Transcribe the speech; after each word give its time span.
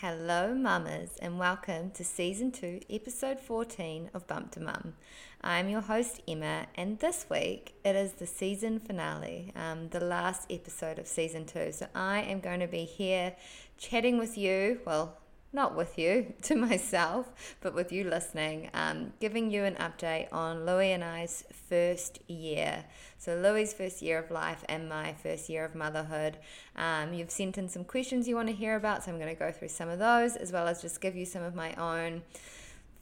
Hello, 0.00 0.54
mamas, 0.54 1.16
and 1.20 1.40
welcome 1.40 1.90
to 1.90 2.04
season 2.04 2.52
two, 2.52 2.78
episode 2.88 3.40
14 3.40 4.10
of 4.14 4.28
Bump 4.28 4.52
to 4.52 4.60
Mum. 4.60 4.94
I'm 5.40 5.68
your 5.68 5.80
host, 5.80 6.22
Emma, 6.28 6.66
and 6.76 7.00
this 7.00 7.26
week 7.28 7.74
it 7.84 7.96
is 7.96 8.12
the 8.12 8.26
season 8.28 8.78
finale, 8.78 9.52
um, 9.56 9.88
the 9.88 9.98
last 9.98 10.52
episode 10.52 11.00
of 11.00 11.08
season 11.08 11.46
two. 11.46 11.72
So 11.72 11.88
I 11.96 12.20
am 12.20 12.38
going 12.38 12.60
to 12.60 12.68
be 12.68 12.84
here 12.84 13.34
chatting 13.76 14.18
with 14.18 14.38
you, 14.38 14.78
well, 14.86 15.18
not 15.52 15.76
with 15.76 15.98
you, 15.98 16.34
to 16.42 16.54
myself, 16.54 17.56
but 17.60 17.74
with 17.74 17.92
you 17.92 18.04
listening, 18.04 18.70
um, 18.74 19.12
giving 19.20 19.50
you 19.50 19.64
an 19.64 19.74
update 19.76 20.28
on 20.32 20.66
Louie 20.66 20.92
and 20.92 21.02
I's 21.02 21.44
first 21.68 22.18
year. 22.28 22.84
So, 23.18 23.34
Louie's 23.34 23.72
first 23.72 24.02
year 24.02 24.18
of 24.18 24.30
life 24.30 24.64
and 24.68 24.88
my 24.88 25.14
first 25.14 25.48
year 25.48 25.64
of 25.64 25.74
motherhood. 25.74 26.38
Um, 26.76 27.12
you've 27.12 27.30
sent 27.30 27.58
in 27.58 27.68
some 27.68 27.84
questions 27.84 28.28
you 28.28 28.36
want 28.36 28.48
to 28.48 28.54
hear 28.54 28.76
about, 28.76 29.04
so 29.04 29.10
I'm 29.10 29.18
going 29.18 29.34
to 29.34 29.38
go 29.38 29.50
through 29.50 29.68
some 29.68 29.88
of 29.88 29.98
those 29.98 30.36
as 30.36 30.52
well 30.52 30.68
as 30.68 30.82
just 30.82 31.00
give 31.00 31.16
you 31.16 31.24
some 31.24 31.42
of 31.42 31.54
my 31.54 31.74
own 31.74 32.22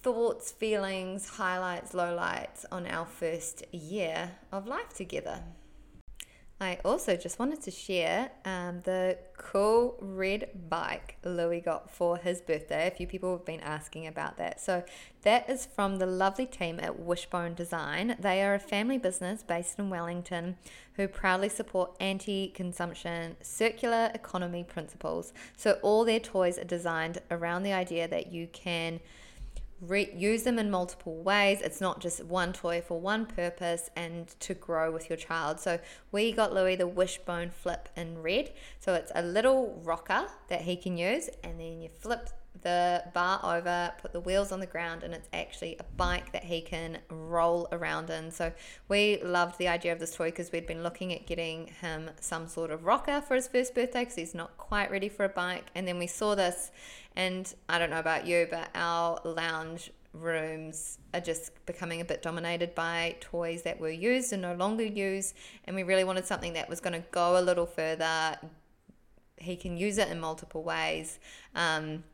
thoughts, 0.02 0.52
feelings, 0.52 1.29
highlights, 1.29 1.93
lowlights 1.93 2.65
on 2.71 2.87
our 2.87 3.05
first 3.05 3.65
year 3.73 4.30
of 4.52 4.66
life 4.66 4.95
together. 4.95 5.41
I 6.59 6.78
also 6.87 7.16
just 7.16 7.38
wanted 7.38 7.60
to 7.62 7.70
share 7.70 8.30
um, 8.46 8.80
the 8.84 9.19
cool 9.37 9.98
red 10.01 10.48
bike 10.70 11.19
Louie 11.23 11.60
got 11.60 11.91
for 11.91 12.16
his 12.16 12.41
birthday. 12.41 12.88
A 12.88 12.91
few 12.91 13.06
people 13.06 13.37
have 13.37 13.45
been 13.45 13.60
asking 13.60 14.06
about 14.06 14.38
that. 14.38 14.59
So, 14.59 14.82
that 15.20 15.51
is 15.51 15.66
from 15.66 15.98
the 15.98 16.06
lovely 16.06 16.46
team 16.46 16.80
at 16.80 16.98
Wishbone 16.98 17.55
Design. 17.55 18.16
They 18.19 18.42
are 18.42 18.55
a 18.55 18.59
family 18.59 18.96
business 18.96 19.42
based 19.42 19.79
in 19.79 19.91
Wellington 19.91 20.56
who 20.95 21.09
proudly 21.09 21.51
support 21.51 21.95
anti 22.01 22.48
consumption, 22.48 23.37
circular 23.43 24.10
economy 24.15 24.65
principles. 24.65 25.34
So, 25.59 25.79
all 25.82 26.07
their 26.07 26.20
toys 26.20 26.59
are 26.59 26.65
designed 26.65 27.18
around 27.30 27.65
the 27.65 27.74
idea 27.74 28.09
that 28.09 28.32
you 28.32 28.46
can 28.46 29.01
re- 29.80 30.12
use 30.15 30.43
them 30.43 30.59
in 30.59 30.71
multiple 30.71 31.23
ways. 31.23 31.60
It's 31.60 31.80
not 31.80 32.01
just 32.01 32.24
one 32.24 32.52
toy 32.52 32.82
for 32.87 33.01
one 33.01 33.27
purpose 33.27 33.91
and 33.96 34.29
to 34.41 34.55
grow 34.55 34.91
with 34.91 35.09
your 35.10 35.16
child. 35.16 35.60
So 35.60 35.79
we 36.13 36.32
got 36.32 36.52
Louie 36.52 36.77
the 36.77 36.87
wishbone 36.87 37.51
flip 37.51 37.88
in 37.97 38.23
red. 38.23 38.52
So 38.79 38.95
it's 38.95 39.13
a 39.15 39.23
little 39.23 39.80
rocker 39.85 40.27
that 40.49 40.63
he 40.63 40.77
can 40.77 40.97
use, 40.97 41.29
and 41.43 41.60
then 41.60 41.80
you 41.80 41.88
flip 41.88 42.30
the 42.62 43.04
bar 43.15 43.40
over, 43.43 43.93
put 44.01 44.12
the 44.12 44.21
wheels 44.21 44.52
on 44.52 44.60
the 44.60 44.66
ground, 44.66 45.02
and 45.02 45.15
it's 45.15 45.29
actually 45.32 45.76
a 45.79 45.85
bike 45.96 46.32
that 46.32 46.45
he 46.45 46.60
can 46.60 46.98
roll 47.09 47.68
around 47.73 48.10
in. 48.10 48.30
So 48.30 48.52
we 48.88 49.23
loved 49.23 49.59
the 49.59 49.68
idea 49.68 49.93
of 49.93 49.98
this 49.98 50.15
toy 50.15 50.29
because 50.29 50.52
we'd 50.52 50.66
been 50.66 50.82
looking 50.82 51.13
at 51.13 51.26
getting 51.26 51.68
him 51.80 52.10
some 52.21 52.48
sort 52.48 52.71
of 52.71 52.85
rocker 52.85 53.21
for 53.21 53.35
his 53.35 53.48
first 53.48 53.74
birthday 53.74 54.01
because 54.01 54.16
he's 54.16 54.35
not 54.35 54.57
quite 54.57 54.90
ready 54.90 55.09
for 55.09 55.24
a 55.24 55.29
bike. 55.29 55.66
And 55.74 55.87
then 55.87 55.98
we 55.98 56.07
saw 56.07 56.35
this, 56.35 56.71
and 57.15 57.52
I 57.68 57.79
don't 57.79 57.90
know 57.90 58.01
about 58.01 58.26
you, 58.26 58.46
but 58.51 58.70
our 58.74 59.20
lounge 59.24 59.91
rooms 60.13 60.98
are 61.15 61.20
just 61.20 61.52
becoming 61.66 62.01
a 62.01 62.04
bit 62.04 62.23
dominated 62.23 62.74
by 62.74 63.16
toys 63.20 63.63
that 63.63 63.79
were 63.79 63.91
used 63.91 64.32
and 64.32 64.43
no 64.43 64.54
longer 64.54 64.84
used. 64.84 65.34
And 65.65 65.76
we 65.76 65.82
really 65.82 66.04
wanted 66.04 66.26
something 66.26 66.54
that 66.54 66.69
was 66.69 66.81
going 66.81 67.00
to 67.00 67.06
go 67.10 67.38
a 67.38 67.43
little 67.43 67.66
further. 67.66 68.38
He 69.37 69.56
can 69.56 69.76
use 69.76 69.98
it 69.98 70.09
in 70.09 70.19
multiple 70.19 70.62
ways 70.62 71.19
um, 71.54 72.04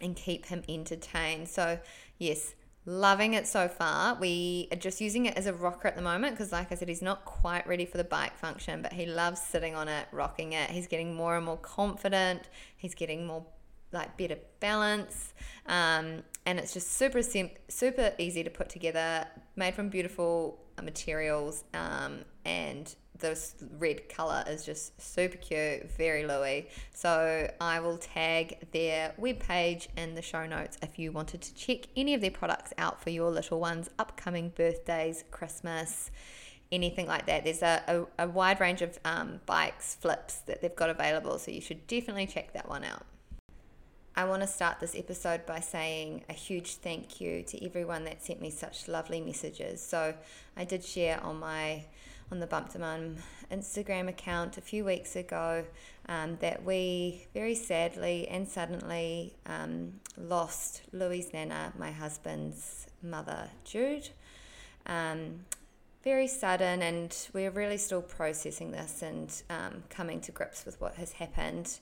and 0.00 0.16
keep 0.16 0.46
him 0.46 0.62
entertained. 0.68 1.48
So, 1.48 1.78
yes, 2.18 2.54
loving 2.84 3.34
it 3.34 3.46
so 3.46 3.68
far. 3.68 4.16
We 4.16 4.68
are 4.72 4.76
just 4.76 5.00
using 5.00 5.26
it 5.26 5.36
as 5.36 5.46
a 5.46 5.52
rocker 5.52 5.88
at 5.88 5.96
the 5.96 6.02
moment 6.02 6.34
because, 6.34 6.52
like 6.52 6.72
I 6.72 6.74
said, 6.74 6.88
he's 6.88 7.02
not 7.02 7.24
quite 7.24 7.66
ready 7.66 7.84
for 7.84 7.96
the 7.96 8.04
bike 8.04 8.36
function, 8.36 8.82
but 8.82 8.92
he 8.92 9.06
loves 9.06 9.40
sitting 9.40 9.74
on 9.74 9.88
it, 9.88 10.06
rocking 10.12 10.52
it. 10.52 10.70
He's 10.70 10.86
getting 10.86 11.14
more 11.14 11.36
and 11.36 11.44
more 11.44 11.58
confident. 11.58 12.42
He's 12.76 12.94
getting 12.94 13.26
more 13.26 13.44
like 13.92 14.16
better 14.16 14.36
balance 14.60 15.32
um, 15.66 16.22
and 16.44 16.58
it's 16.58 16.72
just 16.72 16.92
super 16.92 17.22
sim- 17.22 17.50
super 17.68 18.12
easy 18.18 18.42
to 18.42 18.50
put 18.50 18.68
together 18.68 19.26
made 19.54 19.74
from 19.74 19.88
beautiful 19.88 20.58
materials 20.82 21.64
um, 21.74 22.20
and 22.44 22.94
this 23.18 23.54
red 23.78 24.08
color 24.08 24.44
is 24.46 24.64
just 24.64 25.00
super 25.00 25.36
cute 25.36 25.90
very 25.92 26.26
Louie 26.26 26.68
so 26.94 27.50
I 27.60 27.80
will 27.80 27.98
tag 27.98 28.66
their 28.72 29.14
webpage 29.20 29.88
in 29.96 30.14
the 30.14 30.22
show 30.22 30.46
notes 30.46 30.78
if 30.82 30.98
you 30.98 31.12
wanted 31.12 31.42
to 31.42 31.54
check 31.54 31.88
any 31.96 32.14
of 32.14 32.20
their 32.20 32.30
products 32.30 32.72
out 32.78 33.02
for 33.02 33.10
your 33.10 33.30
little 33.30 33.60
ones 33.60 33.90
upcoming 33.98 34.50
birthdays 34.50 35.24
Christmas 35.30 36.10
anything 36.72 37.06
like 37.06 37.26
that. 37.26 37.44
There's 37.44 37.62
a, 37.62 37.82
a, 38.18 38.24
a 38.24 38.28
wide 38.28 38.60
range 38.60 38.82
of 38.82 38.98
um, 39.04 39.40
bikes 39.46 39.94
flips 39.94 40.38
that 40.40 40.62
they've 40.62 40.74
got 40.74 40.90
available 40.90 41.38
so 41.38 41.50
you 41.50 41.60
should 41.60 41.86
definitely 41.86 42.26
check 42.26 42.52
that 42.52 42.68
one 42.68 42.84
out. 42.84 43.04
I 44.18 44.24
want 44.24 44.40
to 44.40 44.48
start 44.48 44.80
this 44.80 44.94
episode 44.96 45.44
by 45.44 45.60
saying 45.60 46.24
a 46.30 46.32
huge 46.32 46.76
thank 46.76 47.20
you 47.20 47.42
to 47.42 47.64
everyone 47.64 48.04
that 48.04 48.24
sent 48.24 48.40
me 48.40 48.50
such 48.50 48.88
lovely 48.88 49.20
messages. 49.20 49.82
So 49.82 50.14
I 50.56 50.64
did 50.64 50.82
share 50.82 51.22
on 51.22 51.38
my 51.38 51.84
on 52.30 52.40
the 52.40 52.46
Bump 52.46 52.76
Mum 52.78 53.16
Instagram 53.50 54.08
account 54.08 54.58
a 54.58 54.60
few 54.60 54.84
weeks 54.84 55.16
ago 55.16 55.64
um, 56.08 56.36
that 56.40 56.64
we 56.64 57.26
very 57.32 57.54
sadly 57.54 58.26
and 58.28 58.48
suddenly 58.48 59.34
um, 59.46 60.00
lost 60.18 60.82
Louie's 60.92 61.32
Nana, 61.32 61.72
my 61.78 61.92
husband's 61.92 62.86
mother, 63.02 63.50
Jude. 63.64 64.08
Um, 64.86 65.44
very 66.02 66.28
sudden, 66.28 66.82
and 66.82 67.16
we're 67.32 67.50
really 67.50 67.78
still 67.78 68.02
processing 68.02 68.70
this 68.70 69.02
and 69.02 69.42
um, 69.50 69.82
coming 69.90 70.20
to 70.20 70.32
grips 70.32 70.64
with 70.64 70.80
what 70.80 70.94
has 70.94 71.12
happened. 71.12 71.78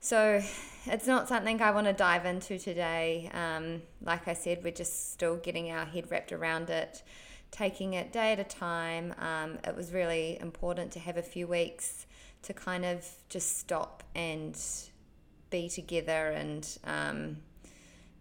So 0.00 0.42
it's 0.86 1.06
not 1.06 1.28
something 1.28 1.60
I 1.62 1.70
want 1.70 1.86
to 1.86 1.92
dive 1.92 2.26
into 2.26 2.58
today. 2.58 3.30
Um, 3.32 3.82
like 4.02 4.28
I 4.28 4.34
said, 4.34 4.62
we're 4.64 4.72
just 4.72 5.12
still 5.12 5.36
getting 5.36 5.70
our 5.70 5.84
head 5.84 6.10
wrapped 6.10 6.32
around 6.32 6.70
it, 6.70 7.02
taking 7.54 7.94
it 7.94 8.12
day 8.12 8.32
at 8.32 8.40
a 8.40 8.44
time. 8.44 9.14
Um, 9.18 9.58
it 9.64 9.76
was 9.76 9.92
really 9.92 10.38
important 10.40 10.90
to 10.92 10.98
have 10.98 11.16
a 11.16 11.22
few 11.22 11.46
weeks 11.46 12.06
to 12.42 12.52
kind 12.52 12.84
of 12.84 13.08
just 13.28 13.58
stop 13.58 14.02
and 14.14 14.60
be 15.50 15.68
together 15.68 16.30
and 16.30 16.78
um, 16.84 17.36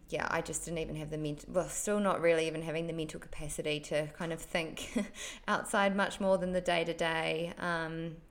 yeah, 0.10 0.28
I 0.30 0.42
just 0.42 0.66
didn't 0.66 0.80
even 0.80 0.96
have 0.98 1.10
the 1.10 1.18
mental, 1.18 1.50
well, 1.52 1.70
still 1.70 2.00
not 2.00 2.22
really 2.22 2.48
even 2.48 2.62
having 2.62 2.88
the 2.88 2.94
mental 2.94 3.20
capacity 3.20 3.80
to 3.82 4.08
kind 4.18 4.32
of 4.32 4.40
think 4.40 4.92
outside 5.48 5.96
much 5.96 6.20
more 6.20 6.38
than 6.38 6.52
the 6.52 6.62
day 6.62 6.84
to 6.84 6.94
day. 6.94 7.54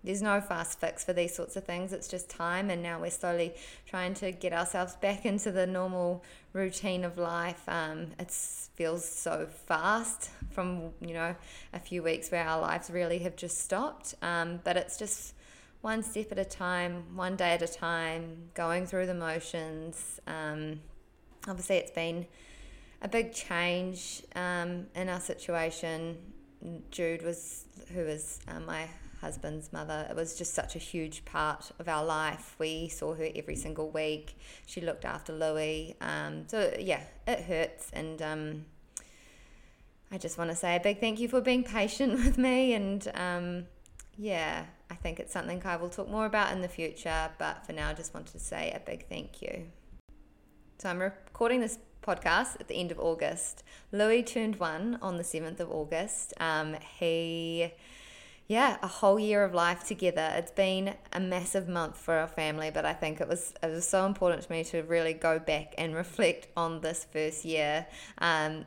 There's 0.04 0.22
no 0.22 0.40
fast 0.40 0.80
fix 0.80 1.04
for 1.04 1.12
these 1.12 1.34
sorts 1.34 1.56
of 1.56 1.64
things. 1.64 1.92
It's 1.92 2.08
just 2.08 2.28
time, 2.28 2.70
and 2.70 2.82
now 2.82 3.00
we're 3.00 3.10
slowly 3.10 3.54
trying 3.86 4.14
to 4.14 4.32
get 4.32 4.52
ourselves 4.52 4.96
back 4.96 5.24
into 5.24 5.52
the 5.52 5.66
normal 5.66 6.24
routine 6.52 7.04
of 7.04 7.18
life. 7.18 7.62
Um, 7.68 8.08
it 8.18 8.30
feels 8.30 9.08
so 9.08 9.48
fast 9.66 10.30
from 10.50 10.90
you 11.00 11.14
know 11.14 11.34
a 11.72 11.78
few 11.78 12.02
weeks 12.02 12.30
where 12.30 12.46
our 12.46 12.60
lives 12.60 12.90
really 12.90 13.20
have 13.20 13.36
just 13.36 13.58
stopped, 13.60 14.14
um, 14.22 14.60
but 14.64 14.76
it's 14.76 14.98
just 14.98 15.34
one 15.80 16.02
step 16.02 16.30
at 16.32 16.38
a 16.38 16.44
time, 16.44 17.16
one 17.16 17.36
day 17.36 17.52
at 17.52 17.62
a 17.62 17.68
time, 17.68 18.50
going 18.54 18.86
through 18.86 19.06
the 19.06 19.14
motions. 19.14 20.20
Um, 20.26 20.80
obviously 21.48 21.76
it's 21.76 21.90
been 21.90 22.26
a 23.00 23.08
big 23.08 23.32
change 23.32 24.22
um, 24.36 24.86
in 24.94 25.08
our 25.08 25.20
situation. 25.20 26.16
Jude 26.90 27.22
was, 27.22 27.64
who 27.92 28.04
was 28.04 28.38
uh, 28.48 28.60
my 28.60 28.88
husband's 29.20 29.72
mother, 29.72 30.06
it 30.10 30.16
was 30.16 30.36
just 30.36 30.52
such 30.52 30.76
a 30.76 30.78
huge 30.78 31.24
part 31.24 31.70
of 31.78 31.88
our 31.88 32.04
life. 32.04 32.56
We 32.58 32.88
saw 32.88 33.14
her 33.14 33.28
every 33.34 33.56
single 33.56 33.90
week. 33.90 34.36
She 34.66 34.80
looked 34.80 35.04
after 35.04 35.32
Louie. 35.32 35.96
Um, 36.00 36.44
so, 36.48 36.74
yeah, 36.78 37.02
it 37.26 37.40
hurts. 37.40 37.90
And 37.92 38.20
um, 38.20 38.64
I 40.10 40.18
just 40.18 40.38
want 40.38 40.50
to 40.50 40.56
say 40.56 40.76
a 40.76 40.80
big 40.80 41.00
thank 41.00 41.20
you 41.20 41.28
for 41.28 41.40
being 41.40 41.64
patient 41.64 42.12
with 42.24 42.38
me. 42.38 42.74
And 42.74 43.10
um, 43.14 43.66
yeah, 44.16 44.66
I 44.90 44.94
think 44.94 45.18
it's 45.18 45.32
something 45.32 45.62
I 45.64 45.76
will 45.76 45.88
talk 45.88 46.08
more 46.08 46.26
about 46.26 46.52
in 46.52 46.60
the 46.60 46.68
future. 46.68 47.30
But 47.38 47.64
for 47.64 47.72
now, 47.72 47.90
I 47.90 47.94
just 47.94 48.14
wanted 48.14 48.32
to 48.32 48.40
say 48.40 48.72
a 48.72 48.80
big 48.80 49.08
thank 49.08 49.40
you. 49.40 49.66
So 50.82 50.88
I'm 50.88 50.98
recording 50.98 51.60
this 51.60 51.78
podcast 52.02 52.58
at 52.58 52.66
the 52.66 52.74
end 52.74 52.90
of 52.90 52.98
August. 52.98 53.62
Louie 53.92 54.24
turned 54.24 54.58
one 54.58 54.98
on 55.00 55.16
the 55.16 55.22
7th 55.22 55.60
of 55.60 55.70
August. 55.70 56.34
Um, 56.40 56.74
he, 56.98 57.70
yeah, 58.48 58.78
a 58.82 58.88
whole 58.88 59.16
year 59.16 59.44
of 59.44 59.54
life 59.54 59.86
together. 59.86 60.32
It's 60.34 60.50
been 60.50 60.94
a 61.12 61.20
massive 61.20 61.68
month 61.68 61.96
for 61.98 62.14
our 62.14 62.26
family, 62.26 62.72
but 62.74 62.84
I 62.84 62.94
think 62.94 63.20
it 63.20 63.28
was 63.28 63.54
it 63.62 63.68
was 63.68 63.88
so 63.88 64.06
important 64.06 64.42
to 64.42 64.50
me 64.50 64.64
to 64.64 64.82
really 64.82 65.12
go 65.12 65.38
back 65.38 65.72
and 65.78 65.94
reflect 65.94 66.48
on 66.56 66.80
this 66.80 67.06
first 67.12 67.44
year. 67.44 67.86
Um, 68.18 68.64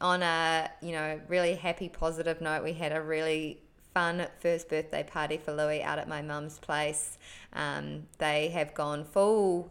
on 0.00 0.22
a 0.22 0.70
you 0.80 0.92
know 0.92 1.20
really 1.28 1.56
happy 1.56 1.90
positive 1.90 2.40
note, 2.40 2.64
we 2.64 2.72
had 2.72 2.92
a 2.92 3.02
really 3.02 3.60
fun 3.92 4.26
first 4.38 4.70
birthday 4.70 5.02
party 5.02 5.36
for 5.36 5.52
Louie 5.52 5.82
out 5.82 5.98
at 5.98 6.08
my 6.08 6.22
mum's 6.22 6.58
place. 6.58 7.18
Um, 7.52 8.06
they 8.16 8.48
have 8.48 8.72
gone 8.72 9.04
full 9.04 9.70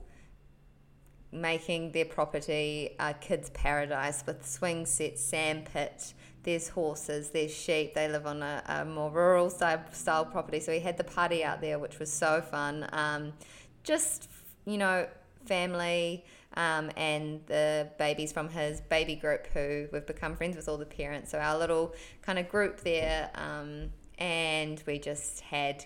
making 1.31 1.91
their 1.91 2.05
property 2.05 2.95
a 2.99 3.13
kids' 3.13 3.49
paradise 3.51 4.23
with 4.25 4.45
swing 4.45 4.85
sets, 4.85 5.23
sand 5.23 5.69
pit. 5.71 6.13
There's 6.43 6.69
horses, 6.69 7.29
there's 7.29 7.53
sheep. 7.53 7.93
They 7.93 8.07
live 8.07 8.25
on 8.25 8.41
a, 8.41 8.63
a 8.65 8.85
more 8.85 9.11
rural 9.11 9.49
style, 9.49 9.83
style, 9.91 10.25
property. 10.25 10.59
So 10.59 10.71
we 10.71 10.79
had 10.79 10.97
the 10.97 11.03
party 11.03 11.43
out 11.43 11.61
there, 11.61 11.77
which 11.77 11.99
was 11.99 12.11
so 12.11 12.41
fun. 12.41 12.87
Um, 12.93 13.33
just, 13.83 14.29
you 14.65 14.77
know, 14.77 15.07
family 15.45 16.23
um, 16.55 16.91
and 16.97 17.41
the 17.47 17.89
babies 17.97 18.31
from 18.31 18.49
his 18.49 18.81
baby 18.81 19.15
group 19.15 19.47
who 19.47 19.87
we've 19.91 20.05
become 20.05 20.35
friends 20.35 20.55
with 20.55 20.67
all 20.67 20.77
the 20.77 20.85
parents. 20.85 21.31
So 21.31 21.39
our 21.39 21.57
little 21.57 21.93
kind 22.21 22.39
of 22.39 22.49
group 22.49 22.81
there, 22.81 23.29
um, 23.35 23.89
and 24.17 24.81
we 24.87 24.97
just 24.97 25.41
had 25.41 25.85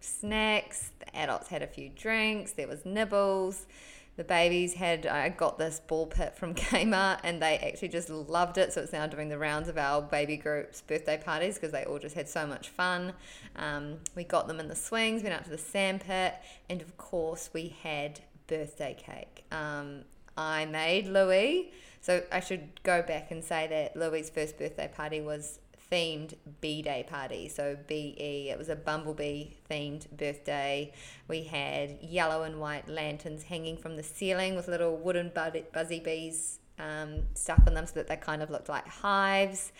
snacks. 0.00 0.92
The 1.00 1.16
adults 1.16 1.48
had 1.48 1.62
a 1.62 1.66
few 1.66 1.88
drinks. 1.88 2.52
There 2.52 2.68
was 2.68 2.84
nibbles 2.84 3.66
the 4.16 4.24
babies 4.24 4.74
had 4.74 5.06
I 5.06 5.28
got 5.28 5.58
this 5.58 5.80
ball 5.80 6.06
pit 6.06 6.34
from 6.36 6.54
Kmart 6.54 7.20
and 7.24 7.42
they 7.42 7.58
actually 7.58 7.88
just 7.88 8.10
loved 8.10 8.58
it. 8.58 8.72
So 8.72 8.82
it's 8.82 8.92
now 8.92 9.06
doing 9.06 9.28
the 9.28 9.38
rounds 9.38 9.68
of 9.68 9.76
our 9.76 10.02
baby 10.02 10.36
group's 10.36 10.80
birthday 10.80 11.20
parties 11.22 11.54
because 11.54 11.72
they 11.72 11.84
all 11.84 11.98
just 11.98 12.14
had 12.14 12.28
so 12.28 12.46
much 12.46 12.68
fun. 12.68 13.12
Um, 13.56 13.96
we 14.14 14.24
got 14.24 14.46
them 14.46 14.60
in 14.60 14.68
the 14.68 14.76
swings, 14.76 15.22
went 15.22 15.34
out 15.34 15.44
to 15.44 15.50
the 15.50 15.58
sand 15.58 16.02
pit, 16.02 16.34
and 16.68 16.80
of 16.80 16.96
course 16.96 17.50
we 17.52 17.76
had 17.82 18.20
birthday 18.46 18.96
cake. 18.98 19.44
Um, 19.50 20.02
I 20.36 20.66
made 20.66 21.06
Louie. 21.06 21.72
So 22.00 22.22
I 22.30 22.40
should 22.40 22.82
go 22.82 23.00
back 23.00 23.30
and 23.30 23.42
say 23.42 23.66
that 23.68 23.96
Louie's 23.96 24.28
first 24.28 24.58
birthday 24.58 24.90
party 24.94 25.22
was 25.22 25.58
themed 25.90 26.34
B 26.60 26.82
Day 26.82 27.04
party. 27.08 27.48
So 27.48 27.76
BE, 27.86 28.48
it 28.50 28.58
was 28.58 28.68
a 28.68 28.76
bumblebee 28.76 29.50
themed 29.70 30.10
birthday. 30.10 30.92
We 31.28 31.44
had 31.44 31.98
yellow 32.02 32.42
and 32.42 32.60
white 32.60 32.88
lanterns 32.88 33.44
hanging 33.44 33.76
from 33.76 33.96
the 33.96 34.02
ceiling 34.02 34.56
with 34.56 34.68
little 34.68 34.96
wooden 34.96 35.32
buzzy 35.34 36.00
bees 36.00 36.58
um, 36.78 37.22
stuck 37.34 37.60
on 37.66 37.74
them 37.74 37.86
so 37.86 37.94
that 37.94 38.08
they 38.08 38.16
kind 38.16 38.42
of 38.42 38.50
looked 38.50 38.68
like 38.68 38.86
hives. 38.86 39.72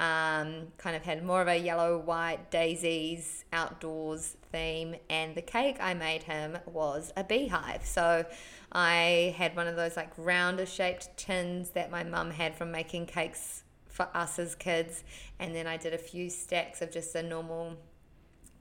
Um, 0.00 0.72
kind 0.78 0.96
of 0.96 1.02
had 1.02 1.24
more 1.24 1.40
of 1.40 1.48
a 1.48 1.56
yellow, 1.56 1.98
white, 1.98 2.50
daisies, 2.50 3.44
outdoors 3.52 4.36
theme. 4.50 4.96
And 5.08 5.34
the 5.34 5.42
cake 5.42 5.76
I 5.80 5.94
made 5.94 6.24
him 6.24 6.58
was 6.66 7.12
a 7.16 7.22
beehive. 7.22 7.84
So 7.84 8.24
I 8.72 9.34
had 9.38 9.54
one 9.54 9.68
of 9.68 9.76
those 9.76 9.96
like 9.96 10.10
rounder 10.16 10.66
shaped 10.66 11.16
tins 11.16 11.70
that 11.70 11.90
my 11.90 12.02
mum 12.02 12.32
had 12.32 12.56
from 12.56 12.72
making 12.72 13.06
cakes 13.06 13.61
for 13.92 14.08
us 14.14 14.38
as 14.38 14.54
kids. 14.54 15.04
And 15.38 15.54
then 15.54 15.66
I 15.66 15.76
did 15.76 15.94
a 15.94 15.98
few 15.98 16.28
stacks 16.28 16.82
of 16.82 16.90
just 16.90 17.14
a 17.14 17.22
normal 17.22 17.76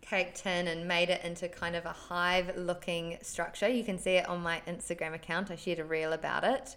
cake 0.01 0.35
tin 0.35 0.67
and 0.67 0.87
made 0.87 1.09
it 1.09 1.23
into 1.23 1.47
kind 1.47 1.75
of 1.75 1.85
a 1.85 1.93
hive 1.93 2.57
looking 2.57 3.17
structure. 3.21 3.67
You 3.67 3.83
can 3.83 3.97
see 3.97 4.11
it 4.11 4.27
on 4.27 4.41
my 4.41 4.61
Instagram 4.67 5.15
account. 5.15 5.49
I 5.49 5.55
shared 5.55 5.79
a 5.79 5.85
reel 5.85 6.13
about 6.13 6.43
it 6.43 6.75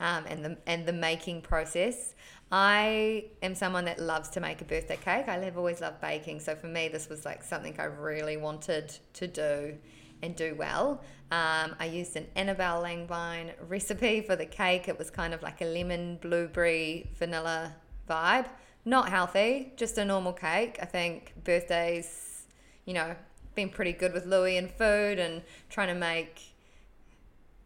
um, 0.00 0.24
and 0.28 0.44
the 0.44 0.58
and 0.66 0.86
the 0.86 0.92
making 0.92 1.42
process. 1.42 2.14
I 2.50 3.26
am 3.42 3.54
someone 3.54 3.84
that 3.86 3.98
loves 3.98 4.30
to 4.30 4.40
make 4.40 4.60
a 4.62 4.64
birthday 4.64 4.96
cake. 4.96 5.28
I 5.28 5.36
have 5.36 5.58
always 5.58 5.80
loved 5.80 6.00
baking, 6.00 6.40
so 6.40 6.54
for 6.54 6.66
me, 6.66 6.88
this 6.88 7.08
was 7.08 7.24
like 7.26 7.42
something 7.42 7.74
I 7.78 7.84
really 7.84 8.36
wanted 8.36 8.96
to 9.14 9.26
do 9.26 9.76
and 10.22 10.34
do 10.34 10.54
well. 10.54 11.02
Um, 11.30 11.76
I 11.78 11.90
used 11.92 12.16
an 12.16 12.26
Annabelle 12.36 12.82
Langbein 12.82 13.52
recipe 13.68 14.22
for 14.22 14.34
the 14.34 14.46
cake. 14.46 14.88
It 14.88 14.98
was 14.98 15.10
kind 15.10 15.34
of 15.34 15.42
like 15.42 15.60
a 15.60 15.66
lemon, 15.66 16.18
blueberry, 16.22 17.10
vanilla 17.18 17.74
vibe. 18.08 18.46
Not 18.84 19.08
healthy, 19.08 19.72
just 19.76 19.98
a 19.98 20.04
normal 20.04 20.32
cake. 20.32 20.78
I 20.80 20.86
think 20.86 21.34
birthdays, 21.44 22.46
you 22.86 22.94
know, 22.94 23.14
been 23.54 23.68
pretty 23.68 23.92
good 23.92 24.12
with 24.12 24.24
Louie 24.24 24.56
and 24.56 24.70
food 24.70 25.18
and 25.18 25.42
trying 25.68 25.88
to 25.88 25.94
make 25.94 26.42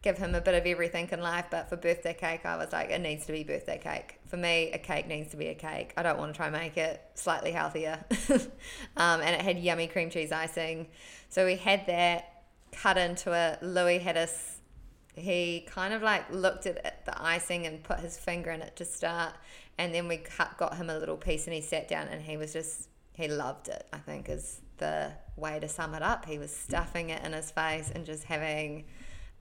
give 0.03 0.19
him 0.19 0.35
a 0.35 0.41
bit 0.41 0.55
of 0.55 0.67
everything 0.67 1.09
in 1.13 1.21
life. 1.21 1.47
But 1.51 1.69
for 1.69 1.77
birthday 1.77 2.13
cake, 2.13 2.45
I 2.45 2.57
was 2.57 2.73
like, 2.73 2.91
it 2.91 3.01
needs 3.01 3.25
to 3.27 3.33
be 3.33 3.45
birthday 3.45 3.79
cake. 3.79 4.19
For 4.27 4.37
me, 4.37 4.73
a 4.73 4.79
cake 4.79 5.07
needs 5.07 5.31
to 5.31 5.37
be 5.37 5.47
a 5.47 5.55
cake. 5.55 5.95
I 5.97 6.03
don't 6.03 6.19
want 6.19 6.35
to 6.35 6.37
try 6.37 6.49
and 6.49 6.57
make 6.57 6.77
it 6.77 7.01
slightly 7.15 7.53
healthier. 7.53 8.05
um, 8.97 9.21
and 9.21 9.35
it 9.35 9.41
had 9.41 9.59
yummy 9.59 9.87
cream 9.87 10.11
cheese 10.11 10.33
icing. 10.33 10.89
So 11.29 11.47
we 11.47 11.57
had 11.57 11.87
that 11.87 12.43
cut 12.73 12.99
into 12.99 13.33
it. 13.33 13.63
Louie 13.63 13.99
had 13.99 14.17
us, 14.17 14.59
he 15.15 15.67
kind 15.71 15.95
of 15.95 16.03
like 16.03 16.25
looked 16.31 16.67
at 16.67 17.05
the 17.07 17.23
icing 17.23 17.67
and 17.67 17.83
put 17.83 18.01
his 18.01 18.19
finger 18.19 18.51
in 18.51 18.61
it 18.61 18.75
to 18.77 18.85
start. 18.85 19.35
And 19.83 19.93
then 19.93 20.07
we 20.07 20.19
cut, 20.19 20.57
got 20.59 20.77
him 20.77 20.89
a 20.91 20.97
little 20.97 21.17
piece 21.17 21.49
and 21.49 21.55
he 21.55 21.61
sat 21.61 21.89
down 21.89 22.07
and 22.07 22.23
he 22.23 22.37
was 22.37 22.53
just, 22.53 22.89
he 23.15 23.27
loved 23.27 23.67
it, 23.67 23.85
I 23.93 23.99
think 23.99 24.29
is 24.29 24.61
the 24.79 25.11
way 25.35 25.59
to 25.59 25.67
sum 25.67 25.97
it 25.97 26.03
up. 26.03 26.25
He 26.25 26.39
was 26.39 26.55
stuffing 26.55 27.11
it 27.11 27.25
in 27.25 27.33
his 27.33 27.51
face 27.51 27.91
and 27.93 28.07
just 28.07 28.23
having 28.23 28.85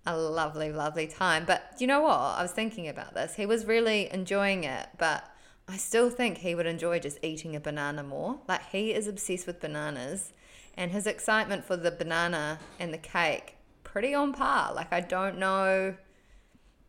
a 0.08 0.18
lovely, 0.18 0.72
lovely 0.72 1.06
time. 1.06 1.46
But 1.46 1.76
you 1.78 1.86
know 1.86 2.02
what? 2.02 2.18
I 2.18 2.42
was 2.42 2.54
thinking 2.54 2.88
about 2.88 3.14
this. 3.14 3.36
He 3.36 3.46
was 3.46 3.66
really 3.66 4.12
enjoying 4.12 4.64
it, 4.64 4.88
but 4.98 5.24
I 5.68 5.78
still 5.78 6.10
think 6.10 6.40
he 6.40 6.56
would 6.56 6.66
enjoy 6.66 6.98
just 6.98 7.20
eating 7.22 7.56
a 7.56 7.60
banana 7.60 8.02
more. 8.02 8.40
Like 8.48 8.68
he 8.72 8.96
is 8.96 9.06
obsessed 9.06 9.46
with 9.46 9.62
bananas 9.62 10.34
and 10.76 10.90
his 10.90 11.06
excitement 11.06 11.66
for 11.66 11.78
the 11.78 11.92
banana 11.92 12.58
and 12.80 12.92
the 12.92 12.98
cake 12.98 13.58
pretty 13.84 14.16
on 14.16 14.34
par. 14.34 14.74
Like 14.74 14.92
I 14.92 15.02
don't 15.02 15.38
know 15.38 15.98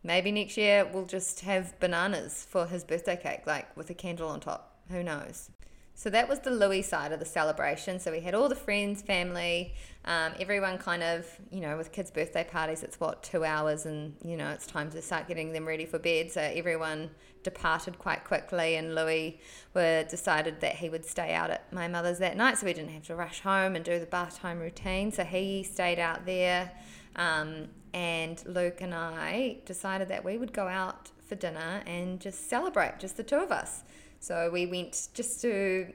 maybe 0.03 0.31
next 0.31 0.57
year 0.57 0.85
we'll 0.91 1.05
just 1.05 1.41
have 1.41 1.79
bananas 1.79 2.45
for 2.49 2.67
his 2.67 2.83
birthday 2.83 3.15
cake 3.15 3.47
like 3.47 3.75
with 3.75 3.89
a 3.89 3.93
candle 3.93 4.29
on 4.29 4.39
top. 4.39 4.77
Who 4.89 5.03
knows? 5.03 5.49
So 5.95 6.09
that 6.09 6.27
was 6.27 6.39
the 6.39 6.49
Louie 6.49 6.81
side 6.81 7.11
of 7.11 7.19
the 7.19 7.25
celebration. 7.25 7.99
So 7.99 8.11
we 8.11 8.19
had 8.19 8.33
all 8.33 8.49
the 8.49 8.55
friends, 8.55 9.01
family, 9.01 9.75
um, 10.05 10.33
everyone 10.39 10.77
kind 10.79 11.03
of, 11.03 11.27
you 11.51 11.61
know, 11.61 11.77
with 11.77 11.91
kids' 11.91 12.09
birthday 12.09 12.43
parties, 12.43 12.81
it's 12.81 12.99
what, 12.99 13.21
two 13.21 13.45
hours, 13.45 13.85
and, 13.85 14.15
you 14.25 14.35
know, 14.35 14.49
it's 14.49 14.65
time 14.65 14.89
to 14.89 15.01
start 15.01 15.27
getting 15.27 15.53
them 15.53 15.67
ready 15.67 15.85
for 15.85 15.99
bed. 15.99 16.31
So 16.31 16.41
everyone 16.41 17.11
departed 17.43 17.99
quite 17.99 18.23
quickly, 18.23 18.75
and 18.75 18.95
Louis 18.95 19.39
were 19.75 20.03
decided 20.03 20.61
that 20.61 20.77
he 20.77 20.89
would 20.89 21.05
stay 21.05 21.33
out 21.33 21.51
at 21.51 21.71
my 21.71 21.87
mother's 21.87 22.19
that 22.19 22.35
night 22.37 22.57
so 22.57 22.65
we 22.65 22.73
didn't 22.73 22.91
have 22.91 23.05
to 23.05 23.15
rush 23.15 23.41
home 23.41 23.75
and 23.75 23.85
do 23.85 23.99
the 23.99 24.07
bath 24.07 24.39
time 24.39 24.59
routine. 24.59 25.11
So 25.11 25.23
he 25.23 25.61
stayed 25.61 25.99
out 25.99 26.25
there, 26.25 26.71
um, 27.15 27.67
and 27.93 28.43
Luke 28.45 28.81
and 28.81 28.93
I 28.93 29.57
decided 29.65 30.07
that 30.09 30.23
we 30.25 30.37
would 30.37 30.53
go 30.53 30.67
out 30.67 31.11
for 31.27 31.35
dinner 31.35 31.83
and 31.85 32.19
just 32.19 32.49
celebrate, 32.49 32.99
just 32.99 33.17
the 33.17 33.23
two 33.23 33.37
of 33.37 33.51
us. 33.51 33.83
So 34.19 34.49
we 34.51 34.65
went 34.65 35.09
just 35.13 35.41
to 35.41 35.91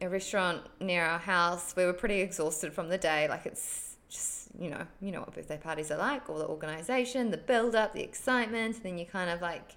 a 0.00 0.08
restaurant 0.08 0.62
near 0.80 1.04
our 1.04 1.18
house. 1.18 1.74
We 1.76 1.84
were 1.84 1.92
pretty 1.92 2.20
exhausted 2.20 2.72
from 2.72 2.88
the 2.88 2.98
day. 2.98 3.28
Like 3.28 3.46
it's 3.46 3.96
just, 4.08 4.48
you 4.58 4.70
know, 4.70 4.86
you 5.00 5.12
know 5.12 5.20
what 5.20 5.34
birthday 5.34 5.58
parties 5.58 5.90
are 5.90 5.98
like, 5.98 6.28
all 6.28 6.38
the 6.38 6.46
organization, 6.46 7.30
the 7.30 7.36
build 7.36 7.74
up, 7.74 7.94
the 7.94 8.02
excitement, 8.02 8.76
And 8.76 8.84
then 8.84 8.98
you 8.98 9.06
kind 9.06 9.30
of 9.30 9.40
like 9.40 9.76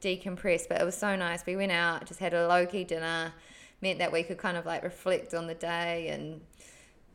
decompress. 0.00 0.68
But 0.68 0.80
it 0.80 0.84
was 0.84 0.96
so 0.96 1.16
nice. 1.16 1.44
We 1.46 1.56
went 1.56 1.72
out, 1.72 2.06
just 2.06 2.20
had 2.20 2.34
a 2.34 2.48
low 2.48 2.66
key 2.66 2.84
dinner, 2.84 3.32
meant 3.80 3.98
that 3.98 4.12
we 4.12 4.22
could 4.22 4.38
kind 4.38 4.56
of 4.56 4.66
like 4.66 4.82
reflect 4.82 5.34
on 5.34 5.46
the 5.46 5.54
day 5.54 6.08
and 6.08 6.40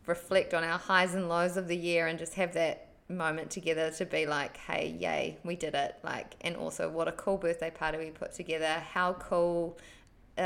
reflect 0.05 0.53
on 0.53 0.63
our 0.63 0.77
highs 0.77 1.13
and 1.13 1.29
lows 1.29 1.57
of 1.57 1.67
the 1.67 1.77
year 1.77 2.07
and 2.07 2.17
just 2.17 2.35
have 2.35 2.53
that 2.53 2.88
moment 3.09 3.51
together 3.51 3.91
to 3.91 4.05
be 4.05 4.25
like, 4.25 4.57
hey, 4.57 4.95
yay, 4.99 5.37
we 5.43 5.55
did 5.55 5.75
it. 5.75 5.95
Like, 6.03 6.35
and 6.41 6.55
also 6.55 6.89
what 6.89 7.07
a 7.07 7.11
cool 7.11 7.37
birthday 7.37 7.71
party 7.71 7.97
we 7.97 8.11
put 8.11 8.33
together. 8.33 8.83
How 8.93 9.13
cool 9.13 9.77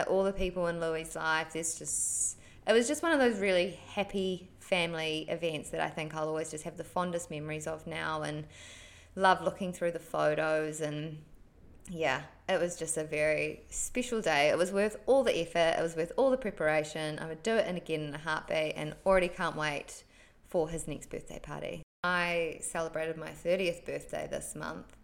all 0.07 0.23
the 0.23 0.33
people 0.33 0.67
in 0.67 0.79
Louie's 0.79 1.15
life. 1.15 1.53
There's 1.53 1.77
just 1.77 2.37
it 2.67 2.73
was 2.73 2.87
just 2.87 3.03
one 3.03 3.11
of 3.11 3.19
those 3.19 3.39
really 3.39 3.79
happy 3.93 4.49
family 4.59 5.25
events 5.29 5.69
that 5.71 5.81
I 5.81 5.89
think 5.89 6.15
I'll 6.15 6.27
always 6.27 6.49
just 6.49 6.63
have 6.63 6.77
the 6.77 6.83
fondest 6.83 7.29
memories 7.29 7.67
of 7.67 7.85
now 7.85 8.21
and 8.21 8.45
love 9.15 9.41
looking 9.43 9.73
through 9.73 9.91
the 9.91 9.99
photos 9.99 10.81
and 10.81 11.17
yeah, 11.89 12.21
it 12.47 12.59
was 12.61 12.77
just 12.77 12.95
a 12.97 13.03
very 13.03 13.63
special 13.69 14.21
day. 14.21 14.47
It 14.47 14.57
was 14.57 14.71
worth 14.71 14.95
all 15.05 15.23
the 15.23 15.37
effort, 15.37 15.75
it 15.77 15.81
was 15.81 15.95
worth 15.95 16.13
all 16.15 16.31
the 16.31 16.37
preparation. 16.37 17.19
I 17.19 17.27
would 17.27 17.43
do 17.43 17.55
it 17.55 17.75
again 17.75 18.01
in 18.01 18.15
a 18.15 18.19
heartbeat 18.19 18.73
and 18.77 18.95
already 19.05 19.27
can't 19.27 19.57
wait 19.57 20.03
for 20.47 20.69
his 20.69 20.87
next 20.87 21.09
birthday 21.09 21.39
party. 21.39 21.83
I 22.03 22.59
celebrated 22.61 23.17
my 23.17 23.29
30th 23.29 23.85
birthday 23.85 24.27
this 24.29 24.55
month 24.55 24.97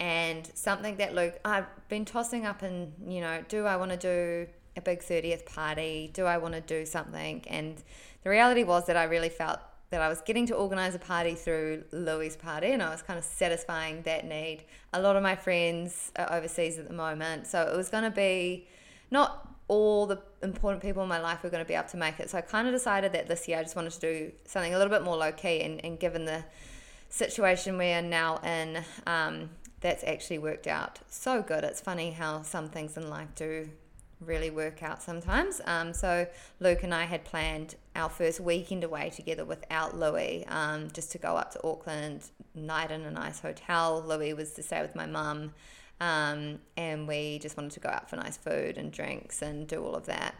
and 0.00 0.50
something 0.54 0.96
that 0.96 1.14
Luke, 1.14 1.38
I've 1.44 1.66
been 1.88 2.04
tossing 2.04 2.46
up 2.46 2.62
and, 2.62 2.92
you 3.06 3.20
know, 3.20 3.44
do 3.48 3.66
I 3.66 3.76
want 3.76 3.90
to 3.90 3.96
do 3.96 4.50
a 4.76 4.80
big 4.80 5.00
30th 5.00 5.44
party? 5.44 6.10
Do 6.12 6.24
I 6.24 6.38
want 6.38 6.54
to 6.54 6.60
do 6.60 6.86
something? 6.86 7.44
And 7.48 7.82
the 8.22 8.30
reality 8.30 8.64
was 8.64 8.86
that 8.86 8.96
I 8.96 9.04
really 9.04 9.28
felt 9.28 9.58
that 9.90 10.00
I 10.00 10.08
was 10.08 10.20
getting 10.20 10.46
to 10.46 10.54
organize 10.54 10.94
a 10.94 10.98
party 10.98 11.34
through 11.34 11.84
Louie's 11.92 12.36
party 12.36 12.68
and 12.68 12.82
I 12.82 12.90
was 12.90 13.02
kind 13.02 13.18
of 13.18 13.24
satisfying 13.24 14.02
that 14.02 14.26
need. 14.26 14.64
A 14.92 15.00
lot 15.00 15.16
of 15.16 15.22
my 15.22 15.34
friends 15.34 16.12
are 16.16 16.32
overseas 16.32 16.78
at 16.78 16.88
the 16.88 16.94
moment, 16.94 17.46
so 17.46 17.62
it 17.62 17.76
was 17.76 17.88
going 17.88 18.04
to 18.04 18.10
be 18.10 18.66
not 19.10 19.57
all 19.68 20.06
the 20.06 20.18
important 20.42 20.82
people 20.82 21.02
in 21.02 21.08
my 21.08 21.20
life 21.20 21.42
were 21.42 21.50
going 21.50 21.62
to 21.62 21.68
be 21.68 21.74
able 21.74 21.88
to 21.88 21.96
make 21.96 22.18
it. 22.18 22.30
So 22.30 22.38
I 22.38 22.40
kind 22.40 22.66
of 22.66 22.74
decided 22.74 23.12
that 23.12 23.28
this 23.28 23.46
year 23.46 23.58
I 23.58 23.62
just 23.62 23.76
wanted 23.76 23.92
to 23.92 24.00
do 24.00 24.32
something 24.46 24.74
a 24.74 24.78
little 24.78 24.90
bit 24.90 25.02
more 25.02 25.16
low 25.16 25.32
key 25.32 25.60
and, 25.60 25.84
and 25.84 25.98
given 26.00 26.24
the 26.24 26.44
situation 27.10 27.78
we 27.78 27.92
are 27.92 28.02
now 28.02 28.38
in, 28.38 28.82
um, 29.06 29.50
that's 29.80 30.02
actually 30.04 30.38
worked 30.38 30.66
out 30.66 30.98
so 31.08 31.42
good. 31.42 31.64
It's 31.64 31.80
funny 31.80 32.10
how 32.10 32.42
some 32.42 32.68
things 32.68 32.96
in 32.96 33.08
life 33.08 33.28
do 33.34 33.68
really 34.20 34.50
work 34.50 34.82
out 34.82 35.02
sometimes. 35.02 35.60
Um, 35.64 35.92
so 35.92 36.26
Luke 36.60 36.82
and 36.82 36.92
I 36.92 37.04
had 37.04 37.24
planned 37.24 37.76
our 37.94 38.08
first 38.08 38.40
weekend 38.40 38.84
away 38.84 39.10
together 39.10 39.44
without 39.44 39.96
Louie, 39.96 40.44
um, 40.48 40.88
just 40.92 41.12
to 41.12 41.18
go 41.18 41.36
up 41.36 41.52
to 41.52 41.64
Auckland, 41.64 42.30
night 42.54 42.90
in 42.90 43.02
a 43.02 43.10
nice 43.10 43.40
hotel. 43.40 44.02
Louie 44.04 44.32
was 44.32 44.52
to 44.52 44.62
stay 44.62 44.82
with 44.82 44.96
my 44.96 45.06
mum, 45.06 45.54
um, 46.00 46.60
and 46.76 47.08
we 47.08 47.38
just 47.38 47.56
wanted 47.56 47.72
to 47.72 47.80
go 47.80 47.88
out 47.88 48.08
for 48.08 48.16
nice 48.16 48.36
food 48.36 48.78
and 48.78 48.92
drinks 48.92 49.42
and 49.42 49.66
do 49.66 49.82
all 49.84 49.94
of 49.94 50.06
that. 50.06 50.34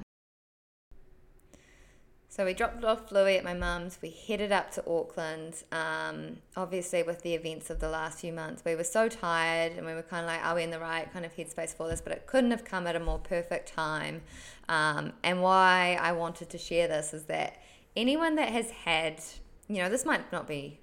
So 2.31 2.45
we 2.45 2.55
dropped 2.55 2.85
off 2.85 3.11
Louie 3.11 3.37
at 3.37 3.43
my 3.43 3.55
mum's. 3.55 3.99
We 4.01 4.11
headed 4.11 4.53
up 4.53 4.71
to 4.73 4.89
Auckland. 4.89 5.65
Um, 5.73 6.37
obviously, 6.57 7.03
with 7.03 7.23
the 7.23 7.35
events 7.35 7.69
of 7.69 7.81
the 7.81 7.89
last 7.89 8.21
few 8.21 8.33
months, 8.33 8.63
we 8.65 8.77
were 8.77 8.85
so 8.85 9.09
tired 9.09 9.73
and 9.73 9.85
we 9.85 9.93
were 9.93 10.03
kind 10.03 10.25
of 10.25 10.31
like, 10.31 10.45
are 10.45 10.55
we 10.55 10.63
in 10.63 10.71
the 10.71 10.79
right 10.79 11.13
kind 11.13 11.25
of 11.25 11.35
headspace 11.35 11.75
for 11.75 11.89
this? 11.89 12.01
But 12.01 12.13
it 12.13 12.27
couldn't 12.29 12.53
have 12.53 12.65
come 12.65 12.87
at 12.87 12.95
a 12.95 13.01
more 13.01 13.19
perfect 13.19 13.73
time. 13.73 14.23
Um, 14.69 15.15
and 15.25 15.43
why 15.43 15.99
I 16.01 16.13
wanted 16.13 16.49
to 16.51 16.59
share 16.59 16.87
this 16.87 17.13
is 17.13 17.25
that 17.25 17.61
anyone 17.97 18.37
that 18.37 18.51
has 18.51 18.71
had, 18.71 19.21
you 19.67 19.79
know, 19.79 19.89
this 19.89 20.05
might 20.05 20.31
not 20.31 20.47
be 20.47 20.79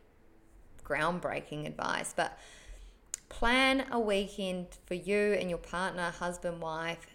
groundbreaking 0.83 1.65
advice, 1.67 2.13
but 2.13 2.37
plan 3.29 3.85
a 3.91 3.99
weekend 3.99 4.67
for 4.85 4.93
you 4.93 5.33
and 5.33 5.49
your 5.49 5.59
partner, 5.59 6.11
husband, 6.11 6.61
wife, 6.61 7.07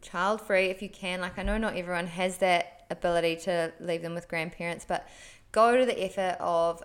child 0.00 0.40
free 0.40 0.66
if 0.66 0.82
you 0.82 0.88
can. 0.88 1.20
Like, 1.20 1.38
I 1.38 1.42
know 1.42 1.58
not 1.58 1.76
everyone 1.76 2.06
has 2.06 2.38
that 2.38 2.86
ability 2.90 3.36
to 3.36 3.72
leave 3.80 4.02
them 4.02 4.14
with 4.14 4.28
grandparents, 4.28 4.84
but 4.86 5.08
go 5.52 5.76
to 5.76 5.84
the 5.84 6.02
effort 6.02 6.36
of 6.40 6.82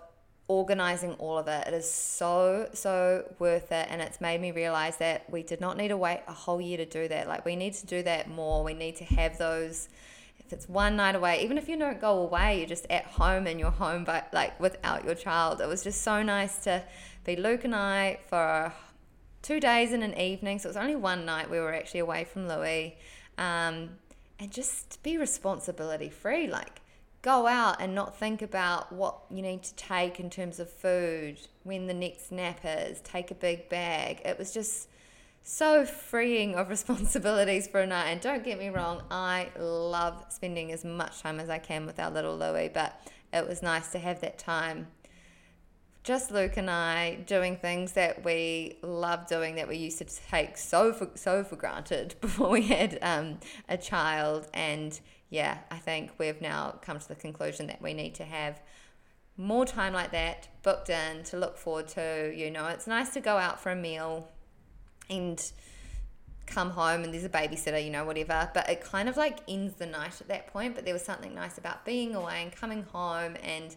organizing 0.48 1.12
all 1.14 1.38
of 1.38 1.48
it. 1.48 1.66
It 1.66 1.74
is 1.74 1.90
so, 1.90 2.68
so 2.74 3.24
worth 3.38 3.72
it. 3.72 3.86
And 3.90 4.02
it's 4.02 4.20
made 4.20 4.40
me 4.40 4.50
realize 4.52 4.98
that 4.98 5.28
we 5.30 5.42
did 5.42 5.60
not 5.60 5.76
need 5.76 5.88
to 5.88 5.96
wait 5.96 6.20
a 6.28 6.32
whole 6.32 6.60
year 6.60 6.76
to 6.76 6.86
do 6.86 7.08
that. 7.08 7.28
Like, 7.28 7.44
we 7.44 7.56
need 7.56 7.74
to 7.74 7.86
do 7.86 8.02
that 8.02 8.28
more. 8.28 8.62
We 8.62 8.74
need 8.74 8.96
to 8.96 9.04
have 9.04 9.38
those. 9.38 9.88
If 10.38 10.52
it's 10.52 10.68
one 10.68 10.96
night 10.96 11.14
away, 11.14 11.42
even 11.42 11.56
if 11.56 11.70
you 11.70 11.78
don't 11.78 11.98
go 11.98 12.18
away, 12.18 12.58
you're 12.58 12.68
just 12.68 12.86
at 12.90 13.06
home 13.06 13.46
in 13.46 13.58
your 13.58 13.70
home, 13.70 14.04
but 14.04 14.28
like 14.34 14.60
without 14.60 15.02
your 15.06 15.14
child. 15.14 15.62
It 15.62 15.68
was 15.68 15.82
just 15.82 16.02
so 16.02 16.22
nice 16.22 16.58
to 16.64 16.84
be 17.24 17.36
Luke 17.36 17.64
and 17.64 17.74
I 17.74 18.18
for 18.28 18.72
two 19.42 19.60
days 19.60 19.92
and 19.92 20.02
an 20.02 20.18
evening. 20.18 20.58
So 20.58 20.68
it 20.68 20.70
was 20.70 20.76
only 20.76 20.96
one 20.96 21.24
night 21.24 21.50
we 21.50 21.58
were 21.58 21.74
actually 21.74 22.00
away 22.00 22.24
from 22.24 22.48
Louie. 22.48 22.96
Um, 23.38 23.90
and 24.38 24.50
just 24.50 25.02
be 25.02 25.16
responsibility 25.16 26.08
free. 26.08 26.46
Like, 26.46 26.80
go 27.22 27.46
out 27.46 27.80
and 27.80 27.94
not 27.94 28.18
think 28.18 28.42
about 28.42 28.92
what 28.92 29.18
you 29.30 29.42
need 29.42 29.62
to 29.62 29.74
take 29.76 30.20
in 30.20 30.28
terms 30.28 30.60
of 30.60 30.68
food, 30.70 31.38
when 31.62 31.86
the 31.86 31.94
next 31.94 32.30
nap 32.30 32.60
is, 32.64 33.00
take 33.00 33.30
a 33.30 33.34
big 33.34 33.68
bag. 33.68 34.20
It 34.24 34.38
was 34.38 34.52
just 34.52 34.88
so 35.42 35.84
freeing 35.86 36.54
of 36.54 36.68
responsibilities 36.70 37.66
for 37.66 37.80
a 37.80 37.86
night. 37.86 38.08
And 38.08 38.20
don't 38.20 38.44
get 38.44 38.58
me 38.58 38.68
wrong, 38.68 39.02
I 39.10 39.48
love 39.58 40.26
spending 40.28 40.72
as 40.72 40.84
much 40.84 41.20
time 41.20 41.40
as 41.40 41.48
I 41.48 41.58
can 41.58 41.86
with 41.86 41.98
our 41.98 42.10
little 42.10 42.36
Louie, 42.36 42.70
but 42.72 43.00
it 43.32 43.48
was 43.48 43.62
nice 43.62 43.88
to 43.92 43.98
have 43.98 44.20
that 44.20 44.38
time 44.38 44.88
just 46.04 46.30
Luke 46.30 46.58
and 46.58 46.70
I 46.70 47.14
doing 47.26 47.56
things 47.56 47.92
that 47.92 48.26
we 48.26 48.76
love 48.82 49.26
doing 49.26 49.54
that 49.54 49.66
we 49.66 49.78
used 49.78 49.98
to 49.98 50.04
take 50.04 50.58
so 50.58 50.92
for 50.92 51.08
so 51.14 51.42
for 51.42 51.56
granted 51.56 52.14
before 52.20 52.50
we 52.50 52.62
had 52.62 52.98
um, 53.00 53.38
a 53.68 53.78
child. 53.78 54.46
And 54.52 54.98
yeah, 55.30 55.58
I 55.70 55.78
think 55.78 56.12
we've 56.18 56.40
now 56.42 56.78
come 56.82 56.98
to 56.98 57.08
the 57.08 57.14
conclusion 57.14 57.66
that 57.68 57.80
we 57.80 57.94
need 57.94 58.14
to 58.16 58.24
have 58.24 58.60
more 59.38 59.64
time 59.64 59.94
like 59.94 60.12
that 60.12 60.48
booked 60.62 60.90
in 60.90 61.24
to 61.24 61.38
look 61.38 61.56
forward 61.56 61.88
to. 61.88 62.32
You 62.36 62.50
know, 62.50 62.66
it's 62.66 62.86
nice 62.86 63.14
to 63.14 63.20
go 63.20 63.38
out 63.38 63.58
for 63.58 63.72
a 63.72 63.76
meal 63.76 64.28
and 65.08 65.42
come 66.46 66.68
home 66.68 67.02
and 67.02 67.14
there's 67.14 67.24
a 67.24 67.30
babysitter, 67.30 67.82
you 67.82 67.90
know, 67.90 68.04
whatever. 68.04 68.50
But 68.52 68.68
it 68.68 68.82
kind 68.82 69.08
of 69.08 69.16
like 69.16 69.38
ends 69.48 69.76
the 69.76 69.86
night 69.86 70.20
at 70.20 70.28
that 70.28 70.48
point. 70.48 70.74
But 70.74 70.84
there 70.84 70.92
was 70.92 71.02
something 71.02 71.34
nice 71.34 71.56
about 71.56 71.86
being 71.86 72.14
away 72.14 72.42
and 72.42 72.54
coming 72.54 72.82
home 72.82 73.36
and 73.42 73.74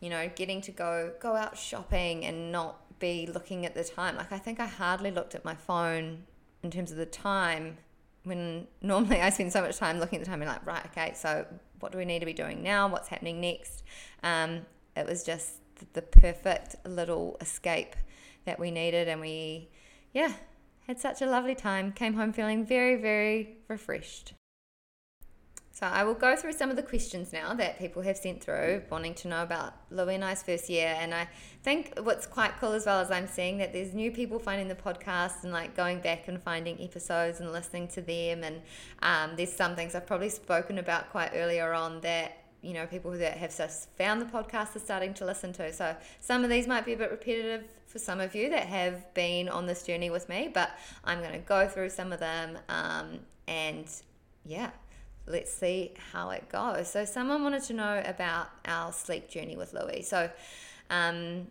you 0.00 0.10
know, 0.10 0.30
getting 0.34 0.60
to 0.62 0.72
go 0.72 1.12
go 1.20 1.36
out 1.36 1.56
shopping 1.56 2.24
and 2.24 2.52
not 2.52 2.98
be 2.98 3.26
looking 3.26 3.66
at 3.66 3.74
the 3.74 3.84
time. 3.84 4.16
Like 4.16 4.32
I 4.32 4.38
think 4.38 4.60
I 4.60 4.66
hardly 4.66 5.10
looked 5.10 5.34
at 5.34 5.44
my 5.44 5.54
phone 5.54 6.24
in 6.62 6.70
terms 6.70 6.90
of 6.90 6.96
the 6.96 7.06
time 7.06 7.78
when 8.24 8.66
normally 8.82 9.20
I 9.20 9.30
spend 9.30 9.52
so 9.52 9.62
much 9.62 9.78
time 9.78 9.98
looking 9.98 10.18
at 10.18 10.24
the 10.24 10.30
time 10.30 10.42
and 10.42 10.50
like, 10.50 10.66
right, 10.66 10.84
okay, 10.86 11.12
so 11.14 11.46
what 11.80 11.92
do 11.92 11.98
we 11.98 12.04
need 12.04 12.20
to 12.20 12.26
be 12.26 12.32
doing 12.32 12.62
now? 12.62 12.88
What's 12.88 13.08
happening 13.08 13.40
next? 13.40 13.82
Um, 14.22 14.62
it 14.96 15.06
was 15.06 15.22
just 15.24 15.60
the 15.92 16.02
perfect 16.02 16.76
little 16.86 17.36
escape 17.40 17.96
that 18.46 18.58
we 18.58 18.70
needed, 18.70 19.08
and 19.08 19.20
we, 19.20 19.68
yeah, 20.14 20.32
had 20.86 20.98
such 20.98 21.20
a 21.20 21.26
lovely 21.26 21.54
time. 21.54 21.92
Came 21.92 22.14
home 22.14 22.32
feeling 22.32 22.64
very, 22.64 22.96
very 22.96 23.56
refreshed. 23.68 24.32
So 25.76 25.84
I 25.84 26.04
will 26.04 26.14
go 26.14 26.34
through 26.36 26.54
some 26.54 26.70
of 26.70 26.76
the 26.76 26.82
questions 26.82 27.34
now 27.34 27.52
that 27.52 27.78
people 27.78 28.00
have 28.00 28.16
sent 28.16 28.42
through, 28.42 28.84
wanting 28.90 29.12
to 29.16 29.28
know 29.28 29.42
about 29.42 29.74
Louie 29.90 30.14
and 30.14 30.24
I's 30.24 30.42
first 30.42 30.70
year. 30.70 30.96
And 30.98 31.12
I 31.12 31.28
think 31.62 31.92
what's 32.02 32.26
quite 32.26 32.58
cool 32.58 32.72
as 32.72 32.86
well 32.86 32.98
as 32.98 33.10
I'm 33.10 33.26
seeing 33.26 33.58
that 33.58 33.74
there's 33.74 33.92
new 33.92 34.10
people 34.10 34.38
finding 34.38 34.68
the 34.68 34.74
podcast 34.74 35.44
and 35.44 35.52
like 35.52 35.76
going 35.76 36.00
back 36.00 36.28
and 36.28 36.42
finding 36.42 36.80
episodes 36.80 37.40
and 37.40 37.52
listening 37.52 37.88
to 37.88 38.00
them. 38.00 38.42
And 38.42 38.62
um, 39.02 39.36
there's 39.36 39.52
some 39.52 39.76
things 39.76 39.94
I've 39.94 40.06
probably 40.06 40.30
spoken 40.30 40.78
about 40.78 41.10
quite 41.10 41.32
earlier 41.34 41.74
on 41.74 42.00
that 42.00 42.38
you 42.62 42.72
know 42.72 42.86
people 42.86 43.10
that 43.10 43.36
have 43.36 43.52
found 43.98 44.22
the 44.22 44.24
podcast 44.24 44.74
are 44.76 44.78
starting 44.78 45.12
to 45.12 45.26
listen 45.26 45.52
to. 45.52 45.70
So 45.74 45.94
some 46.20 46.42
of 46.42 46.48
these 46.48 46.66
might 46.66 46.86
be 46.86 46.94
a 46.94 46.96
bit 46.96 47.10
repetitive 47.10 47.64
for 47.86 47.98
some 47.98 48.18
of 48.18 48.34
you 48.34 48.48
that 48.48 48.64
have 48.64 49.12
been 49.12 49.50
on 49.50 49.66
this 49.66 49.82
journey 49.82 50.08
with 50.08 50.26
me, 50.30 50.50
but 50.54 50.70
I'm 51.04 51.18
going 51.18 51.32
to 51.32 51.38
go 51.38 51.68
through 51.68 51.90
some 51.90 52.14
of 52.14 52.20
them 52.20 52.56
um, 52.70 53.18
and 53.46 53.86
yeah 54.46 54.70
let's 55.26 55.52
see 55.52 55.92
how 56.12 56.30
it 56.30 56.48
goes. 56.48 56.88
So, 56.88 57.04
someone 57.04 57.42
wanted 57.42 57.62
to 57.64 57.74
know 57.74 58.02
about 58.04 58.48
our 58.64 58.92
sleep 58.92 59.28
journey 59.28 59.56
with 59.56 59.72
Louie. 59.72 60.02
So, 60.02 60.30
um, 60.90 61.48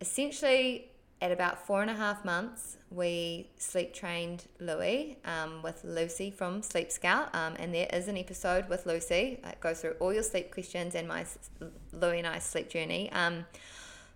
essentially, 0.00 0.90
at 1.22 1.32
about 1.32 1.66
four 1.66 1.82
and 1.82 1.90
a 1.90 1.94
half 1.94 2.24
months, 2.24 2.78
we 2.90 3.50
sleep 3.58 3.92
trained 3.92 4.46
Louie 4.58 5.18
um, 5.24 5.62
with 5.62 5.84
Lucy 5.84 6.30
from 6.30 6.62
Sleep 6.62 6.90
Scout, 6.90 7.34
um, 7.34 7.54
and 7.58 7.74
there 7.74 7.88
is 7.92 8.08
an 8.08 8.16
episode 8.16 8.68
with 8.68 8.86
Lucy 8.86 9.38
that 9.42 9.60
goes 9.60 9.80
through 9.80 9.96
all 10.00 10.12
your 10.12 10.22
sleep 10.22 10.50
questions 10.50 10.94
and 10.94 11.06
my 11.06 11.26
Louie 11.92 12.18
and 12.18 12.26
I 12.26 12.38
sleep 12.38 12.70
journey. 12.70 13.12
Um, 13.12 13.44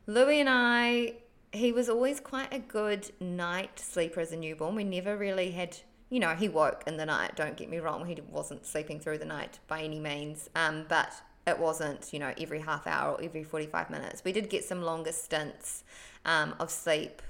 Louie 0.07 0.41
and 0.41 0.49
I, 0.49 1.15
he 1.53 1.73
was 1.73 1.89
always 1.89 2.21
quite 2.21 2.53
a 2.53 2.59
good 2.59 3.11
night 3.21 3.79
sleeper 3.79 4.21
as 4.21 4.33
a 4.33 4.37
newborn. 4.37 4.75
We 4.75 4.85
never 4.85 5.17
really 5.17 5.51
had 5.51 5.77
you 6.15 6.21
know, 6.21 6.37
he 6.37 6.49
woke 6.49 6.85
in 6.87 6.97
the 6.97 7.05
night, 7.05 7.35
don't 7.35 7.57
get 7.57 7.69
me 7.69 7.79
wrong. 7.79 8.07
He 8.07 8.17
wasn't 8.31 8.65
sleeping 8.65 9.01
through 9.01 9.19
the 9.19 9.25
night 9.25 9.59
by 9.67 9.83
any 9.83 9.99
means. 9.99 10.49
Um, 10.55 10.85
but 10.89 11.13
it 11.45 11.59
wasn't, 11.59 12.13
you 12.13 12.21
know, 12.21 12.33
every 12.39 12.61
half 12.61 12.87
hour 12.87 13.15
or 13.15 13.21
every 13.21 13.43
45 13.43 13.91
minutes. 13.91 14.23
We 14.25 14.31
did 14.31 14.49
get 14.49 14.63
some 14.63 14.81
longer 14.81 15.11
stints 15.11 15.83
um, 16.25 16.55
of 16.61 16.71
sleep 16.71 17.21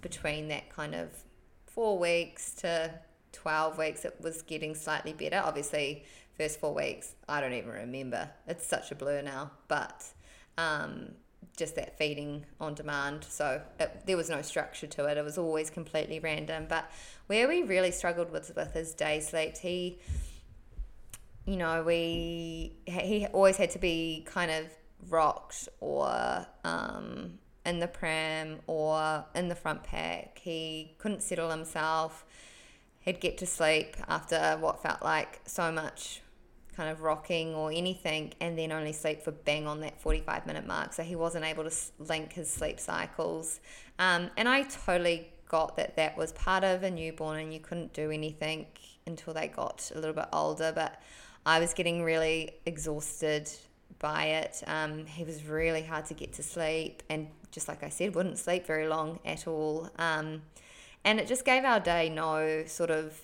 between 0.00 0.48
that 0.48 0.68
kind 0.68 0.96
of 0.96 1.10
four 1.64 1.96
weeks 1.96 2.50
to 2.54 2.98
12 3.30 3.78
weeks. 3.78 4.04
It 4.04 4.16
was 4.20 4.42
getting 4.42 4.74
slightly 4.74 5.12
better. 5.12 5.40
Obviously, 5.44 6.02
first 6.36 6.58
four 6.58 6.74
weeks, 6.74 7.14
I 7.28 7.40
don't 7.40 7.52
even 7.52 7.70
remember. 7.70 8.30
It's 8.48 8.66
such 8.66 8.90
a 8.90 8.96
blur 8.96 9.22
now. 9.22 9.52
But 9.68 10.06
um, 10.58 11.12
just 11.56 11.76
that 11.76 11.98
feeding 11.98 12.44
on 12.60 12.74
demand. 12.74 13.24
So 13.24 13.62
it, 13.78 14.06
there 14.06 14.16
was 14.16 14.30
no 14.30 14.42
structure 14.42 14.86
to 14.86 15.06
it. 15.06 15.16
It 15.16 15.24
was 15.24 15.38
always 15.38 15.70
completely 15.70 16.20
random. 16.20 16.66
But 16.68 16.90
where 17.26 17.48
we 17.48 17.62
really 17.62 17.90
struggled 17.90 18.30
with 18.30 18.54
with 18.56 18.72
his 18.72 18.94
day 18.94 19.20
sleep, 19.20 19.56
he, 19.58 19.98
you 21.46 21.56
know, 21.56 21.82
we 21.82 22.72
he 22.86 23.26
always 23.32 23.56
had 23.56 23.70
to 23.70 23.78
be 23.78 24.24
kind 24.26 24.50
of 24.50 24.66
rocked 25.08 25.68
or 25.80 26.46
um, 26.64 27.38
in 27.64 27.78
the 27.78 27.88
pram 27.88 28.60
or 28.66 29.24
in 29.34 29.48
the 29.48 29.54
front 29.54 29.82
pack. 29.84 30.38
He 30.38 30.94
couldn't 30.98 31.22
settle 31.22 31.50
himself. 31.50 32.24
He'd 33.00 33.20
get 33.20 33.36
to 33.38 33.46
sleep 33.46 33.96
after 34.08 34.56
what 34.60 34.82
felt 34.82 35.02
like 35.02 35.40
so 35.44 35.70
much 35.70 36.22
kind 36.76 36.90
of 36.90 37.02
rocking 37.02 37.54
or 37.54 37.70
anything 37.70 38.32
and 38.40 38.58
then 38.58 38.72
only 38.72 38.92
sleep 38.92 39.22
for 39.22 39.30
bang 39.30 39.66
on 39.66 39.80
that 39.80 40.00
45 40.00 40.46
minute 40.46 40.66
mark. 40.66 40.92
So 40.92 41.02
he 41.02 41.16
wasn't 41.16 41.44
able 41.44 41.64
to 41.64 41.74
link 41.98 42.32
his 42.32 42.50
sleep 42.50 42.80
cycles. 42.80 43.60
Um, 43.98 44.30
and 44.36 44.48
I 44.48 44.62
totally 44.62 45.28
got 45.48 45.76
that 45.76 45.96
that 45.96 46.16
was 46.16 46.32
part 46.32 46.64
of 46.64 46.82
a 46.82 46.90
newborn 46.90 47.38
and 47.38 47.52
you 47.52 47.60
couldn't 47.60 47.92
do 47.92 48.10
anything 48.10 48.66
until 49.06 49.34
they 49.34 49.48
got 49.48 49.90
a 49.94 49.98
little 49.98 50.14
bit 50.14 50.28
older. 50.32 50.72
But 50.74 51.00
I 51.46 51.60
was 51.60 51.74
getting 51.74 52.02
really 52.02 52.54
exhausted 52.66 53.50
by 53.98 54.24
it. 54.24 54.62
Um, 54.66 55.06
he 55.06 55.24
was 55.24 55.44
really 55.44 55.82
hard 55.82 56.06
to 56.06 56.14
get 56.14 56.32
to 56.34 56.42
sleep 56.42 57.02
and 57.08 57.28
just 57.50 57.68
like 57.68 57.84
I 57.84 57.88
said, 57.88 58.14
wouldn't 58.14 58.38
sleep 58.38 58.66
very 58.66 58.88
long 58.88 59.20
at 59.24 59.46
all. 59.46 59.88
Um, 59.98 60.42
and 61.04 61.20
it 61.20 61.28
just 61.28 61.44
gave 61.44 61.64
our 61.64 61.80
day 61.80 62.08
no 62.08 62.64
sort 62.66 62.90
of 62.90 63.20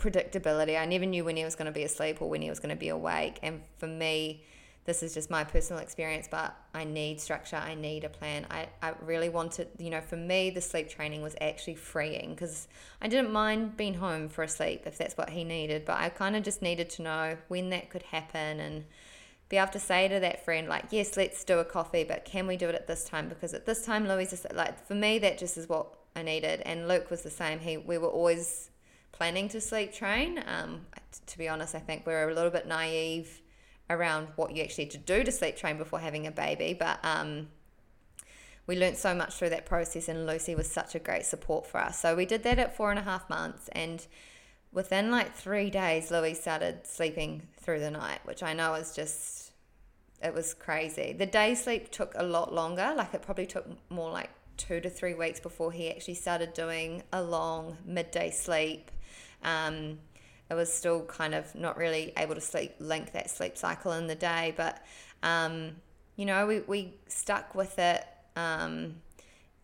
predictability. 0.00 0.80
I 0.80 0.86
never 0.86 1.06
knew 1.06 1.24
when 1.24 1.36
he 1.36 1.44
was 1.44 1.54
going 1.54 1.66
to 1.66 1.72
be 1.72 1.84
asleep 1.84 2.20
or 2.20 2.28
when 2.28 2.42
he 2.42 2.48
was 2.48 2.58
going 2.58 2.74
to 2.74 2.80
be 2.80 2.88
awake. 2.88 3.38
And 3.42 3.60
for 3.78 3.86
me, 3.86 4.44
this 4.84 5.02
is 5.02 5.12
just 5.12 5.30
my 5.30 5.44
personal 5.44 5.82
experience, 5.82 6.26
but 6.28 6.56
I 6.74 6.84
need 6.84 7.20
structure. 7.20 7.56
I 7.56 7.74
need 7.74 8.04
a 8.04 8.08
plan. 8.08 8.46
I, 8.50 8.68
I 8.82 8.94
really 9.02 9.28
wanted, 9.28 9.68
you 9.78 9.90
know, 9.90 10.00
for 10.00 10.16
me, 10.16 10.50
the 10.50 10.62
sleep 10.62 10.88
training 10.88 11.22
was 11.22 11.36
actually 11.40 11.74
freeing 11.74 12.30
because 12.30 12.66
I 13.00 13.08
didn't 13.08 13.30
mind 13.30 13.76
being 13.76 13.94
home 13.94 14.28
for 14.28 14.42
a 14.42 14.48
sleep 14.48 14.82
if 14.86 14.96
that's 14.96 15.16
what 15.16 15.30
he 15.30 15.44
needed, 15.44 15.84
but 15.84 15.98
I 15.98 16.08
kind 16.08 16.34
of 16.34 16.42
just 16.42 16.62
needed 16.62 16.88
to 16.90 17.02
know 17.02 17.36
when 17.48 17.70
that 17.70 17.90
could 17.90 18.04
happen 18.04 18.58
and 18.58 18.84
be 19.50 19.58
able 19.58 19.72
to 19.72 19.78
say 19.78 20.08
to 20.08 20.18
that 20.20 20.44
friend, 20.44 20.68
like, 20.68 20.86
yes, 20.90 21.16
let's 21.16 21.44
do 21.44 21.58
a 21.58 21.64
coffee, 21.64 22.04
but 22.04 22.24
can 22.24 22.46
we 22.46 22.56
do 22.56 22.68
it 22.68 22.74
at 22.74 22.86
this 22.86 23.04
time? 23.04 23.28
Because 23.28 23.52
at 23.52 23.66
this 23.66 23.84
time, 23.84 24.08
Louie 24.08 24.26
just 24.26 24.46
like, 24.54 24.86
for 24.86 24.94
me, 24.94 25.18
that 25.18 25.38
just 25.38 25.58
is 25.58 25.68
what 25.68 25.88
I 26.16 26.22
needed. 26.22 26.62
And 26.64 26.88
Luke 26.88 27.10
was 27.10 27.22
the 27.22 27.30
same. 27.30 27.58
He, 27.58 27.76
we 27.76 27.98
were 27.98 28.08
always 28.08 28.69
planning 29.20 29.48
to 29.50 29.60
sleep 29.60 29.92
train. 29.92 30.42
Um, 30.46 30.80
to 31.26 31.36
be 31.36 31.46
honest, 31.46 31.74
I 31.74 31.78
think 31.78 32.06
we 32.06 32.14
are 32.14 32.30
a 32.30 32.34
little 32.34 32.50
bit 32.50 32.66
naive 32.66 33.42
around 33.90 34.28
what 34.36 34.56
you 34.56 34.62
actually 34.62 34.86
to 34.86 34.96
do 34.96 35.22
to 35.22 35.30
sleep 35.30 35.56
train 35.56 35.76
before 35.76 35.98
having 35.98 36.26
a 36.26 36.30
baby, 36.30 36.72
but 36.72 36.98
um, 37.04 37.48
we 38.66 38.78
learned 38.78 38.96
so 38.96 39.14
much 39.14 39.34
through 39.34 39.50
that 39.50 39.66
process, 39.66 40.08
and 40.08 40.26
Lucy 40.26 40.54
was 40.54 40.70
such 40.70 40.94
a 40.94 40.98
great 40.98 41.26
support 41.26 41.66
for 41.66 41.76
us. 41.80 42.00
So 42.00 42.16
we 42.16 42.24
did 42.24 42.44
that 42.44 42.58
at 42.58 42.74
four 42.74 42.88
and 42.88 42.98
a 42.98 43.02
half 43.02 43.28
months, 43.28 43.68
and 43.72 44.06
within 44.72 45.10
like 45.10 45.34
three 45.34 45.68
days, 45.68 46.10
Louie 46.10 46.32
started 46.32 46.86
sleeping 46.86 47.42
through 47.58 47.80
the 47.80 47.90
night, 47.90 48.20
which 48.24 48.42
I 48.42 48.54
know 48.54 48.72
is 48.72 48.94
just, 48.94 49.52
it 50.24 50.32
was 50.32 50.54
crazy. 50.54 51.12
The 51.12 51.26
day 51.26 51.54
sleep 51.54 51.90
took 51.90 52.14
a 52.16 52.22
lot 52.22 52.54
longer, 52.54 52.94
like 52.96 53.12
it 53.12 53.20
probably 53.20 53.44
took 53.44 53.66
more 53.90 54.10
like 54.10 54.30
two 54.56 54.80
to 54.80 54.88
three 54.88 55.12
weeks 55.12 55.40
before 55.40 55.72
he 55.72 55.90
actually 55.90 56.14
started 56.14 56.54
doing 56.54 57.02
a 57.12 57.22
long 57.22 57.76
midday 57.84 58.30
sleep. 58.30 58.90
Um, 59.42 59.98
it 60.50 60.54
was 60.54 60.72
still 60.72 61.04
kind 61.04 61.34
of 61.34 61.54
not 61.54 61.76
really 61.76 62.12
able 62.16 62.34
to 62.34 62.40
sleep 62.40 62.74
link 62.80 63.12
that 63.12 63.30
sleep 63.30 63.56
cycle 63.56 63.92
in 63.92 64.06
the 64.06 64.14
day, 64.14 64.52
but 64.56 64.84
um, 65.22 65.76
you 66.16 66.26
know 66.26 66.46
we, 66.46 66.60
we 66.60 66.94
stuck 67.06 67.54
with 67.54 67.78
it 67.78 68.04
um, 68.36 68.96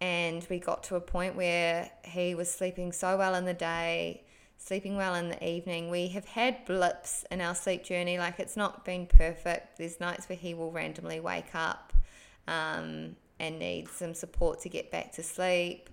and 0.00 0.46
we 0.48 0.58
got 0.58 0.84
to 0.84 0.96
a 0.96 1.00
point 1.00 1.34
where 1.34 1.90
he 2.04 2.34
was 2.34 2.50
sleeping 2.50 2.92
so 2.92 3.16
well 3.16 3.34
in 3.34 3.44
the 3.44 3.54
day 3.54 4.22
sleeping 4.58 4.96
well 4.96 5.14
in 5.14 5.28
the 5.28 5.46
evening. 5.46 5.90
We 5.90 6.08
have 6.08 6.24
had 6.24 6.64
blips 6.64 7.24
in 7.30 7.40
our 7.40 7.54
sleep 7.54 7.84
journey, 7.84 8.18
like 8.18 8.40
it's 8.40 8.56
not 8.56 8.84
been 8.84 9.06
perfect. 9.06 9.78
There's 9.78 10.00
nights 10.00 10.28
where 10.28 10.36
he 10.36 10.54
will 10.54 10.72
randomly 10.72 11.20
wake 11.20 11.54
up 11.54 11.92
um, 12.48 13.16
and 13.38 13.58
need 13.58 13.88
some 13.88 14.14
support 14.14 14.60
to 14.60 14.68
get 14.68 14.90
back 14.90 15.12
to 15.12 15.22
sleep. 15.22 15.90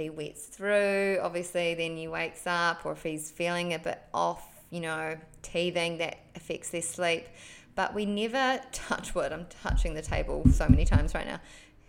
He 0.00 0.10
wets 0.10 0.46
through, 0.46 1.18
obviously, 1.22 1.74
then 1.74 1.96
he 1.96 2.08
wakes 2.08 2.46
up, 2.46 2.84
or 2.84 2.92
if 2.92 3.02
he's 3.02 3.30
feeling 3.30 3.74
a 3.74 3.78
bit 3.78 4.00
off, 4.14 4.46
you 4.70 4.80
know, 4.80 5.16
teething, 5.42 5.98
that 5.98 6.18
affects 6.34 6.70
their 6.70 6.82
sleep. 6.82 7.26
But 7.74 7.94
we 7.94 8.06
never 8.06 8.60
touch 8.72 9.14
wood. 9.14 9.32
I'm 9.32 9.46
touching 9.62 9.94
the 9.94 10.02
table 10.02 10.44
so 10.52 10.68
many 10.68 10.84
times 10.84 11.14
right 11.14 11.26
now. 11.26 11.40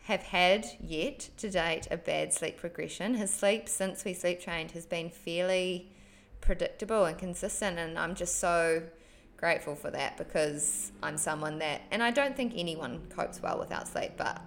Have 0.04 0.24
had 0.24 0.66
yet 0.80 1.30
to 1.38 1.50
date 1.50 1.88
a 1.92 1.98
bad 1.98 2.34
sleep 2.34 2.58
progression. 2.58 3.14
His 3.14 3.32
sleep 3.32 3.70
since 3.70 4.04
we 4.04 4.14
sleep 4.14 4.42
trained 4.42 4.72
has 4.72 4.86
been 4.86 5.10
fairly 5.10 5.92
predictable 6.42 7.06
and 7.06 7.18
consistent, 7.18 7.78
and 7.80 7.98
I'm 7.98 8.16
just 8.16 8.40
so 8.40 8.84
grateful 9.38 9.76
for 9.76 9.90
that 9.92 10.18
because 10.18 10.92
I'm 11.02 11.18
someone 11.18 11.60
that, 11.60 11.82
and 11.92 12.04
I 12.04 12.12
don't 12.12 12.36
think 12.36 12.54
anyone 12.56 13.02
copes 13.10 13.42
well 13.42 13.58
without 13.60 13.88
sleep, 13.88 14.12
but 14.18 14.42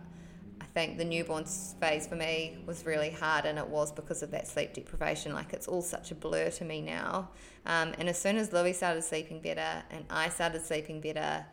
think 0.75 0.99
the 0.99 1.04
newborn 1.04 1.45
phase 1.45 2.07
for 2.07 2.16
me 2.16 2.59
was 2.66 2.85
really 2.85 3.11
hard, 3.11 3.47
and 3.47 3.59
it 3.59 3.69
was 3.69 3.93
because 3.93 4.23
of 4.23 4.33
that 4.33 4.47
sleep 4.49 4.75
deprivation. 4.75 5.33
Like 5.33 5.52
it's 5.52 5.69
all 5.69 5.83
such 5.83 6.11
a 6.11 6.14
blur 6.14 6.50
to 6.50 6.64
me 6.64 6.83
now. 6.83 7.31
Um, 7.64 7.95
and 7.99 8.09
as 8.09 8.19
soon 8.19 8.37
as 8.37 8.52
Louie 8.52 8.73
started 8.73 9.02
sleeping 9.02 9.40
better 9.40 9.85
and 9.90 10.04
I 10.11 10.28
started 10.28 10.62
sleeping 10.66 11.00
better, 11.00 11.47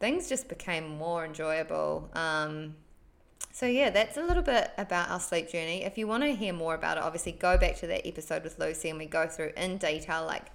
things 0.00 0.28
just 0.28 0.48
became 0.48 0.88
more 0.88 1.24
enjoyable. 1.24 2.10
Um, 2.14 2.74
so, 3.52 3.66
yeah, 3.66 3.90
that's 3.90 4.16
a 4.16 4.22
little 4.22 4.42
bit 4.42 4.72
about 4.76 5.10
our 5.10 5.20
sleep 5.20 5.48
journey. 5.48 5.84
If 5.84 5.96
you 5.96 6.08
want 6.08 6.24
to 6.24 6.34
hear 6.34 6.52
more 6.52 6.74
about 6.74 6.96
it, 6.96 7.04
obviously 7.04 7.32
go 7.32 7.56
back 7.56 7.76
to 7.76 7.86
that 7.86 8.06
episode 8.06 8.42
with 8.42 8.58
Lucy 8.58 8.90
and 8.90 8.98
we 8.98 9.06
go 9.06 9.28
through 9.28 9.52
in 9.56 9.78
detail, 9.78 10.26
like 10.26 10.46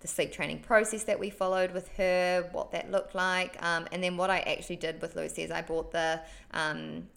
the 0.00 0.06
sleep 0.06 0.30
training 0.30 0.60
process 0.60 1.02
that 1.04 1.18
we 1.18 1.28
followed 1.28 1.72
with 1.72 1.88
her, 1.96 2.48
what 2.52 2.70
that 2.70 2.92
looked 2.92 3.16
like. 3.16 3.60
Um, 3.60 3.88
and 3.90 4.02
then 4.02 4.16
what 4.16 4.30
I 4.30 4.38
actually 4.40 4.76
did 4.76 5.02
with 5.02 5.16
Lucy 5.16 5.42
is 5.42 5.50
I 5.50 5.62
bought 5.62 5.90
the 5.90 6.20
um, 6.52 7.08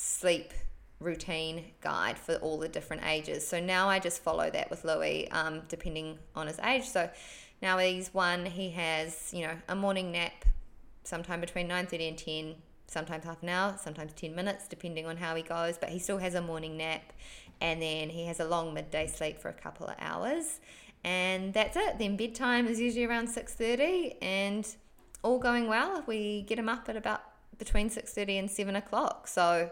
sleep 0.00 0.54
routine 0.98 1.62
guide 1.82 2.18
for 2.18 2.36
all 2.36 2.58
the 2.58 2.68
different 2.68 3.04
ages. 3.04 3.46
So 3.46 3.60
now 3.60 3.88
I 3.88 3.98
just 3.98 4.22
follow 4.22 4.48
that 4.50 4.70
with 4.70 4.82
Louie, 4.82 5.28
um, 5.30 5.60
depending 5.68 6.18
on 6.34 6.46
his 6.46 6.58
age. 6.60 6.84
So 6.84 7.10
now 7.60 7.76
he's 7.76 8.12
one, 8.14 8.46
he 8.46 8.70
has, 8.70 9.30
you 9.32 9.46
know, 9.46 9.54
a 9.68 9.74
morning 9.74 10.10
nap 10.10 10.46
sometime 11.04 11.40
between 11.40 11.68
9.30 11.68 12.08
and 12.08 12.18
10, 12.18 12.54
sometimes 12.86 13.24
half 13.24 13.42
an 13.42 13.50
hour, 13.50 13.76
sometimes 13.78 14.12
10 14.14 14.34
minutes, 14.34 14.68
depending 14.68 15.04
on 15.06 15.18
how 15.18 15.34
he 15.34 15.42
goes. 15.42 15.76
But 15.76 15.90
he 15.90 15.98
still 15.98 16.18
has 16.18 16.34
a 16.34 16.40
morning 16.40 16.78
nap. 16.78 17.12
And 17.60 17.82
then 17.82 18.08
he 18.08 18.24
has 18.24 18.40
a 18.40 18.46
long 18.46 18.72
midday 18.72 19.06
sleep 19.06 19.38
for 19.38 19.50
a 19.50 19.52
couple 19.52 19.86
of 19.86 19.96
hours. 19.98 20.60
And 21.04 21.52
that's 21.52 21.76
it. 21.76 21.98
Then 21.98 22.16
bedtime 22.16 22.66
is 22.66 22.80
usually 22.80 23.04
around 23.04 23.28
6.30 23.28 24.16
and 24.22 24.66
all 25.22 25.38
going 25.38 25.68
well. 25.68 26.02
We 26.06 26.42
get 26.42 26.58
him 26.58 26.70
up 26.70 26.88
at 26.88 26.96
about 26.96 27.22
between 27.58 27.90
6.30 27.90 28.38
and 28.38 28.50
7 28.50 28.76
o'clock. 28.76 29.28
So 29.28 29.70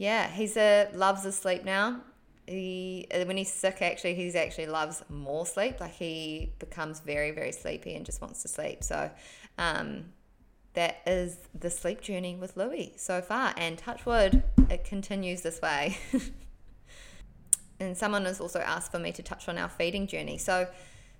yeah, 0.00 0.28
he's 0.30 0.56
a 0.56 0.88
loves 0.94 1.24
his 1.24 1.36
sleep 1.36 1.62
now. 1.62 2.00
He 2.46 3.06
uh, 3.14 3.24
when 3.26 3.36
he's 3.36 3.52
sick, 3.52 3.82
actually, 3.82 4.14
he's 4.14 4.34
actually 4.34 4.64
loves 4.64 5.02
more 5.10 5.44
sleep. 5.44 5.78
Like 5.78 5.92
he 5.92 6.54
becomes 6.58 7.00
very 7.00 7.32
very 7.32 7.52
sleepy 7.52 7.94
and 7.94 8.06
just 8.06 8.22
wants 8.22 8.40
to 8.40 8.48
sleep. 8.48 8.82
So, 8.82 9.10
um, 9.58 10.06
that 10.72 11.02
is 11.04 11.36
the 11.54 11.68
sleep 11.68 12.00
journey 12.00 12.34
with 12.34 12.56
Louie 12.56 12.94
so 12.96 13.20
far. 13.20 13.52
And 13.58 13.76
touch 13.76 14.06
wood, 14.06 14.42
it 14.70 14.84
continues 14.84 15.42
this 15.42 15.60
way. 15.60 15.98
and 17.78 17.94
someone 17.94 18.24
has 18.24 18.40
also 18.40 18.60
asked 18.60 18.92
for 18.92 18.98
me 18.98 19.12
to 19.12 19.22
touch 19.22 19.50
on 19.50 19.58
our 19.58 19.68
feeding 19.68 20.06
journey. 20.06 20.38
So, 20.38 20.66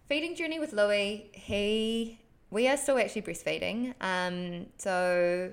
feeding 0.08 0.34
journey 0.34 0.58
with 0.58 0.72
Louie, 0.72 1.28
he 1.34 2.18
we 2.48 2.66
are 2.66 2.78
still 2.78 2.96
actually 2.96 3.22
breastfeeding. 3.22 3.92
Um, 4.00 4.68
so 4.78 5.52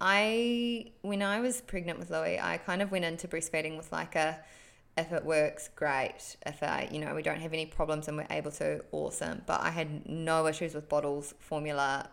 I 0.00 0.92
when 1.02 1.22
I 1.22 1.40
was 1.40 1.60
pregnant 1.60 1.98
with 1.98 2.10
Louie, 2.10 2.38
I 2.38 2.58
kind 2.58 2.82
of 2.82 2.90
went 2.90 3.04
into 3.04 3.28
breastfeeding 3.28 3.76
with 3.76 3.92
like 3.92 4.14
a 4.14 4.38
if 4.96 5.12
it 5.12 5.24
works, 5.24 5.68
great. 5.76 6.36
If 6.46 6.62
I, 6.62 6.88
you 6.90 6.98
know, 6.98 7.14
we 7.14 7.22
don't 7.22 7.40
have 7.40 7.52
any 7.52 7.66
problems 7.66 8.08
and 8.08 8.16
we're 8.16 8.26
able 8.30 8.50
to, 8.52 8.82
awesome. 8.92 9.42
But 9.44 9.60
I 9.60 9.70
had 9.70 10.08
no 10.08 10.46
issues 10.46 10.74
with 10.74 10.88
bottles, 10.88 11.34
formula, 11.38 12.08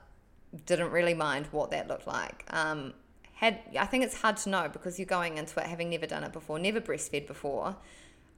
didn't 0.65 0.91
really 0.91 1.13
mind 1.13 1.47
what 1.51 1.71
that 1.71 1.87
looked 1.87 2.07
like. 2.07 2.43
Um, 2.49 2.93
had 3.35 3.59
I 3.79 3.85
think 3.85 4.03
it's 4.03 4.19
hard 4.21 4.37
to 4.37 4.49
know 4.49 4.69
because 4.71 4.99
you're 4.99 5.05
going 5.05 5.37
into 5.37 5.59
it 5.59 5.65
having 5.65 5.89
never 5.89 6.05
done 6.05 6.23
it 6.23 6.33
before, 6.33 6.59
never 6.59 6.81
breastfed 6.81 7.27
before. 7.27 7.75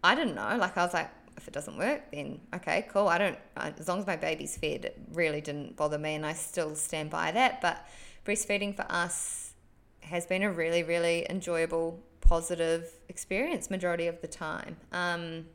I 0.03 0.15
didn't 0.15 0.35
know. 0.35 0.57
Like 0.57 0.77
I 0.77 0.83
was 0.83 0.93
like, 0.93 1.09
if 1.37 1.47
it 1.47 1.53
doesn't 1.53 1.77
work, 1.77 2.11
then 2.11 2.39
okay, 2.53 2.87
cool. 2.89 3.07
I 3.07 3.17
don't. 3.17 3.37
As 3.57 3.87
long 3.87 3.99
as 3.99 4.07
my 4.07 4.15
baby's 4.15 4.55
fed, 4.57 4.85
it 4.85 4.97
really 5.11 5.41
didn't 5.41 5.75
bother 5.75 5.97
me, 5.97 6.15
and 6.15 6.25
I 6.25 6.33
still 6.33 6.75
stand 6.75 7.09
by 7.09 7.31
that. 7.31 7.61
But 7.61 7.85
breastfeeding 8.25 8.75
for 8.75 8.85
us 8.89 9.53
has 10.01 10.25
been 10.25 10.43
a 10.43 10.51
really, 10.51 10.83
really 10.83 11.25
enjoyable, 11.29 12.03
positive 12.21 12.91
experience 13.07 13.69
majority 13.69 14.07
of 14.07 14.21
the 14.21 14.27
time. 14.27 14.77
Um, 14.91 15.45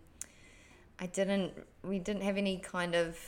I 0.98 1.06
didn't, 1.06 1.52
we 1.82 1.98
didn't 1.98 2.22
have 2.22 2.36
any 2.36 2.58
kind 2.58 2.94
of 2.94 3.18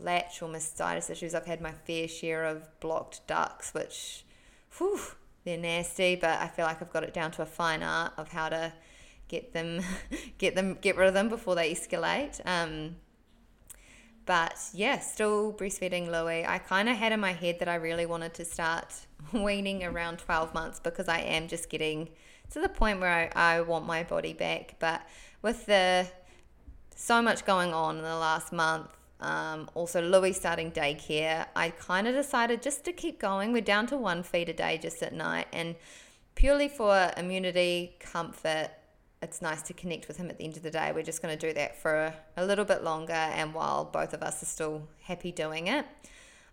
latch 0.00 0.42
or 0.42 0.48
mastitis 0.48 1.10
issues. 1.10 1.34
I've 1.34 1.46
had 1.46 1.60
my 1.60 1.72
fair 1.72 2.08
share 2.08 2.44
of 2.44 2.68
blocked 2.80 3.26
ducts, 3.26 3.72
which, 3.72 4.24
whew, 4.76 5.00
they're 5.44 5.58
nasty, 5.58 6.16
but 6.16 6.40
I 6.40 6.48
feel 6.48 6.64
like 6.64 6.82
I've 6.82 6.92
got 6.92 7.04
it 7.04 7.14
down 7.14 7.30
to 7.32 7.42
a 7.42 7.46
fine 7.46 7.82
art 7.82 8.12
of 8.16 8.28
how 8.28 8.48
to 8.48 8.72
get 9.28 9.52
them, 9.52 9.80
get 10.38 10.54
them, 10.54 10.76
get 10.80 10.96
rid 10.96 11.08
of 11.08 11.14
them 11.14 11.28
before 11.28 11.54
they 11.54 11.72
escalate. 11.72 12.40
Um, 12.44 12.96
but 14.28 14.62
yeah, 14.74 14.98
still 14.98 15.54
breastfeeding 15.54 16.10
Louie. 16.10 16.44
I 16.44 16.58
kind 16.58 16.90
of 16.90 16.98
had 16.98 17.12
in 17.12 17.18
my 17.18 17.32
head 17.32 17.60
that 17.60 17.68
I 17.68 17.76
really 17.76 18.04
wanted 18.04 18.34
to 18.34 18.44
start 18.44 18.94
weaning 19.32 19.82
around 19.82 20.18
12 20.18 20.52
months 20.52 20.78
because 20.78 21.08
I 21.08 21.20
am 21.20 21.48
just 21.48 21.70
getting 21.70 22.10
to 22.50 22.60
the 22.60 22.68
point 22.68 23.00
where 23.00 23.30
I, 23.34 23.56
I 23.56 23.60
want 23.62 23.86
my 23.86 24.02
body 24.02 24.34
back. 24.34 24.74
But 24.80 25.00
with 25.40 25.64
the 25.64 26.06
so 26.94 27.22
much 27.22 27.46
going 27.46 27.72
on 27.72 27.96
in 27.96 28.02
the 28.02 28.16
last 28.16 28.52
month, 28.52 28.88
um, 29.20 29.70
also 29.72 30.02
Louie 30.02 30.34
starting 30.34 30.72
daycare, 30.72 31.46
I 31.56 31.70
kind 31.70 32.06
of 32.06 32.14
decided 32.14 32.60
just 32.60 32.84
to 32.84 32.92
keep 32.92 33.18
going. 33.18 33.54
We're 33.54 33.62
down 33.62 33.86
to 33.86 33.96
one 33.96 34.22
feed 34.22 34.50
a 34.50 34.52
day 34.52 34.76
just 34.76 35.02
at 35.02 35.14
night, 35.14 35.46
and 35.54 35.74
purely 36.34 36.68
for 36.68 37.12
immunity, 37.16 37.96
comfort, 37.98 38.72
it's 39.22 39.42
nice 39.42 39.62
to 39.62 39.72
connect 39.72 40.08
with 40.08 40.16
him 40.16 40.30
at 40.30 40.38
the 40.38 40.44
end 40.44 40.56
of 40.56 40.62
the 40.62 40.70
day. 40.70 40.92
We're 40.94 41.02
just 41.02 41.22
going 41.22 41.36
to 41.36 41.46
do 41.48 41.52
that 41.54 41.76
for 41.76 41.94
a, 41.94 42.14
a 42.36 42.46
little 42.46 42.64
bit 42.64 42.84
longer, 42.84 43.12
and 43.12 43.52
while 43.54 43.84
both 43.84 44.14
of 44.14 44.22
us 44.22 44.42
are 44.42 44.46
still 44.46 44.88
happy 45.02 45.32
doing 45.32 45.66
it, 45.66 45.84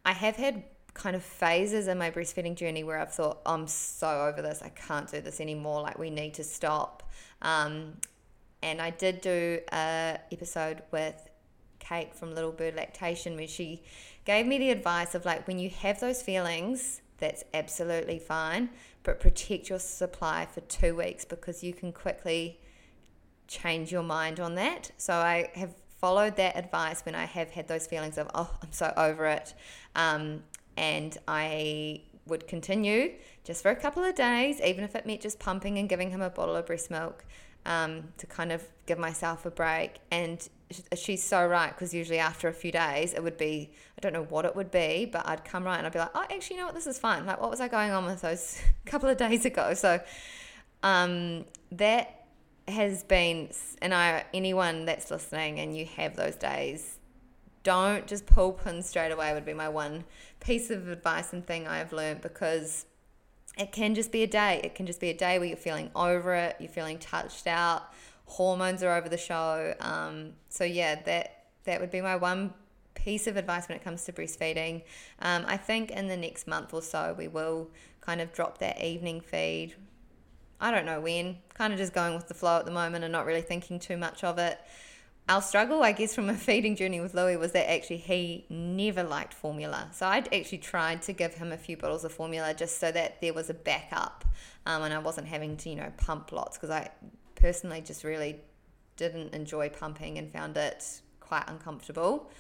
I 0.05 0.13
have 0.13 0.35
had 0.35 0.63
kind 0.93 1.15
of 1.15 1.23
phases 1.23 1.87
in 1.87 1.97
my 1.97 2.09
breastfeeding 2.09 2.55
journey 2.55 2.83
where 2.83 2.97
I've 2.97 3.13
thought, 3.13 3.41
I'm 3.45 3.67
so 3.67 4.27
over 4.27 4.41
this, 4.41 4.61
I 4.63 4.69
can't 4.69 5.09
do 5.11 5.21
this 5.21 5.39
anymore, 5.39 5.81
like 5.81 5.99
we 5.99 6.09
need 6.09 6.33
to 6.35 6.43
stop. 6.43 7.03
Um, 7.41 7.97
and 8.63 8.81
I 8.81 8.89
did 8.89 9.21
do 9.21 9.59
a 9.71 10.17
episode 10.31 10.81
with 10.91 11.29
Kate 11.79 12.15
from 12.15 12.33
Little 12.33 12.51
Bird 12.51 12.75
Lactation 12.75 13.35
where 13.35 13.47
she 13.47 13.83
gave 14.23 14.47
me 14.47 14.57
the 14.57 14.71
advice 14.71 15.13
of 15.13 15.25
like 15.25 15.47
when 15.47 15.59
you 15.59 15.69
have 15.69 15.99
those 15.99 16.21
feelings, 16.21 17.01
that's 17.17 17.43
absolutely 17.53 18.19
fine, 18.19 18.69
but 19.03 19.19
protect 19.19 19.69
your 19.69 19.79
supply 19.79 20.45
for 20.45 20.61
two 20.61 20.95
weeks 20.95 21.25
because 21.25 21.63
you 21.63 21.73
can 21.73 21.91
quickly 21.91 22.59
change 23.47 23.91
your 23.91 24.03
mind 24.03 24.39
on 24.39 24.55
that. 24.55 24.91
So 24.97 25.13
I 25.13 25.49
have 25.55 25.73
followed 25.99 26.35
that 26.35 26.57
advice 26.57 27.03
when 27.05 27.15
I 27.15 27.25
have 27.25 27.51
had 27.51 27.67
those 27.67 27.87
feelings 27.87 28.17
of, 28.17 28.29
oh, 28.35 28.51
I'm 28.61 28.71
so 28.71 28.93
over 28.97 29.25
it. 29.27 29.53
Um, 29.95 30.43
and 30.75 31.17
I 31.27 32.01
would 32.27 32.47
continue 32.47 33.13
just 33.43 33.61
for 33.61 33.71
a 33.71 33.75
couple 33.75 34.03
of 34.03 34.15
days, 34.15 34.59
even 34.61 34.83
if 34.83 34.95
it 34.95 35.05
meant 35.05 35.21
just 35.21 35.39
pumping 35.39 35.77
and 35.77 35.87
giving 35.87 36.09
him 36.09 36.21
a 36.21 36.29
bottle 36.29 36.55
of 36.55 36.65
breast 36.65 36.91
milk. 36.91 37.23
um, 37.65 38.09
to 38.17 38.27
kind 38.27 38.51
of 38.51 38.63
give 38.85 38.99
myself 38.99 39.45
a 39.45 39.51
break. 39.51 39.95
And 40.11 40.47
she's 40.95 41.23
so 41.23 41.45
right 41.45 41.69
because 41.69 41.93
usually 41.93 42.19
after 42.19 42.47
a 42.47 42.53
few 42.53 42.71
days, 42.71 43.13
it 43.13 43.23
would 43.23 43.37
be 43.37 43.71
I 43.97 44.01
don't 44.01 44.13
know 44.13 44.23
what 44.23 44.45
it 44.45 44.55
would 44.55 44.71
be, 44.71 45.05
but 45.05 45.27
I'd 45.27 45.45
come 45.45 45.63
right 45.63 45.77
and 45.77 45.85
I'd 45.85 45.93
be 45.93 45.99
like, 45.99 46.11
oh, 46.15 46.25
actually, 46.29 46.55
you 46.55 46.61
know 46.61 46.67
what, 46.67 46.75
this 46.75 46.87
is 46.87 46.99
fine. 46.99 47.25
Like, 47.25 47.39
what 47.39 47.49
was 47.49 47.61
I 47.61 47.67
going 47.67 47.91
on 47.91 48.05
with 48.05 48.21
those 48.21 48.59
couple 48.85 49.09
of 49.09 49.17
days 49.17 49.45
ago? 49.45 49.73
So 49.73 49.99
um, 50.83 51.45
that 51.71 52.25
has 52.67 53.03
been, 53.03 53.49
and 53.81 53.93
I 53.93 54.25
anyone 54.33 54.85
that's 54.85 55.11
listening 55.11 55.59
and 55.59 55.75
you 55.75 55.85
have 55.97 56.15
those 56.15 56.35
days, 56.35 56.97
don't 57.63 58.05
just 58.05 58.25
pull 58.25 58.53
pins 58.53 58.87
straight 58.87 59.11
away. 59.11 59.33
Would 59.33 59.45
be 59.45 59.53
my 59.53 59.69
one 59.69 60.03
piece 60.39 60.69
of 60.69 60.87
advice 60.87 61.33
and 61.33 61.45
thing 61.45 61.67
I've 61.67 61.93
learned 61.93 62.21
because 62.21 62.85
it 63.57 63.71
can 63.71 63.95
just 63.95 64.11
be 64.11 64.23
a 64.23 64.27
day. 64.27 64.61
It 64.63 64.75
can 64.75 64.85
just 64.85 64.99
be 64.99 65.09
a 65.09 65.13
day 65.13 65.39
where 65.39 65.47
you're 65.47 65.57
feeling 65.57 65.89
over 65.95 66.35
it, 66.35 66.57
you're 66.59 66.69
feeling 66.69 66.99
touched 66.99 67.47
out, 67.47 67.91
hormones 68.25 68.83
are 68.83 68.95
over 68.95 69.09
the 69.09 69.17
show. 69.17 69.73
Um, 69.79 70.33
so 70.49 70.63
yeah, 70.63 71.01
that 71.03 71.45
that 71.63 71.81
would 71.81 71.91
be 71.91 72.01
my 72.01 72.15
one 72.15 72.53
piece 72.93 73.27
of 73.27 73.37
advice 73.37 73.67
when 73.67 73.77
it 73.77 73.83
comes 73.83 74.03
to 74.05 74.13
breastfeeding. 74.13 74.83
Um, 75.19 75.45
I 75.47 75.57
think 75.57 75.91
in 75.91 76.07
the 76.07 76.17
next 76.17 76.47
month 76.47 76.73
or 76.73 76.81
so 76.81 77.15
we 77.17 77.27
will 77.27 77.69
kind 78.01 78.21
of 78.21 78.33
drop 78.33 78.59
that 78.59 78.83
evening 78.83 79.21
feed. 79.21 79.75
I 80.59 80.71
don't 80.71 80.85
know 80.85 81.01
when. 81.01 81.37
Kind 81.53 81.73
of 81.73 81.79
just 81.79 81.93
going 81.93 82.15
with 82.15 82.27
the 82.27 82.33
flow 82.33 82.57
at 82.57 82.65
the 82.65 82.71
moment 82.71 83.03
and 83.03 83.11
not 83.11 83.25
really 83.25 83.41
thinking 83.41 83.79
too 83.79 83.97
much 83.97 84.23
of 84.23 84.37
it 84.37 84.59
our 85.27 85.41
struggle, 85.41 85.81
I 85.83 85.91
guess, 85.91 86.13
from 86.13 86.29
a 86.29 86.33
feeding 86.35 86.75
journey 86.75 87.01
with 87.01 87.13
Louie 87.13 87.37
was 87.37 87.51
that 87.53 87.69
actually 87.69 87.97
he 87.97 88.45
never 88.49 89.03
liked 89.03 89.33
formula. 89.33 89.89
So 89.91 90.05
I'd 90.05 90.33
actually 90.33 90.59
tried 90.59 91.01
to 91.03 91.13
give 91.13 91.35
him 91.35 91.51
a 91.51 91.57
few 91.57 91.77
bottles 91.77 92.03
of 92.03 92.11
formula 92.11 92.53
just 92.53 92.79
so 92.79 92.91
that 92.91 93.21
there 93.21 93.33
was 93.33 93.49
a 93.49 93.53
backup 93.53 94.25
um, 94.65 94.83
and 94.83 94.93
I 94.93 94.99
wasn't 94.99 95.27
having 95.27 95.57
to, 95.57 95.69
you 95.69 95.75
know, 95.75 95.91
pump 95.97 96.31
lots 96.31 96.57
because 96.57 96.69
I 96.69 96.89
personally 97.45 97.79
just 97.79 98.03
really 98.03 98.37
didn't 98.95 99.31
enjoy 99.31 99.69
pumping 99.69 100.17
and 100.17 100.31
found 100.31 100.57
it 100.57 100.83
quite 101.19 101.43
uncomfortable. 101.47 102.31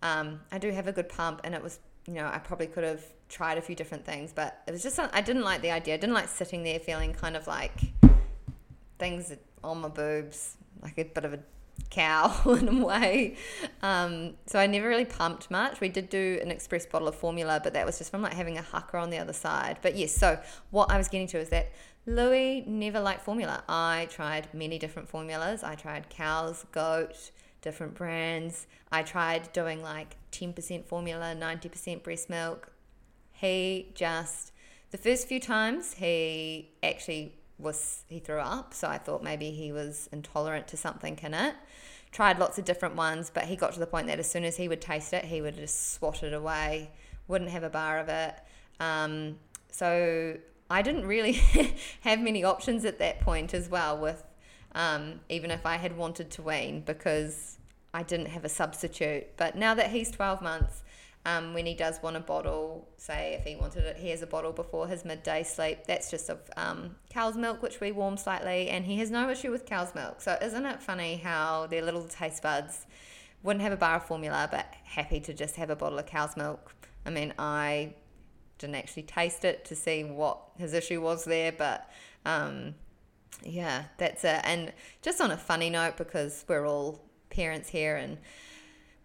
Um, 0.00 0.40
I 0.50 0.56
do 0.56 0.70
have 0.70 0.88
a 0.88 0.92
good 0.92 1.10
pump 1.10 1.42
and 1.44 1.54
it 1.54 1.62
was, 1.62 1.78
you 2.06 2.14
know, 2.14 2.26
I 2.32 2.38
probably 2.38 2.66
could 2.66 2.84
have 2.84 3.04
tried 3.28 3.58
a 3.58 3.60
few 3.60 3.74
different 3.74 4.06
things, 4.06 4.32
but 4.32 4.62
it 4.66 4.70
was 4.70 4.82
just, 4.82 4.98
I 4.98 5.20
didn't 5.20 5.42
like 5.42 5.60
the 5.60 5.72
idea. 5.72 5.92
I 5.92 5.98
didn't 5.98 6.14
like 6.14 6.28
sitting 6.28 6.62
there 6.62 6.78
feeling 6.78 7.12
kind 7.12 7.36
of 7.36 7.46
like 7.46 7.78
things 8.98 9.30
on 9.62 9.82
my 9.82 9.88
boobs, 9.88 10.56
like 10.82 10.96
a 10.96 11.04
bit 11.04 11.26
of 11.26 11.34
a 11.34 11.40
cow 11.90 12.34
in 12.58 12.66
a 12.66 12.82
way. 12.82 13.36
Um, 13.82 14.36
so 14.46 14.58
I 14.58 14.66
never 14.66 14.88
really 14.88 15.04
pumped 15.04 15.50
much. 15.50 15.82
We 15.82 15.90
did 15.90 16.08
do 16.08 16.38
an 16.40 16.50
express 16.50 16.86
bottle 16.86 17.08
of 17.08 17.14
formula, 17.14 17.60
but 17.62 17.74
that 17.74 17.84
was 17.84 17.98
just 17.98 18.10
from 18.10 18.22
like 18.22 18.32
having 18.32 18.56
a 18.56 18.62
Haakaa 18.62 19.02
on 19.02 19.10
the 19.10 19.18
other 19.18 19.34
side. 19.34 19.80
But 19.82 19.96
yes, 19.96 20.12
so 20.14 20.40
what 20.70 20.90
I 20.90 20.96
was 20.96 21.08
getting 21.08 21.26
to 21.26 21.38
is 21.38 21.50
that 21.50 21.72
Louie 22.06 22.62
never 22.66 23.00
liked 23.00 23.22
formula. 23.22 23.64
I 23.68 24.08
tried 24.10 24.54
many 24.54 24.78
different 24.78 25.08
formulas. 25.08 25.64
I 25.64 25.74
tried 25.74 26.08
cows, 26.08 26.64
goat, 26.70 27.32
different 27.62 27.94
brands. 27.94 28.68
I 28.92 29.02
tried 29.02 29.52
doing 29.52 29.82
like 29.82 30.16
10% 30.30 30.84
formula, 30.84 31.34
90% 31.36 32.04
breast 32.04 32.30
milk. 32.30 32.70
He 33.32 33.90
just, 33.94 34.52
the 34.92 34.98
first 34.98 35.26
few 35.26 35.40
times, 35.40 35.94
he 35.94 36.70
actually 36.82 37.34
was 37.58 38.04
he 38.08 38.18
threw 38.18 38.38
up 38.38 38.74
so 38.74 38.86
i 38.86 38.98
thought 38.98 39.22
maybe 39.22 39.50
he 39.50 39.72
was 39.72 40.08
intolerant 40.12 40.68
to 40.68 40.76
something 40.76 41.18
in 41.22 41.32
it 41.32 41.54
tried 42.12 42.38
lots 42.38 42.58
of 42.58 42.64
different 42.64 42.94
ones 42.94 43.30
but 43.32 43.44
he 43.44 43.56
got 43.56 43.72
to 43.72 43.80
the 43.80 43.86
point 43.86 44.06
that 44.06 44.18
as 44.18 44.30
soon 44.30 44.44
as 44.44 44.56
he 44.56 44.68
would 44.68 44.80
taste 44.80 45.12
it 45.12 45.24
he 45.24 45.40
would 45.40 45.56
just 45.56 45.94
swat 45.94 46.22
it 46.22 46.32
away 46.32 46.90
wouldn't 47.28 47.50
have 47.50 47.62
a 47.62 47.70
bar 47.70 47.98
of 47.98 48.08
it 48.08 48.34
um, 48.78 49.38
so 49.70 50.36
i 50.70 50.82
didn't 50.82 51.06
really 51.06 51.32
have 52.00 52.20
many 52.20 52.44
options 52.44 52.84
at 52.84 52.98
that 52.98 53.20
point 53.20 53.54
as 53.54 53.68
well 53.68 53.96
with 53.96 54.24
um, 54.74 55.20
even 55.28 55.50
if 55.50 55.64
i 55.64 55.76
had 55.76 55.96
wanted 55.96 56.30
to 56.30 56.42
wean 56.42 56.80
because 56.80 57.58
i 57.94 58.02
didn't 58.02 58.26
have 58.26 58.44
a 58.44 58.48
substitute 58.48 59.26
but 59.36 59.56
now 59.56 59.74
that 59.74 59.90
he's 59.90 60.10
12 60.10 60.42
months 60.42 60.82
um, 61.26 61.54
when 61.54 61.66
he 61.66 61.74
does 61.74 62.00
want 62.02 62.16
a 62.16 62.20
bottle, 62.20 62.86
say 62.98 63.34
if 63.34 63.44
he 63.44 63.56
wanted 63.56 63.84
it, 63.84 63.96
he 63.96 64.10
has 64.10 64.22
a 64.22 64.28
bottle 64.28 64.52
before 64.52 64.86
his 64.86 65.04
midday 65.04 65.42
sleep. 65.42 65.80
That's 65.88 66.08
just 66.08 66.30
of 66.30 66.38
um, 66.56 66.94
cow's 67.10 67.36
milk, 67.36 67.62
which 67.62 67.80
we 67.80 67.90
warm 67.90 68.16
slightly, 68.16 68.68
and 68.68 68.84
he 68.84 68.98
has 68.98 69.10
no 69.10 69.28
issue 69.28 69.50
with 69.50 69.66
cow's 69.66 69.92
milk. 69.92 70.20
So 70.20 70.38
isn't 70.40 70.64
it 70.64 70.80
funny 70.80 71.16
how 71.16 71.66
their 71.66 71.82
little 71.82 72.04
taste 72.04 72.44
buds 72.44 72.86
wouldn't 73.42 73.62
have 73.64 73.72
a 73.72 73.76
bar 73.76 73.96
of 73.96 74.04
formula, 74.04 74.46
but 74.48 74.66
happy 74.84 75.18
to 75.18 75.34
just 75.34 75.56
have 75.56 75.68
a 75.68 75.74
bottle 75.74 75.98
of 75.98 76.06
cow's 76.06 76.36
milk? 76.36 76.72
I 77.04 77.10
mean, 77.10 77.34
I 77.40 77.94
didn't 78.58 78.76
actually 78.76 79.02
taste 79.04 79.44
it 79.44 79.64
to 79.66 79.76
see 79.76 80.04
what 80.04 80.38
his 80.58 80.72
issue 80.72 81.00
was 81.00 81.24
there, 81.24 81.52
but 81.52 81.90
um, 82.24 82.74
yeah, 83.42 83.84
that's 83.98 84.24
it. 84.24 84.40
And 84.44 84.72
just 85.02 85.20
on 85.20 85.30
a 85.30 85.36
funny 85.36 85.70
note, 85.70 85.96
because 85.96 86.44
we're 86.48 86.66
all 86.66 87.00
parents 87.30 87.68
here 87.68 87.96
and 87.96 88.18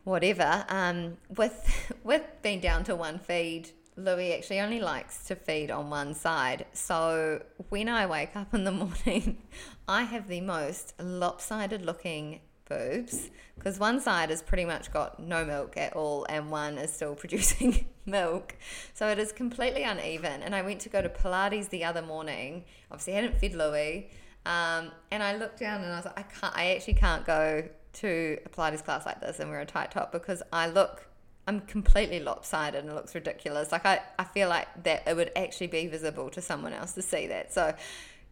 whatever. 0.04 0.66
Um, 0.70 1.18
with 1.36 1.94
with 2.04 2.24
being 2.42 2.60
down 2.60 2.84
to 2.86 2.96
one 2.96 3.20
feed, 3.20 3.72
Louie 3.96 4.34
actually 4.34 4.60
only 4.60 4.80
likes 4.80 5.26
to 5.26 5.36
feed 5.36 5.70
on 5.70 5.90
one 5.90 6.14
side. 6.14 6.66
So 6.74 7.44
when 7.70 7.90
I 7.90 8.06
wake 8.06 8.36
up 8.36 8.54
in 8.54 8.64
the 8.64 8.72
morning, 8.84 9.44
I 9.88 10.04
have 10.04 10.28
the 10.28 10.42
most 10.42 10.94
lopsided 11.00 11.86
looking 11.86 12.42
boobs 12.68 13.30
because 13.56 13.80
one 13.80 14.00
side 14.00 14.30
has 14.30 14.42
pretty 14.42 14.64
much 14.64 14.92
got 14.94 15.20
no 15.20 15.44
milk 15.44 15.76
at 15.76 15.94
all 15.94 16.26
and 16.30 16.50
one 16.50 16.78
is 16.78 16.92
still 16.92 17.16
producing 17.24 17.86
milk. 18.06 18.56
So 18.94 19.08
it 19.08 19.20
is 19.20 19.32
completely 19.32 19.84
uneven. 19.84 20.42
And 20.44 20.56
I 20.56 20.62
went 20.62 20.82
to 20.82 20.90
go 20.90 21.02
to 21.02 21.10
Pilates 21.10 21.70
the 21.70 21.84
other 21.84 22.02
morning. 22.02 22.66
Obviously, 22.90 23.14
I 23.14 23.16
hadn't 23.18 23.38
fed 23.38 23.54
Louie. 23.54 24.10
Um, 24.46 24.92
and 25.12 25.22
I 25.22 25.38
looked 25.38 25.60
down 25.60 25.84
and 25.84 25.94
I 25.94 25.98
was 25.98 26.06
like, 26.06 26.20
I 26.20 26.24
can't, 26.24 26.58
I 26.58 26.76
actually 26.76 26.96
can't 26.96 27.26
go 27.26 27.64
to 27.94 28.38
a 28.46 28.50
Pilates 28.50 28.84
class 28.84 29.06
like 29.06 29.22
this 29.22 29.40
and 29.40 29.50
wear 29.50 29.60
a 29.60 29.66
tight 29.66 29.92
top 29.92 30.12
because 30.12 30.42
I 30.52 30.68
look 30.68 31.08
I'm 31.48 31.62
completely 31.62 32.20
lopsided 32.20 32.82
and 32.82 32.92
it 32.92 32.96
looks 32.96 33.16
ridiculous. 33.16 33.72
Like 33.72 33.86
I, 33.86 34.02
I 34.20 34.24
feel 34.26 34.48
like 34.48 34.84
that 34.84 35.04
it 35.08 35.16
would 35.16 35.32
actually 35.36 35.68
be 35.68 35.88
visible 35.88 36.30
to 36.30 36.42
someone 36.42 36.72
else 36.72 36.94
to 36.94 37.02
see 37.02 37.28
that. 37.28 37.52
So 37.52 37.74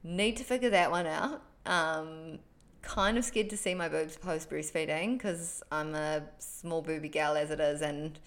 need 0.04 0.38
to 0.38 0.44
figure 0.44 0.70
that 0.70 0.92
one 0.92 1.08
out. 1.08 1.42
Um, 1.66 2.40
kind 2.82 3.18
of 3.18 3.26
scared 3.26 3.50
to 3.50 3.58
see 3.58 3.74
my 3.74 3.90
boobs 3.90 4.16
post 4.16 4.50
breastfeeding 4.50 5.18
because 5.18 5.62
I'm 5.72 5.96
a 5.96 6.24
small 6.38 6.82
booby 6.82 7.10
gal 7.10 7.36
as 7.36 7.52
it 7.52 7.60
is 7.60 7.82
and 7.82 8.18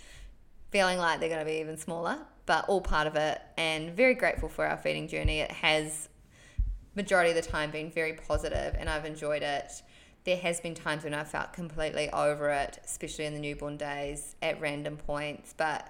feeling 0.72 0.98
like 0.98 1.20
they're 1.20 1.28
going 1.28 1.38
to 1.38 1.46
be 1.46 1.60
even 1.60 1.76
smaller, 1.76 2.18
but 2.46 2.68
all 2.68 2.80
part 2.80 3.06
of 3.06 3.14
it. 3.14 3.40
And 3.56 3.92
very 3.92 4.14
grateful 4.14 4.48
for 4.48 4.66
our 4.66 4.76
feeding 4.76 5.06
journey. 5.06 5.38
It 5.38 5.52
has 5.52 6.08
majority 6.96 7.30
of 7.30 7.36
the 7.36 7.48
time 7.48 7.70
been 7.70 7.90
very 7.90 8.14
positive 8.14 8.76
and 8.78 8.88
I've 8.88 9.06
enjoyed 9.06 9.42
it 9.42 9.70
there 10.24 10.36
has 10.36 10.60
been 10.60 10.74
times 10.74 11.04
when 11.04 11.14
I 11.14 11.24
felt 11.24 11.52
completely 11.52 12.08
over 12.10 12.50
it, 12.50 12.78
especially 12.84 13.24
in 13.24 13.34
the 13.34 13.40
newborn 13.40 13.76
days 13.76 14.36
at 14.40 14.60
random 14.60 14.96
points. 14.96 15.54
But 15.56 15.88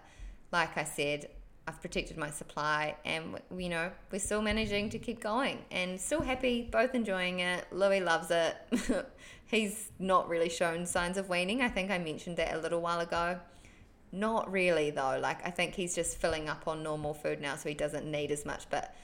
like 0.51 0.77
I 0.77 0.85
said, 0.85 1.29
I've 1.68 1.81
protected 1.81 2.16
my 2.16 2.31
supply, 2.31 2.97
and 3.05 3.40
you 3.57 3.68
know 3.68 3.90
we're 4.11 4.18
still 4.18 4.42
managing 4.42 4.90
to 4.90 4.99
keep 4.99 5.21
going, 5.21 5.59
and 5.71 6.01
still 6.01 6.23
happy, 6.23 6.68
both 6.71 6.95
enjoying 6.95 7.40
it. 7.40 7.66
Louie 7.71 8.01
loves 8.01 8.31
it. 8.31 8.57
He's 9.47 9.90
not 9.99 10.29
really 10.29 10.49
shown 10.49 10.87
signs 10.87 11.18
of 11.18 11.29
weaning. 11.29 11.62
I 11.62 11.68
think 11.68 11.90
I 11.90 11.99
mentioned 11.99 12.38
that 12.38 12.55
a 12.55 12.59
little 12.59 12.81
while 12.81 13.01
ago. 13.01 13.38
Not 14.12 14.53
really 14.53 14.90
though. 14.90 15.18
Like 15.20 15.44
I 15.46 15.51
think 15.51 15.75
he's 15.75 15.94
just 15.94 16.18
filling 16.18 16.48
up 16.48 16.68
on 16.68 16.83
normal 16.83 17.14
food 17.14 17.40
now, 17.40 17.57
so 17.57 17.68
he 17.68 17.75
doesn't 17.75 18.09
need 18.09 18.31
as 18.31 18.44
much. 18.44 18.68
But 18.68 18.94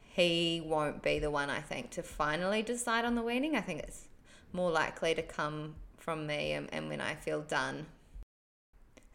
he 0.00 0.62
won't 0.64 1.02
be 1.02 1.18
the 1.20 1.30
one 1.30 1.50
I 1.50 1.60
think 1.60 1.90
to 1.90 2.02
finally 2.02 2.62
decide 2.62 3.04
on 3.04 3.14
the 3.14 3.22
weaning. 3.22 3.54
I 3.54 3.60
think 3.60 3.80
it's 3.80 4.08
more 4.52 4.70
likely 4.70 5.14
to 5.14 5.22
come 5.22 5.76
from 5.98 6.26
me 6.26 6.52
and, 6.52 6.68
and 6.72 6.88
when 6.88 7.00
I 7.00 7.14
feel 7.14 7.42
done. 7.42 7.86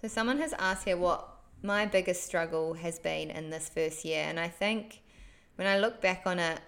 So, 0.01 0.07
someone 0.07 0.39
has 0.39 0.53
asked 0.53 0.85
here 0.85 0.97
what 0.97 1.27
my 1.61 1.85
biggest 1.85 2.23
struggle 2.23 2.73
has 2.75 2.97
been 2.97 3.29
in 3.29 3.49
this 3.49 3.69
first 3.69 4.05
year, 4.05 4.23
and 4.27 4.39
I 4.39 4.47
think 4.47 5.01
when 5.55 5.67
I 5.67 5.79
look 5.79 6.01
back 6.01 6.23
on 6.25 6.39
it, 6.39 6.59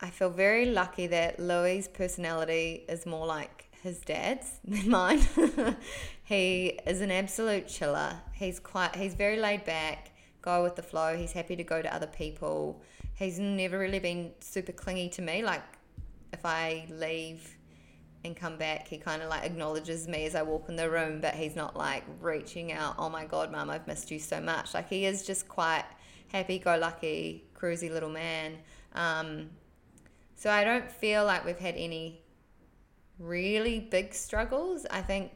I 0.00 0.10
feel 0.10 0.30
very 0.30 0.66
lucky 0.66 1.06
that 1.08 1.38
Louie's 1.38 1.88
personality 1.88 2.84
is 2.88 3.06
more 3.06 3.26
like 3.26 3.68
his 3.82 4.00
dad's 4.00 4.58
than 4.64 4.90
mine. 4.90 5.22
he 6.32 6.80
is 6.86 7.02
an 7.02 7.10
absolute 7.10 7.68
chiller. 7.68 8.16
He's 8.32 8.58
quite 8.58 8.96
he's 8.96 9.14
very 9.14 9.38
laid 9.38 9.64
back, 9.66 10.12
go 10.40 10.62
with 10.62 10.76
the 10.76 10.82
flow. 10.82 11.14
He's 11.14 11.32
happy 11.32 11.56
to 11.56 11.64
go 11.64 11.82
to 11.82 11.94
other 11.94 12.06
people. 12.06 12.82
He's 13.14 13.38
never 13.38 13.78
really 13.78 13.98
been 13.98 14.32
super 14.40 14.72
clingy 14.72 15.10
to 15.10 15.22
me 15.22 15.42
like 15.42 15.62
if 16.32 16.46
I 16.46 16.86
leave 16.88 17.56
and 18.24 18.34
come 18.34 18.56
back, 18.56 18.88
he 18.88 18.96
kind 18.96 19.20
of 19.20 19.28
like 19.28 19.44
acknowledges 19.44 20.08
me 20.08 20.24
as 20.24 20.34
I 20.34 20.42
walk 20.42 20.70
in 20.70 20.76
the 20.76 20.88
room, 20.88 21.20
but 21.20 21.34
he's 21.34 21.54
not 21.54 21.76
like 21.76 22.04
reaching 22.20 22.72
out, 22.72 22.94
oh 22.98 23.10
my 23.10 23.26
God, 23.26 23.52
mum, 23.52 23.68
I've 23.68 23.86
missed 23.86 24.10
you 24.10 24.18
so 24.18 24.40
much. 24.40 24.72
Like 24.72 24.88
he 24.88 25.04
is 25.04 25.26
just 25.26 25.48
quite 25.48 25.84
happy 26.28 26.58
go 26.58 26.78
lucky, 26.78 27.44
cruisy 27.54 27.92
little 27.92 28.08
man. 28.08 28.56
Um, 28.94 29.50
so 30.34 30.50
I 30.50 30.64
don't 30.64 30.90
feel 30.90 31.26
like 31.26 31.44
we've 31.44 31.58
had 31.58 31.74
any 31.74 32.22
really 33.18 33.80
big 33.80 34.14
struggles. 34.14 34.86
I 34.90 35.02
think 35.02 35.32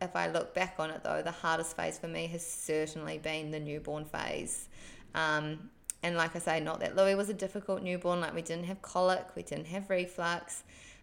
if 0.00 0.16
I 0.16 0.28
look 0.28 0.54
back 0.54 0.76
on 0.78 0.90
it 0.90 1.02
though, 1.04 1.22
the 1.22 1.30
hardest 1.30 1.76
phase 1.76 1.98
for 1.98 2.08
me 2.08 2.26
has 2.28 2.46
certainly 2.46 3.18
been 3.18 3.50
the 3.50 3.60
newborn 3.60 4.04
phase. 4.04 4.68
Um, 5.14 5.70
and 6.02 6.16
like 6.16 6.34
I 6.34 6.38
say, 6.38 6.60
not 6.60 6.80
that 6.80 6.96
Louie 6.96 7.14
was 7.14 7.28
a 7.28 7.34
difficult 7.34 7.82
newborn, 7.82 8.20
like 8.20 8.34
we 8.34 8.42
didn't 8.42 8.64
have 8.64 8.80
colic, 8.80 9.26
we 9.36 9.42
didn't 9.42 9.66
have 9.66 9.90
reflux, 9.90 10.62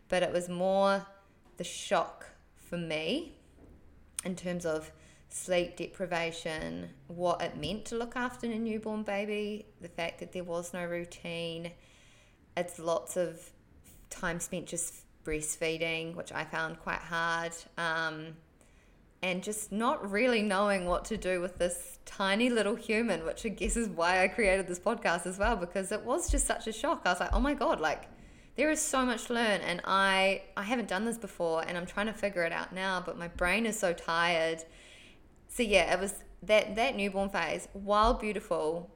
but 0.09 0.23
it 0.23 0.31
was 0.31 0.49
more 0.49 1.05
the 1.57 1.63
shock 1.63 2.25
for 2.55 2.77
me 2.77 3.33
in 4.25 4.35
terms 4.35 4.65
of 4.65 4.91
sleep 5.29 5.75
deprivation, 5.75 6.89
what 7.07 7.41
it 7.41 7.57
meant 7.57 7.85
to 7.85 7.95
look 7.95 8.15
after 8.15 8.47
a 8.47 8.57
newborn 8.57 9.03
baby, 9.03 9.65
the 9.81 9.87
fact 9.87 10.19
that 10.19 10.31
there 10.31 10.43
was 10.43 10.73
no 10.73 10.85
routine. 10.85 11.71
It's 12.55 12.79
lots 12.79 13.17
of 13.17 13.51
time 14.09 14.39
spent 14.39 14.65
just 14.65 15.03
breastfeeding, 15.23 16.15
which 16.15 16.31
I 16.31 16.45
found 16.45 16.79
quite 16.79 16.99
hard. 16.99 17.51
Um, 17.77 18.35
and 19.21 19.43
just 19.43 19.71
not 19.71 20.09
really 20.11 20.41
knowing 20.41 20.85
what 20.85 21.05
to 21.05 21.17
do 21.17 21.41
with 21.41 21.57
this 21.57 21.99
tiny 22.05 22.49
little 22.49 22.75
human, 22.75 23.25
which 23.25 23.45
I 23.45 23.49
guess 23.49 23.75
is 23.75 23.89
why 23.89 24.23
I 24.23 24.27
created 24.27 24.67
this 24.67 24.79
podcast 24.79 25.25
as 25.25 25.39
well, 25.39 25.55
because 25.55 25.91
it 25.91 26.03
was 26.03 26.29
just 26.29 26.45
such 26.45 26.67
a 26.67 26.71
shock. 26.71 27.01
I 27.05 27.09
was 27.09 27.19
like, 27.19 27.33
oh 27.33 27.39
my 27.39 27.53
God, 27.53 27.79
like 27.79 28.07
there 28.55 28.69
is 28.71 28.81
so 28.81 29.05
much 29.05 29.25
to 29.25 29.33
learn 29.33 29.61
and 29.61 29.81
I 29.85 30.41
I 30.55 30.63
haven't 30.63 30.87
done 30.87 31.05
this 31.05 31.17
before 31.17 31.63
and 31.65 31.77
I'm 31.77 31.85
trying 31.85 32.07
to 32.07 32.13
figure 32.13 32.43
it 32.43 32.51
out 32.51 32.73
now, 32.73 33.01
but 33.05 33.17
my 33.17 33.27
brain 33.27 33.65
is 33.65 33.79
so 33.79 33.93
tired. 33.93 34.63
So 35.47 35.63
yeah, 35.63 35.93
it 35.93 35.99
was 35.99 36.13
that 36.43 36.75
that 36.75 36.95
newborn 36.95 37.29
phase, 37.29 37.67
while 37.73 38.13
beautiful, 38.13 38.91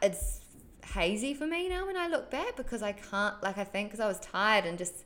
it's 0.00 0.40
hazy 0.86 1.32
for 1.34 1.46
me 1.46 1.68
now 1.68 1.86
when 1.86 1.96
I 1.96 2.08
look 2.08 2.30
back 2.30 2.56
because 2.56 2.82
I 2.82 2.92
can't 2.92 3.42
like 3.42 3.58
I 3.58 3.64
think 3.64 3.88
because 3.88 4.00
I 4.00 4.08
was 4.08 4.20
tired 4.20 4.64
and 4.64 4.78
just 4.78 5.04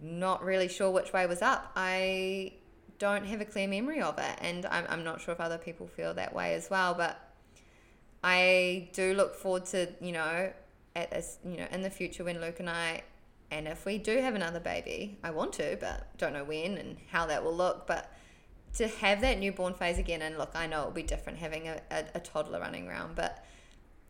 not 0.00 0.42
really 0.42 0.68
sure 0.68 0.90
which 0.90 1.12
way 1.12 1.26
was 1.26 1.42
up. 1.42 1.72
I 1.76 2.54
don't 2.98 3.26
have 3.26 3.40
a 3.40 3.44
clear 3.44 3.68
memory 3.68 4.00
of 4.00 4.18
it, 4.18 4.38
and 4.40 4.66
I'm, 4.66 4.84
I'm 4.88 5.04
not 5.04 5.20
sure 5.20 5.32
if 5.32 5.40
other 5.40 5.58
people 5.58 5.86
feel 5.86 6.14
that 6.14 6.34
way 6.34 6.54
as 6.54 6.70
well. 6.70 6.94
But 6.94 7.18
I 8.22 8.90
do 8.92 9.14
look 9.14 9.34
forward 9.34 9.66
to 9.66 9.88
you 10.00 10.12
know 10.12 10.52
at 10.94 11.10
this 11.10 11.38
you 11.44 11.56
know 11.56 11.66
in 11.70 11.82
the 11.82 11.90
future 11.90 12.24
when 12.24 12.40
Luke 12.40 12.60
and 12.60 12.68
I 12.68 13.02
and 13.50 13.66
if 13.66 13.84
we 13.84 13.98
do 13.98 14.18
have 14.18 14.34
another 14.34 14.60
baby, 14.60 15.18
I 15.24 15.30
want 15.30 15.54
to, 15.54 15.76
but 15.80 16.16
don't 16.18 16.32
know 16.32 16.44
when 16.44 16.78
and 16.78 16.96
how 17.10 17.26
that 17.26 17.42
will 17.42 17.54
look. 17.54 17.86
But 17.86 18.12
to 18.74 18.86
have 18.86 19.20
that 19.22 19.38
newborn 19.38 19.74
phase 19.74 19.98
again, 19.98 20.22
and 20.22 20.38
look, 20.38 20.52
I 20.54 20.66
know 20.66 20.80
it'll 20.80 20.92
be 20.92 21.02
different 21.02 21.38
having 21.38 21.66
a, 21.68 21.80
a, 21.90 22.04
a 22.14 22.20
toddler 22.20 22.60
running 22.60 22.86
around, 22.86 23.16
but 23.16 23.44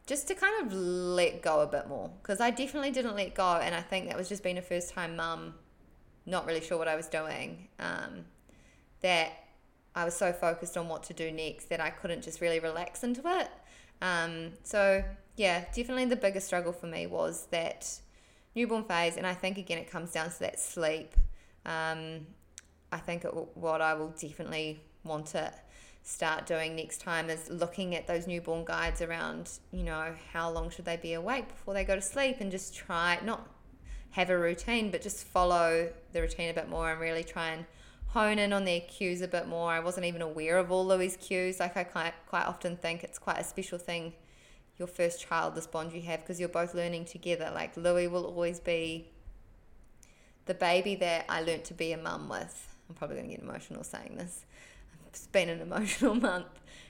just 0.06 0.28
to 0.28 0.34
kind 0.34 0.66
of 0.66 0.72
let 0.72 1.40
go 1.40 1.60
a 1.60 1.66
bit 1.66 1.88
more 1.88 2.10
because 2.20 2.40
I 2.40 2.50
definitely 2.50 2.90
didn't 2.90 3.16
let 3.16 3.34
go, 3.34 3.56
and 3.62 3.74
I 3.74 3.80
think 3.80 4.08
that 4.08 4.16
was 4.16 4.28
just 4.28 4.42
being 4.42 4.58
a 4.58 4.62
first 4.62 4.92
time 4.92 5.16
mum 5.16 5.54
not 6.30 6.46
really 6.46 6.60
sure 6.60 6.78
what 6.78 6.88
I 6.88 6.96
was 6.96 7.06
doing. 7.06 7.68
Um, 7.78 8.24
that 9.02 9.32
I 9.94 10.04
was 10.04 10.14
so 10.14 10.32
focused 10.32 10.76
on 10.76 10.88
what 10.88 11.02
to 11.04 11.14
do 11.14 11.30
next 11.32 11.68
that 11.68 11.80
I 11.80 11.90
couldn't 11.90 12.22
just 12.22 12.40
really 12.40 12.60
relax 12.60 13.02
into 13.02 13.22
it. 13.24 13.50
Um, 14.00 14.52
so 14.62 15.02
yeah, 15.36 15.64
definitely 15.74 16.06
the 16.06 16.16
biggest 16.16 16.46
struggle 16.46 16.72
for 16.72 16.86
me 16.86 17.06
was 17.06 17.46
that 17.50 18.00
newborn 18.54 18.84
phase, 18.84 19.16
and 19.16 19.26
I 19.26 19.34
think 19.34 19.58
again 19.58 19.78
it 19.78 19.90
comes 19.90 20.12
down 20.12 20.30
to 20.30 20.38
that 20.40 20.60
sleep. 20.60 21.14
Um, 21.66 22.26
I 22.92 22.98
think 22.98 23.24
it, 23.24 23.30
what 23.54 23.80
I 23.80 23.94
will 23.94 24.14
definitely 24.20 24.80
want 25.04 25.26
to 25.26 25.52
start 26.02 26.46
doing 26.46 26.74
next 26.74 27.00
time 27.00 27.28
is 27.28 27.48
looking 27.50 27.94
at 27.94 28.06
those 28.06 28.26
newborn 28.26 28.64
guides 28.64 29.02
around, 29.02 29.50
you 29.70 29.84
know, 29.84 30.14
how 30.32 30.50
long 30.50 30.70
should 30.70 30.84
they 30.84 30.96
be 30.96 31.12
awake 31.12 31.46
before 31.48 31.74
they 31.74 31.84
go 31.84 31.94
to 31.94 32.02
sleep, 32.02 32.36
and 32.40 32.50
just 32.50 32.74
try 32.74 33.18
not 33.24 33.48
have 34.10 34.30
a 34.30 34.38
routine, 34.38 34.90
but 34.90 35.02
just 35.02 35.26
follow 35.26 35.90
the 36.12 36.20
routine 36.20 36.50
a 36.50 36.54
bit 36.54 36.68
more 36.68 36.90
and 36.90 37.00
really 37.00 37.24
try 37.24 37.50
and 37.50 37.64
hone 38.08 38.38
in 38.38 38.52
on 38.52 38.64
their 38.64 38.80
cues 38.80 39.20
a 39.20 39.28
bit 39.28 39.46
more. 39.46 39.70
I 39.70 39.80
wasn't 39.80 40.06
even 40.06 40.20
aware 40.20 40.58
of 40.58 40.72
all 40.72 40.84
Louie's 40.86 41.16
cues. 41.16 41.60
Like 41.60 41.76
I 41.76 41.84
quite, 41.84 42.14
quite 42.26 42.46
often 42.46 42.76
think 42.76 43.04
it's 43.04 43.18
quite 43.18 43.38
a 43.38 43.44
special 43.44 43.78
thing, 43.78 44.14
your 44.78 44.88
first 44.88 45.20
child, 45.20 45.54
this 45.54 45.66
bond 45.66 45.92
you 45.92 46.02
have, 46.02 46.20
because 46.20 46.40
you're 46.40 46.48
both 46.48 46.74
learning 46.74 47.04
together. 47.04 47.50
Like 47.54 47.76
Louie 47.76 48.08
will 48.08 48.24
always 48.24 48.58
be 48.58 49.08
the 50.46 50.54
baby 50.54 50.96
that 50.96 51.26
I 51.28 51.42
learnt 51.42 51.64
to 51.66 51.74
be 51.74 51.92
a 51.92 51.96
mum 51.96 52.28
with. 52.28 52.74
I'm 52.88 52.96
probably 52.96 53.16
going 53.16 53.28
to 53.28 53.36
get 53.36 53.44
emotional 53.44 53.84
saying 53.84 54.16
this. 54.16 54.44
It's 55.06 55.28
been 55.28 55.48
an 55.48 55.60
emotional 55.70 56.16
month. 56.16 56.46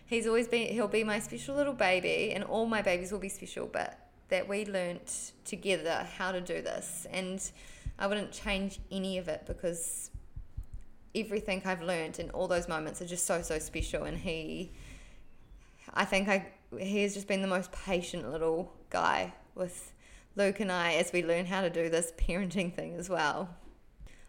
He's 0.06 0.26
always 0.26 0.48
been, 0.48 0.72
he'll 0.72 0.88
be 0.88 1.04
my 1.04 1.20
special 1.20 1.54
little 1.54 1.74
baby, 1.74 2.32
and 2.32 2.42
all 2.44 2.64
my 2.64 2.80
babies 2.80 3.12
will 3.12 3.18
be 3.18 3.28
special, 3.28 3.66
but 3.66 4.09
that 4.30 4.48
we 4.48 4.64
learnt 4.64 5.32
together 5.44 6.06
how 6.16 6.32
to 6.32 6.40
do 6.40 6.62
this. 6.62 7.06
And 7.10 7.42
I 7.98 8.06
wouldn't 8.06 8.32
change 8.32 8.80
any 8.90 9.18
of 9.18 9.28
it 9.28 9.42
because 9.46 10.10
everything 11.14 11.62
I've 11.64 11.82
learnt 11.82 12.18
in 12.18 12.30
all 12.30 12.48
those 12.48 12.68
moments 12.68 13.02
are 13.02 13.06
just 13.06 13.26
so, 13.26 13.42
so 13.42 13.58
special. 13.58 14.04
And 14.04 14.16
he, 14.18 14.72
I 15.92 16.04
think 16.04 16.28
I, 16.28 16.46
he 16.78 17.02
has 17.02 17.14
just 17.14 17.28
been 17.28 17.42
the 17.42 17.48
most 17.48 17.72
patient 17.72 18.30
little 18.30 18.72
guy 18.88 19.34
with 19.54 19.92
Luke 20.36 20.60
and 20.60 20.70
I 20.70 20.94
as 20.94 21.12
we 21.12 21.24
learn 21.24 21.46
how 21.46 21.60
to 21.62 21.70
do 21.70 21.88
this 21.88 22.12
parenting 22.16 22.72
thing 22.74 22.94
as 22.94 23.10
well. 23.10 23.50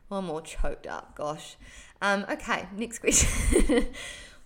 Well, 0.10 0.20
I'm 0.20 0.30
all 0.30 0.42
choked 0.42 0.88
up, 0.88 1.16
gosh. 1.16 1.56
Um, 2.02 2.26
okay, 2.30 2.68
next 2.76 3.00
question. 3.00 3.88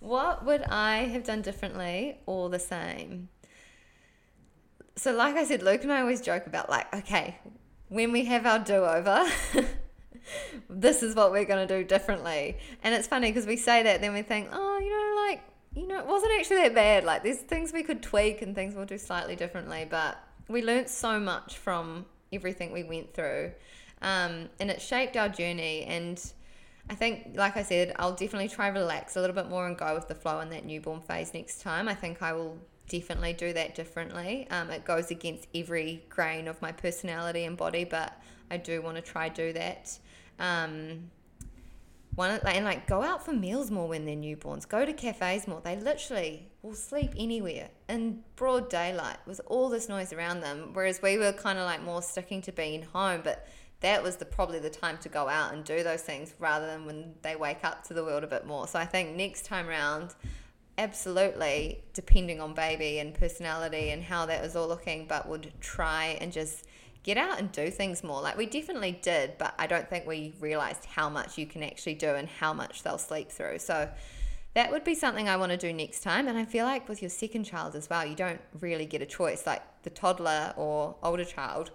what 0.00 0.44
would 0.44 0.62
I 0.62 0.98
have 0.98 1.24
done 1.24 1.42
differently 1.42 2.18
or 2.26 2.50
the 2.50 2.58
same? 2.58 3.30
So 4.96 5.14
like 5.14 5.36
I 5.36 5.44
said, 5.44 5.62
Luke 5.62 5.82
and 5.82 5.92
I 5.92 6.00
always 6.00 6.20
joke 6.20 6.46
about 6.46 6.70
like, 6.70 6.92
okay, 6.94 7.38
when 7.88 8.12
we 8.12 8.24
have 8.24 8.46
our 8.46 8.58
do 8.58 8.76
over, 8.76 9.26
this 10.70 11.02
is 11.02 11.14
what 11.14 11.32
we're 11.32 11.44
going 11.44 11.66
to 11.66 11.78
do 11.78 11.84
differently. 11.84 12.56
And 12.82 12.94
it's 12.94 13.06
funny 13.06 13.30
because 13.30 13.46
we 13.46 13.56
say 13.56 13.82
that, 13.82 14.00
then 14.00 14.14
we 14.14 14.22
think, 14.22 14.48
oh, 14.52 14.78
you 14.78 14.90
know, 14.90 15.22
like, 15.28 15.42
you 15.74 15.86
know, 15.86 15.98
it 15.98 16.06
wasn't 16.06 16.32
actually 16.38 16.56
that 16.62 16.74
bad. 16.74 17.04
Like, 17.04 17.22
there's 17.22 17.38
things 17.38 17.72
we 17.72 17.82
could 17.82 18.02
tweak 18.02 18.40
and 18.40 18.54
things 18.54 18.74
we'll 18.74 18.86
do 18.86 18.98
slightly 18.98 19.36
differently. 19.36 19.86
But 19.88 20.18
we 20.48 20.62
learned 20.62 20.88
so 20.88 21.20
much 21.20 21.58
from 21.58 22.06
everything 22.32 22.72
we 22.72 22.82
went 22.82 23.12
through. 23.12 23.52
Um, 24.00 24.48
and 24.58 24.70
it 24.70 24.80
shaped 24.80 25.16
our 25.16 25.28
journey. 25.28 25.84
And 25.84 26.22
I 26.88 26.94
think, 26.94 27.32
like 27.34 27.58
I 27.58 27.62
said, 27.62 27.94
I'll 27.98 28.14
definitely 28.14 28.48
try 28.48 28.68
relax 28.68 29.16
a 29.16 29.20
little 29.20 29.36
bit 29.36 29.50
more 29.50 29.66
and 29.66 29.76
go 29.76 29.94
with 29.94 30.08
the 30.08 30.14
flow 30.14 30.40
in 30.40 30.48
that 30.50 30.64
newborn 30.64 31.02
phase 31.02 31.34
next 31.34 31.60
time. 31.60 31.86
I 31.88 31.94
think 31.94 32.22
I 32.22 32.32
will 32.32 32.58
definitely 32.88 33.32
do 33.32 33.52
that 33.52 33.74
differently. 33.74 34.46
Um, 34.50 34.70
it 34.70 34.84
goes 34.84 35.10
against 35.10 35.46
every 35.54 36.04
grain 36.08 36.48
of 36.48 36.60
my 36.62 36.72
personality 36.72 37.44
and 37.44 37.56
body, 37.56 37.84
but 37.84 38.20
I 38.50 38.56
do 38.56 38.82
want 38.82 38.96
to 38.96 39.02
try 39.02 39.28
do 39.28 39.52
that. 39.52 39.98
Um, 40.38 41.10
one 42.16 42.30
and 42.30 42.64
like 42.64 42.86
go 42.86 43.02
out 43.02 43.24
for 43.24 43.32
meals 43.32 43.70
more 43.70 43.88
when 43.88 44.06
they're 44.06 44.16
newborns. 44.16 44.66
Go 44.66 44.86
to 44.86 44.92
cafes 44.92 45.46
more. 45.46 45.60
They 45.60 45.76
literally 45.76 46.48
will 46.62 46.74
sleep 46.74 47.10
anywhere 47.16 47.68
in 47.88 48.22
broad 48.36 48.70
daylight 48.70 49.18
with 49.26 49.40
all 49.46 49.68
this 49.68 49.88
noise 49.88 50.14
around 50.14 50.40
them. 50.40 50.70
Whereas 50.72 51.02
we 51.02 51.18
were 51.18 51.32
kind 51.32 51.58
of 51.58 51.66
like 51.66 51.82
more 51.82 52.00
sticking 52.00 52.40
to 52.42 52.52
being 52.52 52.82
home, 52.82 53.20
but 53.22 53.46
that 53.80 54.02
was 54.02 54.16
the 54.16 54.24
probably 54.24 54.58
the 54.58 54.70
time 54.70 54.96
to 54.98 55.10
go 55.10 55.28
out 55.28 55.52
and 55.52 55.62
do 55.62 55.82
those 55.82 56.00
things 56.00 56.32
rather 56.38 56.66
than 56.66 56.86
when 56.86 57.14
they 57.20 57.36
wake 57.36 57.62
up 57.62 57.84
to 57.84 57.94
the 57.94 58.02
world 58.02 58.24
a 58.24 58.26
bit 58.26 58.46
more. 58.46 58.66
So 58.66 58.78
I 58.78 58.86
think 58.86 59.14
next 59.14 59.44
time 59.44 59.66
round 59.66 60.14
absolutely 60.78 61.84
depending 61.94 62.40
on 62.40 62.54
baby 62.54 62.98
and 62.98 63.14
personality 63.14 63.90
and 63.90 64.02
how 64.02 64.26
that 64.26 64.42
was 64.42 64.56
all 64.56 64.68
looking, 64.68 65.06
but 65.06 65.28
would 65.28 65.52
try 65.60 66.18
and 66.20 66.32
just 66.32 66.66
get 67.02 67.16
out 67.16 67.38
and 67.38 67.52
do 67.52 67.70
things 67.70 68.02
more. 68.02 68.20
Like 68.20 68.36
we 68.36 68.46
definitely 68.46 68.98
did, 69.00 69.38
but 69.38 69.54
I 69.58 69.66
don't 69.66 69.88
think 69.88 70.06
we 70.06 70.34
realized 70.40 70.84
how 70.84 71.08
much 71.08 71.38
you 71.38 71.46
can 71.46 71.62
actually 71.62 71.94
do 71.94 72.10
and 72.10 72.28
how 72.28 72.52
much 72.52 72.82
they'll 72.82 72.98
sleep 72.98 73.30
through. 73.30 73.60
So 73.60 73.88
that 74.54 74.70
would 74.72 74.84
be 74.84 74.94
something 74.94 75.28
I 75.28 75.36
want 75.36 75.52
to 75.52 75.58
do 75.58 75.72
next 75.72 76.00
time. 76.00 76.28
And 76.28 76.36
I 76.36 76.44
feel 76.44 76.64
like 76.64 76.88
with 76.88 77.02
your 77.02 77.10
second 77.10 77.44
child 77.44 77.74
as 77.76 77.88
well, 77.88 78.04
you 78.04 78.16
don't 78.16 78.40
really 78.60 78.86
get 78.86 79.02
a 79.02 79.06
choice. 79.06 79.46
Like 79.46 79.62
the 79.82 79.90
toddler 79.90 80.52
or 80.56 80.96
older 81.02 81.24
child 81.24 81.70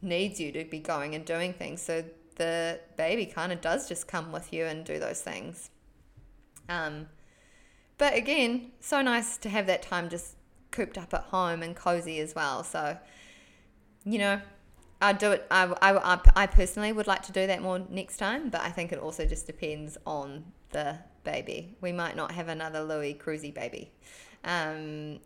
needs 0.00 0.38
you 0.38 0.52
to 0.52 0.64
be 0.64 0.78
going 0.78 1.14
and 1.14 1.24
doing 1.24 1.52
things. 1.52 1.82
So 1.82 2.04
the 2.36 2.80
baby 2.96 3.26
kind 3.26 3.50
of 3.50 3.60
does 3.60 3.88
just 3.88 4.06
come 4.06 4.30
with 4.30 4.52
you 4.52 4.64
and 4.64 4.84
do 4.84 4.98
those 4.98 5.20
things. 5.20 5.70
Um, 6.68 7.08
but 7.98 8.14
again, 8.14 8.72
so 8.80 9.02
nice 9.02 9.36
to 9.38 9.48
have 9.48 9.66
that 9.66 9.82
time 9.82 10.08
just 10.08 10.36
cooped 10.70 10.96
up 10.96 11.12
at 11.12 11.24
home 11.24 11.62
and 11.62 11.74
cozy 11.74 12.20
as 12.20 12.34
well. 12.34 12.62
So, 12.64 12.96
you 14.04 14.18
know, 14.18 14.40
I 15.00 15.12
do 15.12 15.32
it. 15.32 15.46
I, 15.50 15.72
I, 15.82 16.20
I 16.34 16.46
personally 16.46 16.92
would 16.92 17.06
like 17.06 17.22
to 17.22 17.32
do 17.32 17.46
that 17.46 17.62
more 17.62 17.80
next 17.88 18.16
time, 18.16 18.48
but 18.50 18.60
I 18.60 18.70
think 18.70 18.92
it 18.92 18.98
also 18.98 19.26
just 19.26 19.46
depends 19.46 19.96
on 20.06 20.44
the 20.70 20.98
baby. 21.24 21.76
We 21.80 21.92
might 21.92 22.16
not 22.16 22.32
have 22.32 22.48
another 22.48 22.82
Louie 22.82 23.14
Cruzy 23.14 23.52
baby. 23.52 23.90
Um, 24.44 25.20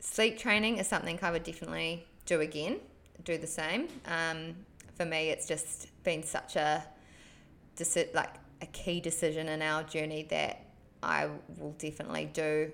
sleep 0.00 0.38
training 0.38 0.78
is 0.78 0.86
something 0.86 1.18
I 1.22 1.30
would 1.30 1.44
definitely 1.44 2.06
do 2.26 2.40
again, 2.40 2.80
do 3.24 3.38
the 3.38 3.46
same. 3.46 3.88
Um, 4.06 4.54
for 4.94 5.04
me, 5.04 5.30
it's 5.30 5.46
just 5.46 5.88
been 6.04 6.22
such 6.22 6.56
a 6.56 6.84
like 8.12 8.34
a 8.60 8.66
key 8.66 9.00
decision 9.00 9.48
in 9.48 9.62
our 9.62 9.84
journey 9.84 10.26
that 10.30 10.64
I 11.02 11.28
will 11.56 11.72
definitely 11.78 12.30
do 12.32 12.70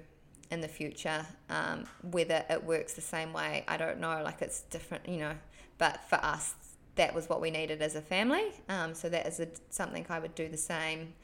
in 0.51 0.61
the 0.61 0.69
future. 0.69 1.27
Um, 1.49 1.85
whether 2.03 2.45
it 2.49 2.65
works 2.65 2.95
the 2.95 3.01
same 3.01 3.33
way, 3.33 3.65
I 3.69 3.77
don't 3.77 4.01
know. 4.01 4.23
Like 4.23 4.43
it's 4.43 4.63
different, 4.63 5.09
you 5.09 5.19
know. 5.19 5.35
But 5.79 6.01
for 6.09 6.17
us, 6.17 6.55
that 6.97 7.15
was 7.15 7.29
what 7.29 7.41
we 7.41 7.51
needed 7.51 7.83
as 7.83 7.97
a 7.97 8.01
family. 8.01 8.45
Um, 8.69 8.95
so 8.95 9.09
that 9.09 9.27
is 9.27 9.41
a, 9.41 9.49
something 9.71 10.07
I 10.09 10.19
would 10.19 10.35
do 10.35 10.49
the 10.49 10.57
same. 10.57 11.15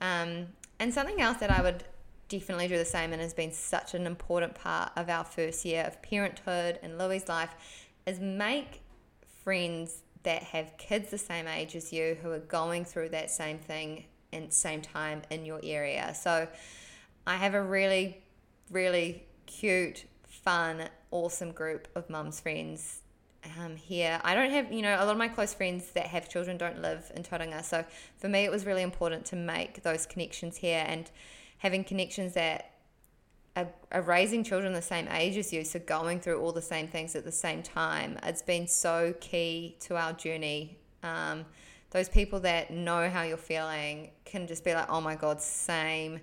Um, 0.00 0.46
and 0.78 0.92
something 0.92 1.20
else 1.20 1.38
that 1.38 1.50
I 1.50 1.62
would 1.62 1.84
definitely 2.28 2.68
do 2.68 2.76
the 2.76 2.84
same 2.84 3.12
and 3.12 3.20
has 3.22 3.34
been 3.34 3.52
such 3.52 3.94
an 3.94 4.06
important 4.06 4.54
part 4.54 4.92
of 4.96 5.08
our 5.08 5.24
first 5.24 5.64
year 5.64 5.84
of 5.84 6.00
parenthood 6.02 6.78
and 6.82 6.98
Louie's 6.98 7.28
life 7.28 7.50
is 8.06 8.20
make 8.20 8.82
friends 9.42 10.02
that 10.24 10.42
have 10.42 10.76
kids 10.76 11.10
the 11.10 11.18
same 11.18 11.48
age 11.48 11.74
as 11.74 11.92
you 11.92 12.18
who 12.22 12.30
are 12.30 12.38
going 12.38 12.84
through 12.84 13.08
that 13.08 13.30
same 13.30 13.58
thing 13.58 14.04
and 14.32 14.52
same 14.52 14.82
time 14.82 15.22
in 15.30 15.44
your 15.44 15.60
area. 15.62 16.14
So 16.14 16.48
I 17.26 17.36
have 17.36 17.54
a 17.54 17.62
really, 17.62 18.22
really 18.70 19.24
cute, 19.46 20.04
fun, 20.26 20.88
awesome 21.10 21.52
group 21.52 21.88
of 21.94 22.08
mums 22.08 22.40
friends 22.40 23.00
um, 23.58 23.76
here. 23.76 24.20
I 24.24 24.34
don't 24.34 24.50
have, 24.50 24.72
you 24.72 24.82
know, 24.82 24.96
a 24.96 25.04
lot 25.04 25.12
of 25.12 25.18
my 25.18 25.28
close 25.28 25.54
friends 25.54 25.90
that 25.92 26.06
have 26.06 26.28
children 26.28 26.56
don't 26.56 26.80
live 26.82 27.10
in 27.14 27.22
Tauranga. 27.22 27.64
So 27.64 27.84
for 28.16 28.28
me, 28.28 28.40
it 28.40 28.50
was 28.50 28.66
really 28.66 28.82
important 28.82 29.24
to 29.26 29.36
make 29.36 29.82
those 29.82 30.06
connections 30.06 30.56
here 30.56 30.84
and 30.86 31.10
having 31.58 31.84
connections 31.84 32.34
that 32.34 32.72
are, 33.56 34.02
raising 34.02 34.44
children 34.44 34.72
the 34.72 34.82
same 34.82 35.08
age 35.08 35.36
as 35.36 35.52
you. 35.52 35.64
So 35.64 35.78
going 35.80 36.20
through 36.20 36.40
all 36.40 36.52
the 36.52 36.62
same 36.62 36.88
things 36.88 37.16
at 37.16 37.24
the 37.24 37.32
same 37.32 37.62
time. 37.62 38.18
It's 38.22 38.42
been 38.42 38.68
so 38.68 39.14
key 39.20 39.76
to 39.80 39.96
our 39.96 40.12
journey. 40.12 40.78
Um, 41.02 41.44
those 41.90 42.08
people 42.08 42.40
that 42.40 42.70
know 42.70 43.08
how 43.08 43.22
you're 43.22 43.36
feeling 43.36 44.10
can 44.24 44.46
just 44.46 44.64
be 44.64 44.74
like, 44.74 44.90
oh 44.90 45.00
my 45.00 45.14
God, 45.14 45.40
same. 45.40 46.20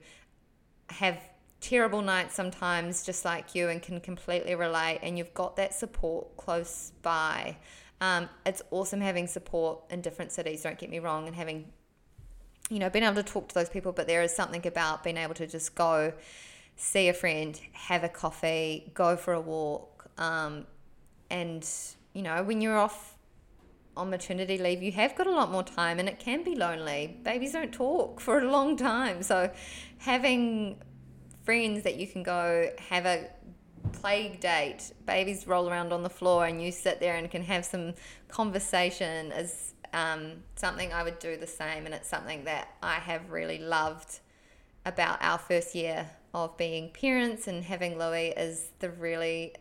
Have 0.89 1.17
terrible 1.59 2.01
nights 2.01 2.35
sometimes, 2.35 3.03
just 3.03 3.25
like 3.25 3.55
you, 3.55 3.69
and 3.69 3.81
can 3.81 3.99
completely 3.99 4.53
relate. 4.53 4.99
And 5.01 5.17
you've 5.17 5.33
got 5.33 5.55
that 5.55 5.73
support 5.73 6.37
close 6.37 6.91
by. 7.01 7.57
Um, 8.01 8.29
it's 8.45 8.61
awesome 8.69 9.01
having 9.01 9.25
support 9.25 9.79
in 9.89 10.01
different 10.01 10.31
cities, 10.31 10.61
don't 10.61 10.77
get 10.77 10.89
me 10.89 10.99
wrong, 10.99 11.27
and 11.27 11.35
having, 11.35 11.71
you 12.69 12.77
know, 12.77 12.89
being 12.89 13.03
able 13.03 13.15
to 13.15 13.23
talk 13.23 13.47
to 13.49 13.55
those 13.55 13.69
people. 13.69 13.91
But 13.91 14.05
there 14.05 14.21
is 14.21 14.35
something 14.35 14.67
about 14.67 15.03
being 15.03 15.17
able 15.17 15.33
to 15.35 15.47
just 15.47 15.73
go 15.73 16.13
see 16.75 17.09
a 17.09 17.13
friend, 17.13 17.59
have 17.71 18.03
a 18.03 18.09
coffee, 18.09 18.91
go 18.93 19.15
for 19.15 19.33
a 19.33 19.41
walk. 19.41 20.09
Um, 20.19 20.67
and, 21.31 21.67
you 22.13 22.21
know, 22.21 22.43
when 22.43 22.61
you're 22.61 22.77
off 22.77 23.14
on 23.97 24.09
maternity 24.09 24.57
leave, 24.57 24.83
you 24.83 24.91
have 24.93 25.15
got 25.15 25.27
a 25.27 25.31
lot 25.31 25.51
more 25.51 25.63
time 25.63 25.99
and 25.99 26.07
it 26.07 26.19
can 26.19 26.43
be 26.43 26.55
lonely. 26.55 27.17
Babies 27.23 27.53
don't 27.53 27.71
talk 27.71 28.19
for 28.25 28.39
a 28.39 28.49
long 28.49 28.77
time. 28.77 29.23
So 29.23 29.51
having 29.99 30.81
friends 31.43 31.83
that 31.83 31.95
you 31.95 32.07
can 32.07 32.23
go 32.23 32.69
have 32.89 33.05
a 33.05 33.27
play 33.93 34.37
date, 34.39 34.91
babies 35.05 35.47
roll 35.47 35.69
around 35.69 35.93
on 35.93 36.03
the 36.03 36.09
floor 36.09 36.45
and 36.45 36.61
you 36.61 36.71
sit 36.71 36.99
there 36.99 37.15
and 37.15 37.29
can 37.29 37.43
have 37.43 37.65
some 37.65 37.93
conversation 38.27 39.31
is 39.31 39.73
um, 39.93 40.43
something 40.55 40.91
I 40.91 41.03
would 41.03 41.19
do 41.19 41.37
the 41.37 41.47
same. 41.47 41.85
And 41.85 41.93
it's 41.93 42.09
something 42.09 42.43
that 42.45 42.69
I 42.83 42.95
have 42.95 43.29
really 43.29 43.59
loved 43.59 44.19
about 44.85 45.17
our 45.21 45.37
first 45.37 45.73
year 45.73 46.09
of 46.33 46.57
being 46.57 46.91
parents 46.91 47.47
and 47.47 47.63
having 47.63 47.97
Louie 47.97 48.33
is 48.35 48.71
the 48.79 48.89
really 48.89 49.55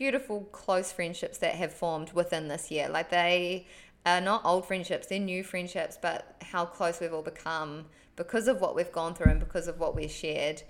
beautiful 0.00 0.48
close 0.50 0.90
friendships 0.90 1.36
that 1.36 1.56
have 1.56 1.70
formed 1.70 2.10
within 2.14 2.48
this 2.48 2.70
year. 2.70 2.88
Like 2.88 3.10
they 3.10 3.66
are 4.06 4.18
not 4.18 4.40
old 4.46 4.66
friendships, 4.66 5.08
they're 5.08 5.18
new 5.18 5.44
friendships, 5.44 5.98
but 6.00 6.36
how 6.40 6.64
close 6.64 7.00
we've 7.00 7.12
all 7.12 7.20
become 7.20 7.84
because 8.16 8.48
of 8.48 8.62
what 8.62 8.74
we've 8.74 8.90
gone 8.90 9.14
through 9.14 9.30
and 9.30 9.38
because 9.38 9.68
of 9.68 9.78
what 9.78 9.94
we've 9.94 10.10
shared 10.10 10.62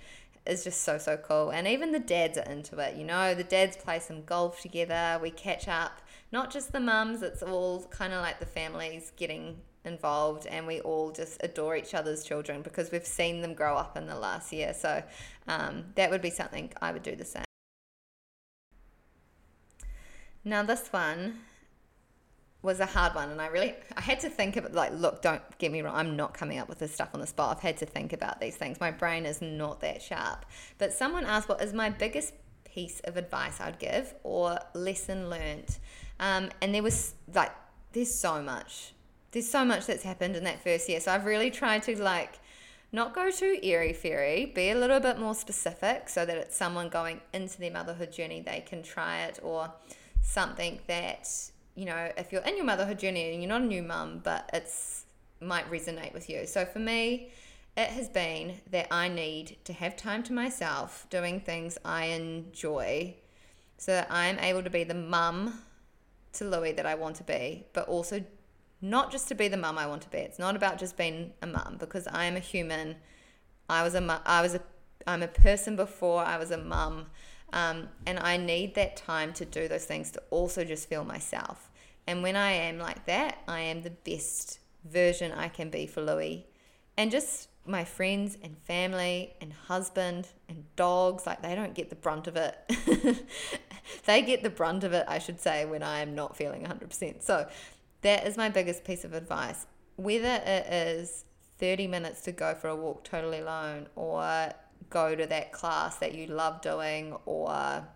is 0.46 0.64
just 0.64 0.82
so 0.82 0.98
so 0.98 1.16
cool. 1.16 1.50
And 1.50 1.68
even 1.68 1.92
the 1.92 2.00
dads 2.00 2.38
are 2.38 2.50
into 2.50 2.80
it 2.80 2.96
you 2.96 3.04
know? 3.04 3.32
The 3.32 3.44
dads 3.44 3.76
play 3.76 4.00
some 4.00 4.24
golf 4.24 4.60
together 4.60 5.20
we 5.22 5.30
catch 5.30 5.68
up. 5.68 6.02
Not 6.32 6.50
just 6.50 6.72
the 6.72 6.80
mums 6.80 7.22
it's 7.22 7.44
all 7.44 7.84
kind 7.84 8.12
of 8.12 8.22
like 8.22 8.40
the 8.40 8.46
families 8.46 9.12
getting 9.16 9.58
involved 9.84 10.48
and 10.48 10.66
we 10.66 10.80
all 10.80 11.12
just 11.12 11.40
adore 11.44 11.76
each 11.76 11.94
other's 11.94 12.24
children 12.24 12.62
because 12.62 12.90
we've 12.90 13.06
seen 13.06 13.42
them 13.42 13.54
grow 13.54 13.76
up 13.76 13.96
in 13.96 14.08
the 14.08 14.16
last 14.16 14.52
year. 14.52 14.74
So 14.74 15.04
um, 15.46 15.84
that 15.94 16.10
would 16.10 16.20
be 16.20 16.30
something 16.30 16.72
i 16.82 16.90
would 16.90 17.04
do 17.04 17.14
the 17.14 17.24
same 17.24 17.44
now 20.44 20.62
this 20.62 20.88
one 20.90 21.38
was 22.62 22.79
a 22.79 22.87
hard 22.87 23.14
one 23.14 23.31
and 23.31 23.40
I 23.40 23.46
really 23.46 23.74
I 23.96 24.03
had 24.03 24.20
to 24.20 24.29
think 24.29 24.57
of 24.57 24.64
it 24.66 24.74
like 24.74 24.92
look 24.92 25.22
don't 25.22 25.42
get 25.59 25.72
me 25.72 25.81
wrong 25.81 25.96
I'm 25.96 26.14
not 26.16 26.35
coming 26.35 26.59
up 26.59 26.68
with 26.68 26.79
this 26.79 26.92
stuff 26.92 27.11
on 27.14 27.20
the 27.20 27.26
spot. 27.26 27.57
I've 27.57 27.62
had 27.62 27.79
to 27.79 27.87
think 27.87 28.12
about 28.12 28.40
these 28.40 28.57
things. 28.57 28.81
My 28.81 28.90
brain 28.90 29.24
is 29.24 29.40
not 29.40 29.81
that 29.81 30.03
sharp. 30.03 30.44
But 30.79 30.92
someone 30.92 31.24
asked 31.24 31.48
what 31.48 31.62
is 31.62 31.72
my 31.72 31.88
biggest 31.88 32.35
piece 32.64 33.00
of 33.00 33.16
advice 33.16 33.61
I'd 33.61 33.79
give 33.79 34.14
or 34.22 34.59
lesson 34.74 35.31
learned 35.31 35.79
um, 36.18 36.50
and 36.61 36.74
there 36.74 36.83
was 36.83 37.14
like 37.35 37.53
there's 37.92 38.14
so 38.14 38.42
much. 38.42 38.92
There's 39.33 39.48
so 39.48 39.64
much 39.64 39.87
that's 39.87 40.03
happened 40.03 40.37
in 40.37 40.44
that 40.44 40.62
first 40.62 40.88
year. 40.88 41.00
So 41.00 41.12
I've 41.12 41.24
really 41.24 41.50
tried 41.50 41.83
to 41.85 42.00
like 42.00 42.38
not 42.92 43.14
go 43.14 43.31
too 43.31 43.59
airy 43.62 43.92
fairy 43.92 44.46
be 44.46 44.70
a 44.70 44.74
little 44.74 45.00
bit 45.00 45.18
more 45.18 45.35
specific 45.35 46.09
so 46.09 46.26
that 46.26 46.37
it's 46.37 46.57
someone 46.57 46.88
going 46.88 47.20
into 47.33 47.59
their 47.59 47.70
motherhood 47.70 48.12
journey 48.12 48.40
they 48.40 48.61
can 48.61 48.83
try 48.83 49.22
it 49.22 49.38
or 49.42 49.72
something 50.22 50.80
that 50.87 51.28
you 51.74 51.87
know, 51.87 52.11
if 52.16 52.33
you're 52.33 52.42
in 52.42 52.56
your 52.56 52.66
motherhood 52.66 52.98
journey 52.98 53.33
and 53.33 53.42
you're 53.42 53.48
not 53.48 53.62
a 53.62 53.64
new 53.64 53.83
mum, 53.83 54.20
but 54.22 54.50
it's 54.52 55.04
might 55.40 55.70
resonate 55.70 56.12
with 56.12 56.28
you. 56.28 56.46
So 56.46 56.64
for 56.64 56.78
me, 56.78 57.30
it 57.76 57.88
has 57.88 58.09
been 58.09 58.56
that 58.70 58.88
I 58.90 59.09
need 59.09 59.56
to 59.64 59.72
have 59.72 59.96
time 59.96 60.22
to 60.24 60.33
myself 60.33 61.06
doing 61.09 61.40
things 61.40 61.78
I 61.85 62.06
enjoy 62.06 63.14
so 63.78 63.92
that 63.92 64.09
I'm 64.11 64.38
able 64.40 64.62
to 64.62 64.70
be 64.70 64.85
the 64.85 64.94
mum 64.94 65.61
to 66.35 66.44
Louie 66.44 66.72
that 66.72 66.85
I 66.85 66.94
want 66.94 67.16
to 67.16 67.24
be, 67.24 67.66
but 67.72 67.88
also 67.88 68.22
not 68.83 69.11
just 69.11 69.28
to 69.28 69.35
be 69.35 69.48
the 69.48 69.56
mum 69.56 69.78
I 69.78 69.87
want 69.87 70.02
to 70.02 70.11
be. 70.11 70.18
It's 70.18 70.38
not 70.38 70.56
about 70.56 70.78
just 70.78 70.96
being 70.96 71.33
a 71.40 71.46
mum 71.46 71.76
because 71.78 72.06
I 72.06 72.26
am 72.26 72.37
a 72.37 72.40
human. 72.40 72.96
I 73.68 73.83
was 73.83 73.94
a 73.94 74.22
I 74.26 74.42
was 74.42 74.54
a 74.54 74.61
I'm 75.06 75.22
a 75.22 75.28
person 75.28 75.76
before 75.76 76.22
I 76.22 76.37
was 76.37 76.50
a 76.50 76.59
mum. 76.59 77.06
Um, 77.52 77.88
and 78.06 78.18
I 78.18 78.36
need 78.36 78.74
that 78.76 78.96
time 78.96 79.32
to 79.34 79.44
do 79.44 79.68
those 79.68 79.84
things 79.84 80.10
to 80.12 80.22
also 80.30 80.64
just 80.64 80.88
feel 80.88 81.04
myself. 81.04 81.70
And 82.06 82.22
when 82.22 82.36
I 82.36 82.52
am 82.52 82.78
like 82.78 83.06
that, 83.06 83.38
I 83.46 83.60
am 83.60 83.82
the 83.82 83.90
best 83.90 84.58
version 84.84 85.32
I 85.32 85.48
can 85.48 85.70
be 85.70 85.86
for 85.86 86.00
Louie. 86.00 86.46
And 86.96 87.10
just 87.10 87.48
my 87.66 87.84
friends 87.84 88.36
and 88.42 88.56
family 88.58 89.34
and 89.40 89.52
husband 89.52 90.28
and 90.48 90.64
dogs, 90.76 91.26
like 91.26 91.42
they 91.42 91.54
don't 91.54 91.74
get 91.74 91.90
the 91.90 91.96
brunt 91.96 92.26
of 92.26 92.36
it. 92.36 92.56
they 94.06 94.22
get 94.22 94.42
the 94.42 94.50
brunt 94.50 94.84
of 94.84 94.92
it, 94.92 95.04
I 95.08 95.18
should 95.18 95.40
say, 95.40 95.64
when 95.64 95.82
I 95.82 96.00
am 96.00 96.14
not 96.14 96.36
feeling 96.36 96.62
100%. 96.62 97.22
So 97.22 97.48
that 98.02 98.26
is 98.26 98.36
my 98.36 98.48
biggest 98.48 98.84
piece 98.84 99.04
of 99.04 99.12
advice. 99.12 99.66
Whether 99.96 100.42
it 100.44 100.66
is 100.72 101.24
30 101.58 101.86
minutes 101.86 102.22
to 102.22 102.32
go 102.32 102.54
for 102.54 102.68
a 102.68 102.76
walk 102.76 103.04
totally 103.04 103.40
alone 103.40 103.86
or 103.94 104.52
go 104.90 105.14
to 105.14 105.26
that 105.26 105.53
class 105.53 105.96
that 105.96 106.14
you 106.14 106.26
love 106.26 106.61
doing 106.61 107.16
or 107.24 107.87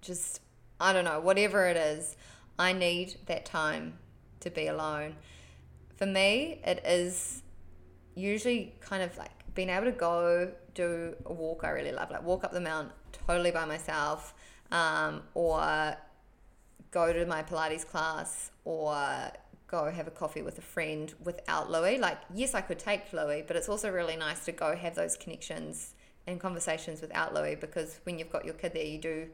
just, 0.00 0.40
I 0.80 0.92
don't 0.92 1.04
know, 1.04 1.20
whatever 1.20 1.66
it 1.66 1.76
is 1.76 2.16
I 2.58 2.72
need 2.72 3.16
that 3.26 3.44
time 3.44 3.98
to 4.40 4.50
be 4.50 4.68
alone. 4.68 5.16
For 5.96 6.06
me, 6.06 6.60
it 6.64 6.82
is 6.86 7.42
usually 8.14 8.74
kind 8.80 9.02
of 9.02 9.16
like 9.18 9.30
being 9.54 9.70
able 9.70 9.86
to 9.86 9.92
go 9.92 10.52
do 10.74 11.14
a 11.26 11.32
walk 11.32 11.64
I 11.64 11.70
really 11.70 11.92
love, 11.92 12.10
like 12.10 12.22
walk 12.22 12.44
up 12.44 12.52
the 12.52 12.60
mountain 12.60 12.92
totally 13.12 13.50
by 13.50 13.64
myself, 13.64 14.34
um, 14.70 15.22
or 15.34 15.96
go 16.90 17.12
to 17.12 17.26
my 17.26 17.42
Pilates 17.42 17.86
class, 17.86 18.50
or 18.64 19.32
go 19.66 19.90
have 19.90 20.06
a 20.06 20.10
coffee 20.10 20.42
with 20.42 20.58
a 20.58 20.62
friend 20.62 21.12
without 21.24 21.70
Louie. 21.70 21.98
Like, 21.98 22.18
yes, 22.32 22.54
I 22.54 22.60
could 22.60 22.78
take 22.78 23.12
Louie, 23.12 23.42
but 23.46 23.56
it's 23.56 23.68
also 23.68 23.90
really 23.90 24.16
nice 24.16 24.44
to 24.44 24.52
go 24.52 24.76
have 24.76 24.94
those 24.94 25.16
connections 25.16 25.94
and 26.26 26.40
conversations 26.40 27.00
without 27.00 27.34
Louie 27.34 27.54
because 27.54 28.00
when 28.04 28.18
you've 28.18 28.30
got 28.30 28.44
your 28.44 28.54
kid 28.54 28.72
there, 28.74 28.84
you 28.84 28.98
do 28.98 29.26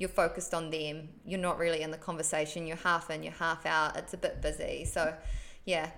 you're 0.00 0.08
focused 0.08 0.54
on 0.54 0.70
them. 0.70 1.10
You're 1.26 1.38
not 1.38 1.58
really 1.58 1.82
in 1.82 1.90
the 1.90 1.98
conversation. 1.98 2.66
You're 2.66 2.78
half 2.78 3.10
in, 3.10 3.22
you're 3.22 3.34
half 3.34 3.66
out. 3.66 3.98
It's 3.98 4.14
a 4.14 4.16
bit 4.16 4.40
busy. 4.40 4.86
So, 4.86 5.14
yeah, 5.66 5.90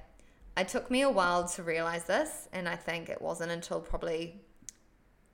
it 0.57 0.67
took 0.67 0.91
me 0.91 1.03
a 1.03 1.09
while 1.09 1.47
to 1.51 1.63
realize 1.63 2.05
this. 2.05 2.49
And 2.53 2.69
I 2.69 2.75
think 2.75 3.09
it 3.09 3.23
wasn't 3.23 3.53
until 3.53 3.81
probably 3.81 4.41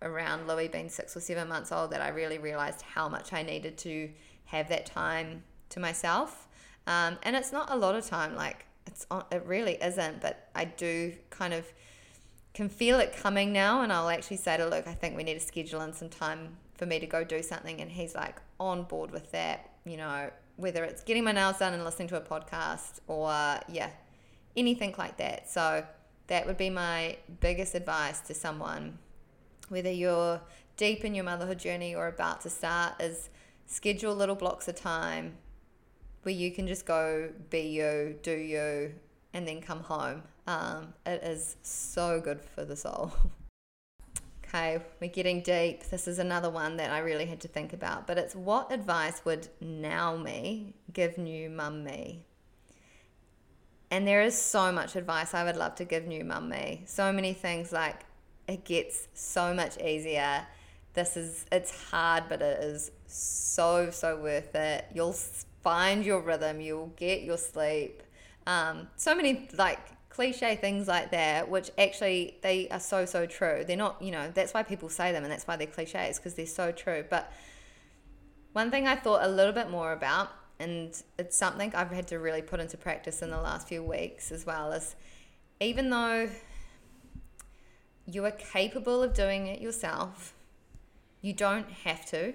around 0.02 0.46
Louie 0.46 0.68
being 0.68 0.90
six 0.90 1.16
or 1.16 1.20
seven 1.20 1.48
months 1.48 1.72
old 1.72 1.92
that 1.92 2.02
I 2.02 2.08
really 2.08 2.36
realized 2.36 2.82
how 2.82 3.08
much 3.08 3.32
I 3.32 3.42
needed 3.42 3.78
to 3.78 4.10
have 4.44 4.68
that 4.68 4.84
time 4.84 5.44
to 5.70 5.80
myself. 5.80 6.46
Um, 6.86 7.16
and 7.22 7.34
it's 7.34 7.52
not 7.52 7.70
a 7.70 7.76
lot 7.76 7.94
of 7.94 8.06
time, 8.06 8.36
like, 8.36 8.66
it's 8.86 9.06
it 9.32 9.44
really 9.46 9.78
isn't, 9.82 10.20
but 10.20 10.48
I 10.54 10.66
do 10.66 11.14
kind 11.30 11.54
of 11.54 11.66
can 12.58 12.68
feel 12.68 12.98
it 12.98 13.16
coming 13.16 13.52
now. 13.52 13.82
And 13.82 13.92
I'll 13.92 14.08
actually 14.08 14.38
say 14.38 14.56
to 14.56 14.66
Luke, 14.66 14.88
I 14.88 14.92
think 14.92 15.16
we 15.16 15.22
need 15.22 15.34
to 15.34 15.40
schedule 15.40 15.80
in 15.82 15.92
some 15.92 16.08
time 16.08 16.56
for 16.74 16.86
me 16.86 16.98
to 16.98 17.06
go 17.06 17.22
do 17.22 17.40
something. 17.40 17.80
And 17.80 17.88
he's 17.88 18.16
like 18.16 18.34
on 18.58 18.82
board 18.82 19.12
with 19.12 19.30
that, 19.30 19.70
you 19.84 19.96
know, 19.96 20.30
whether 20.56 20.82
it's 20.82 21.04
getting 21.04 21.22
my 21.22 21.30
nails 21.30 21.58
done 21.58 21.72
and 21.72 21.84
listening 21.84 22.08
to 22.08 22.16
a 22.16 22.20
podcast 22.20 22.98
or, 23.06 23.28
yeah, 23.72 23.90
anything 24.56 24.92
like 24.98 25.18
that. 25.18 25.48
So 25.48 25.84
that 26.26 26.48
would 26.48 26.56
be 26.56 26.68
my 26.68 27.18
biggest 27.38 27.76
advice 27.76 28.18
to 28.22 28.34
someone, 28.34 28.98
whether 29.68 29.92
you're 29.92 30.40
deep 30.76 31.04
in 31.04 31.14
your 31.14 31.24
motherhood 31.24 31.60
journey 31.60 31.94
or 31.94 32.08
about 32.08 32.40
to 32.40 32.50
start, 32.50 33.00
is 33.00 33.30
schedule 33.66 34.16
little 34.16 34.34
blocks 34.34 34.66
of 34.66 34.74
time 34.74 35.36
where 36.24 36.34
you 36.34 36.50
can 36.50 36.66
just 36.66 36.86
go 36.86 37.30
be 37.50 37.60
you, 37.60 38.18
do 38.20 38.32
you, 38.32 38.94
and 39.32 39.46
then 39.46 39.60
come 39.60 39.84
home. 39.84 40.24
Um, 40.48 40.94
it 41.04 41.22
is 41.22 41.56
so 41.62 42.22
good 42.22 42.40
for 42.40 42.64
the 42.64 42.74
soul. 42.74 43.12
Okay, 44.44 44.78
we're 44.98 45.10
getting 45.10 45.42
deep. 45.42 45.84
This 45.90 46.08
is 46.08 46.18
another 46.18 46.48
one 46.48 46.78
that 46.78 46.90
I 46.90 47.00
really 47.00 47.26
had 47.26 47.38
to 47.40 47.48
think 47.48 47.74
about, 47.74 48.06
but 48.06 48.16
it's 48.16 48.34
what 48.34 48.72
advice 48.72 49.22
would 49.26 49.46
now 49.60 50.16
me 50.16 50.72
give 50.90 51.18
new 51.18 51.50
mum 51.50 51.84
me? 51.84 52.24
And 53.90 54.08
there 54.08 54.22
is 54.22 54.40
so 54.40 54.72
much 54.72 54.96
advice 54.96 55.34
I 55.34 55.44
would 55.44 55.56
love 55.56 55.74
to 55.74 55.84
give 55.84 56.06
new 56.06 56.24
mum 56.24 56.48
me. 56.48 56.84
So 56.86 57.12
many 57.12 57.34
things 57.34 57.72
like 57.72 58.06
it 58.46 58.64
gets 58.64 59.08
so 59.12 59.52
much 59.52 59.76
easier. 59.82 60.46
This 60.94 61.18
is, 61.18 61.44
it's 61.52 61.90
hard, 61.90 62.24
but 62.30 62.40
it 62.40 62.64
is 62.64 62.90
so, 63.06 63.90
so 63.90 64.16
worth 64.16 64.54
it. 64.54 64.86
You'll 64.94 65.12
find 65.62 66.06
your 66.06 66.22
rhythm, 66.22 66.62
you'll 66.62 66.94
get 66.96 67.22
your 67.22 67.36
sleep. 67.36 68.02
Um, 68.46 68.88
so 68.96 69.14
many 69.14 69.50
like 69.58 69.97
cliche 70.18 70.56
things 70.56 70.88
like 70.88 71.12
that, 71.12 71.48
which 71.48 71.70
actually 71.78 72.36
they 72.42 72.68
are 72.70 72.80
so, 72.80 73.04
so 73.04 73.24
true. 73.24 73.62
They're 73.64 73.76
not, 73.76 74.02
you 74.02 74.10
know, 74.10 74.32
that's 74.34 74.52
why 74.52 74.64
people 74.64 74.88
say 74.88 75.12
them 75.12 75.22
and 75.22 75.30
that's 75.30 75.46
why 75.46 75.54
they're 75.54 75.68
cliches 75.68 76.18
because 76.18 76.34
they're 76.34 76.44
so 76.44 76.72
true. 76.72 77.04
But 77.08 77.32
one 78.52 78.72
thing 78.72 78.88
I 78.88 78.96
thought 78.96 79.22
a 79.22 79.28
little 79.28 79.52
bit 79.52 79.70
more 79.70 79.92
about 79.92 80.30
and 80.58 81.00
it's 81.20 81.38
something 81.38 81.72
I've 81.72 81.92
had 81.92 82.08
to 82.08 82.18
really 82.18 82.42
put 82.42 82.58
into 82.58 82.76
practice 82.76 83.22
in 83.22 83.30
the 83.30 83.40
last 83.40 83.68
few 83.68 83.80
weeks 83.80 84.32
as 84.32 84.44
well 84.44 84.72
is 84.72 84.96
even 85.60 85.88
though 85.88 86.28
you 88.04 88.24
are 88.24 88.32
capable 88.32 89.04
of 89.04 89.14
doing 89.14 89.46
it 89.46 89.60
yourself, 89.60 90.34
you 91.22 91.32
don't 91.32 91.70
have 91.84 92.04
to. 92.06 92.34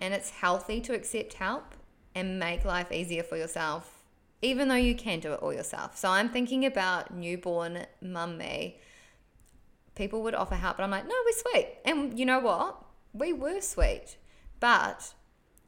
And 0.00 0.14
it's 0.14 0.30
healthy 0.30 0.80
to 0.80 0.94
accept 0.94 1.34
help 1.34 1.74
and 2.14 2.38
make 2.38 2.64
life 2.64 2.90
easier 2.90 3.22
for 3.22 3.36
yourself, 3.36 3.97
even 4.42 4.68
though 4.68 4.74
you 4.74 4.94
can 4.94 5.20
do 5.20 5.32
it 5.32 5.40
all 5.40 5.52
yourself. 5.52 5.96
So 5.96 6.08
I'm 6.08 6.28
thinking 6.28 6.64
about 6.64 7.14
newborn 7.14 7.86
mum 8.00 8.38
me. 8.38 8.78
People 9.94 10.22
would 10.22 10.34
offer 10.34 10.54
help, 10.54 10.76
but 10.76 10.84
I'm 10.84 10.90
like, 10.90 11.06
no, 11.06 11.14
we're 11.24 11.52
sweet. 11.52 11.68
And 11.84 12.18
you 12.18 12.24
know 12.24 12.38
what? 12.38 12.84
We 13.12 13.32
were 13.32 13.60
sweet. 13.60 14.16
But 14.60 15.14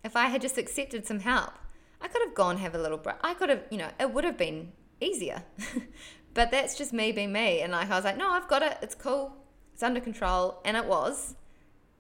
if 0.05 0.15
I 0.15 0.27
had 0.27 0.41
just 0.41 0.57
accepted 0.57 1.07
some 1.07 1.21
help, 1.21 1.53
I 2.01 2.09
could 2.09 2.23
have 2.25 2.35
gone 2.35 2.59
have 2.59 2.75
a 2.75 2.79
little 2.79 2.99
break. 2.99 3.17
I 3.23 3.35
could 3.35 3.49
have, 3.49 3.65
you 3.71 3.79
know, 3.79 3.91
it 3.99 4.13
would 4.13 4.25
have 4.25 4.39
been 4.39 4.73
easier. 5.01 5.43
but 6.35 6.51
that's 6.51 6.79
just 6.79 6.93
me 6.93 7.11
being 7.13 7.33
me. 7.33 7.61
And 7.61 7.73
like 7.73 7.91
I 7.91 7.97
was 7.97 8.05
like, 8.05 8.17
no, 8.17 8.31
I've 8.31 8.49
got 8.49 8.63
it. 8.63 8.79
It's 8.83 8.95
cool. 8.95 9.37
It's 9.75 9.83
under 9.83 10.01
control. 10.01 10.61
And 10.65 10.77
it 10.77 10.87
was. 10.87 11.35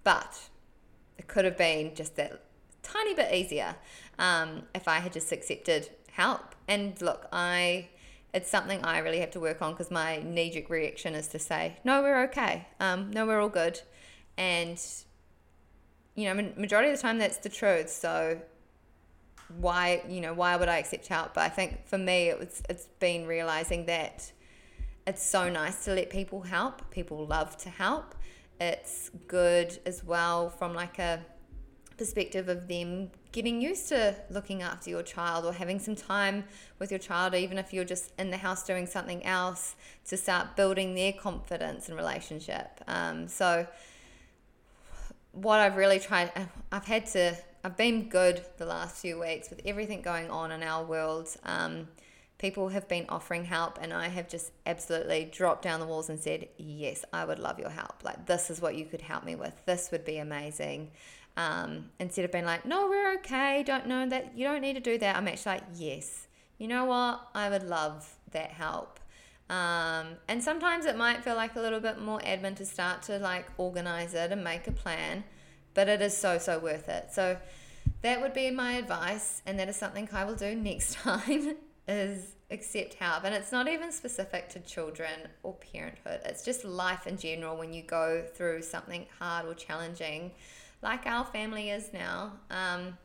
But 0.04 0.38
it 1.18 1.26
could 1.26 1.44
have 1.44 1.58
been 1.58 1.94
just 1.94 2.16
that 2.16 2.44
tiny 2.82 3.14
bit 3.14 3.32
easier 3.34 3.76
um, 4.18 4.62
if 4.74 4.88
I 4.88 4.98
had 4.98 5.12
just 5.12 5.32
accepted 5.32 5.90
help. 6.20 6.54
And 6.68 7.00
look, 7.00 7.26
I 7.32 7.88
it's 8.32 8.48
something 8.48 8.84
I 8.84 8.98
really 8.98 9.20
have 9.20 9.32
to 9.32 9.40
work 9.40 9.60
on 9.60 9.72
because 9.72 9.90
my 9.90 10.22
knee 10.22 10.50
jerk 10.50 10.70
reaction 10.70 11.14
is 11.14 11.26
to 11.28 11.38
say, 11.38 11.78
no, 11.82 12.00
we're 12.00 12.22
okay. 12.24 12.68
Um, 12.78 13.10
no, 13.10 13.26
we're 13.26 13.40
all 13.40 13.48
good. 13.48 13.80
And 14.36 14.80
you 16.14 16.24
know, 16.26 16.34
majority 16.56 16.90
of 16.90 16.96
the 16.96 17.02
time 17.02 17.18
that's 17.18 17.38
the 17.38 17.48
truth. 17.48 17.88
So 17.88 18.40
why, 19.58 20.02
you 20.08 20.20
know, 20.20 20.34
why 20.34 20.56
would 20.56 20.68
I 20.68 20.78
accept 20.78 21.06
help? 21.08 21.34
But 21.34 21.42
I 21.44 21.48
think 21.48 21.86
for 21.86 21.98
me, 21.98 22.28
it 22.28 22.38
was, 22.38 22.62
it's 22.68 22.86
been 22.98 23.26
realizing 23.26 23.86
that 23.86 24.30
it's 25.06 25.24
so 25.24 25.48
nice 25.48 25.84
to 25.86 25.94
let 25.94 26.10
people 26.10 26.42
help. 26.42 26.90
People 26.90 27.26
love 27.26 27.56
to 27.58 27.70
help. 27.70 28.14
It's 28.60 29.10
good 29.26 29.78
as 29.86 30.04
well 30.04 30.50
from 30.50 30.74
like 30.74 30.98
a 30.98 31.24
perspective 31.96 32.48
of 32.48 32.68
them 32.68 33.10
getting 33.32 33.60
used 33.60 33.88
to 33.88 34.14
looking 34.30 34.62
after 34.62 34.90
your 34.90 35.02
child 35.02 35.44
or 35.44 35.52
having 35.52 35.78
some 35.78 35.94
time 35.94 36.44
with 36.78 36.90
your 36.90 36.98
child, 36.98 37.34
even 37.34 37.58
if 37.58 37.72
you're 37.72 37.84
just 37.84 38.12
in 38.18 38.30
the 38.30 38.36
house 38.36 38.64
doing 38.64 38.86
something 38.86 39.24
else, 39.24 39.76
to 40.06 40.16
start 40.16 40.56
building 40.56 40.94
their 40.94 41.12
confidence 41.12 41.88
and 41.88 41.96
relationship. 41.96 42.80
Um, 42.86 43.28
so 43.28 43.66
what 45.32 45.60
I've 45.60 45.76
really 45.76 46.00
tried, 46.00 46.32
I've 46.72 46.86
had 46.86 47.06
to, 47.06 47.36
I've 47.62 47.76
been 47.76 48.08
good 48.08 48.44
the 48.58 48.66
last 48.66 49.00
few 49.00 49.20
weeks 49.20 49.50
with 49.50 49.60
everything 49.64 50.02
going 50.02 50.30
on 50.30 50.50
in 50.50 50.62
our 50.62 50.84
world. 50.84 51.28
Um, 51.44 51.88
people 52.38 52.70
have 52.70 52.88
been 52.88 53.04
offering 53.10 53.44
help, 53.44 53.78
and 53.80 53.92
I 53.92 54.08
have 54.08 54.28
just 54.28 54.50
absolutely 54.66 55.30
dropped 55.30 55.62
down 55.62 55.78
the 55.78 55.86
walls 55.86 56.08
and 56.08 56.18
said, 56.18 56.48
Yes, 56.56 57.04
I 57.12 57.24
would 57.24 57.38
love 57.38 57.58
your 57.58 57.68
help. 57.68 58.02
Like, 58.02 58.26
this 58.26 58.50
is 58.50 58.60
what 58.60 58.74
you 58.74 58.86
could 58.86 59.02
help 59.02 59.24
me 59.24 59.34
with. 59.34 59.52
This 59.66 59.90
would 59.92 60.04
be 60.04 60.16
amazing. 60.16 60.90
Um, 61.40 61.86
instead 61.98 62.24
of 62.24 62.32
being 62.32 62.44
like, 62.44 62.66
No, 62.66 62.88
we're 62.88 63.14
okay. 63.14 63.62
Don't 63.62 63.86
know 63.86 64.08
that 64.08 64.36
you 64.36 64.44
don't 64.44 64.60
need 64.60 64.74
to 64.74 64.80
do 64.80 64.98
that. 64.98 65.16
I'm 65.16 65.28
actually 65.28 65.56
like, 65.56 65.64
Yes, 65.74 66.26
you 66.58 66.68
know 66.68 66.84
what? 66.84 67.28
I 67.34 67.48
would 67.48 67.62
love 67.62 68.16
that 68.32 68.50
help. 68.50 69.00
Um, 69.48 70.16
and 70.28 70.42
sometimes 70.42 70.86
it 70.86 70.96
might 70.96 71.24
feel 71.24 71.34
like 71.34 71.56
a 71.56 71.60
little 71.60 71.80
bit 71.80 72.00
more 72.00 72.20
admin 72.20 72.56
to 72.56 72.66
start 72.66 73.02
to 73.04 73.18
like 73.18 73.46
organize 73.58 74.14
it 74.14 74.30
and 74.30 74.44
make 74.44 74.68
a 74.68 74.72
plan, 74.72 75.24
but 75.74 75.88
it 75.88 76.00
is 76.00 76.16
so, 76.16 76.38
so 76.38 76.58
worth 76.58 76.88
it. 76.88 77.08
So 77.12 77.36
that 78.02 78.20
would 78.20 78.32
be 78.32 78.50
my 78.50 78.74
advice. 78.74 79.42
And 79.46 79.58
that 79.58 79.68
is 79.68 79.76
something 79.76 80.08
I 80.12 80.24
will 80.24 80.36
do 80.36 80.54
next 80.54 80.94
time 81.02 81.56
is 81.88 82.34
accept 82.50 82.94
help. 82.94 83.24
And 83.24 83.34
it's 83.34 83.50
not 83.50 83.66
even 83.66 83.90
specific 83.92 84.50
to 84.50 84.60
children 84.60 85.28
or 85.42 85.54
parenthood. 85.54 86.20
It's 86.24 86.44
just 86.44 86.64
life 86.64 87.06
in 87.06 87.16
general 87.16 87.56
when 87.56 87.72
you 87.72 87.82
go 87.82 88.24
through 88.34 88.62
something 88.62 89.06
hard 89.18 89.46
or 89.46 89.54
challenging 89.54 90.32
like 90.82 91.06
our 91.06 91.24
family 91.24 91.70
is 91.70 91.92
now, 91.92 92.32
um, 92.50 92.96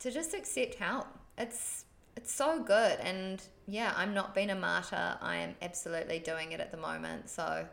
to 0.00 0.10
just 0.10 0.34
accept 0.34 0.76
help. 0.76 1.06
It's 1.38 1.84
it's 2.16 2.32
so 2.32 2.62
good. 2.62 3.00
And 3.00 3.42
yeah 3.66 3.92
i'm 3.96 4.14
not 4.14 4.34
being 4.34 4.50
a 4.50 4.54
martyr. 4.54 5.16
I 5.20 5.36
am 5.36 5.54
absolutely 5.62 6.18
doing 6.18 6.52
it 6.52 6.60
at 6.60 6.70
the 6.70 6.76
moment. 6.76 7.28
So 7.28 7.66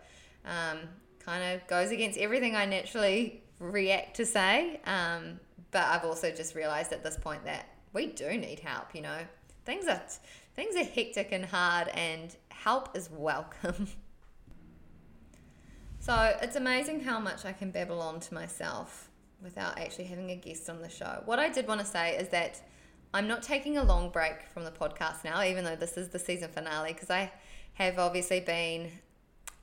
um, 0.45 0.79
kind 1.19 1.53
of 1.53 1.67
goes 1.67 1.91
against 1.91 2.17
everything 2.17 2.55
i 2.55 2.65
naturally 2.65 3.43
react 3.59 4.15
to 4.17 4.25
say. 4.25 4.79
Um, 4.85 5.39
but 5.71 5.83
i've 5.83 6.05
also 6.05 6.31
just 6.31 6.55
realized 6.55 6.91
at 6.91 7.03
this 7.03 7.17
point 7.17 7.45
that 7.45 7.67
we 7.93 8.07
do 8.07 8.37
need 8.37 8.59
help 8.59 8.95
you 8.95 9.01
know? 9.01 9.19
Things 9.65 9.85
are 9.87 10.01
things 10.55 10.75
are 10.75 10.83
hectic 10.83 11.31
and 11.31 11.45
hard 11.45 11.89
and 11.89 12.35
help 12.49 12.95
is 12.95 13.09
welcome. 13.11 13.87
So 16.03 16.35
it's 16.41 16.55
amazing 16.55 17.01
how 17.01 17.19
much 17.19 17.45
i 17.45 17.53
can 17.53 17.69
babble 17.69 18.01
on 18.01 18.19
to 18.21 18.33
myself 18.33 19.10
without 19.43 19.77
actually 19.77 20.05
having 20.05 20.31
a 20.31 20.35
guest 20.35 20.69
on 20.69 20.81
the 20.81 20.89
show 20.89 21.21
what 21.25 21.39
i 21.39 21.49
did 21.49 21.67
want 21.67 21.79
to 21.79 21.85
say 21.85 22.15
is 22.15 22.29
that 22.29 22.61
I'm 23.13 23.27
not 23.27 23.43
taking 23.43 23.77
a 23.77 23.83
long 23.83 24.09
break 24.09 24.43
from 24.53 24.63
the 24.63 24.71
podcast 24.71 25.25
now, 25.25 25.43
even 25.43 25.65
though 25.65 25.75
this 25.75 25.97
is 25.97 26.09
the 26.09 26.19
season 26.19 26.49
finale, 26.49 26.93
because 26.93 27.09
I 27.09 27.29
have 27.73 27.99
obviously 27.99 28.39
been 28.39 28.89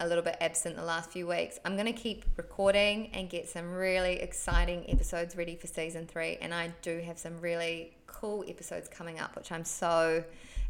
a 0.01 0.07
little 0.07 0.22
bit 0.22 0.37
absent 0.41 0.76
the 0.76 0.85
last 0.85 1.11
few 1.11 1.26
weeks. 1.26 1.59
I'm 1.64 1.74
going 1.74 1.87
to 1.87 1.99
keep 1.99 2.26
recording 2.37 3.11
and 3.14 3.31
get 3.31 3.49
some 3.49 3.72
really 3.72 4.20
exciting 4.20 4.85
episodes 4.89 5.35
ready 5.35 5.57
for 5.57 5.66
season 5.66 6.07
three. 6.07 6.37
And 6.43 6.53
I 6.53 6.72
do 6.83 7.01
have 7.01 7.18
some 7.18 7.41
really 7.41 7.97
cool 8.07 8.45
episodes 8.47 8.87
coming 8.87 9.18
up, 9.18 9.35
which 9.35 9.51
I'm 9.51 9.64
so 9.64 10.22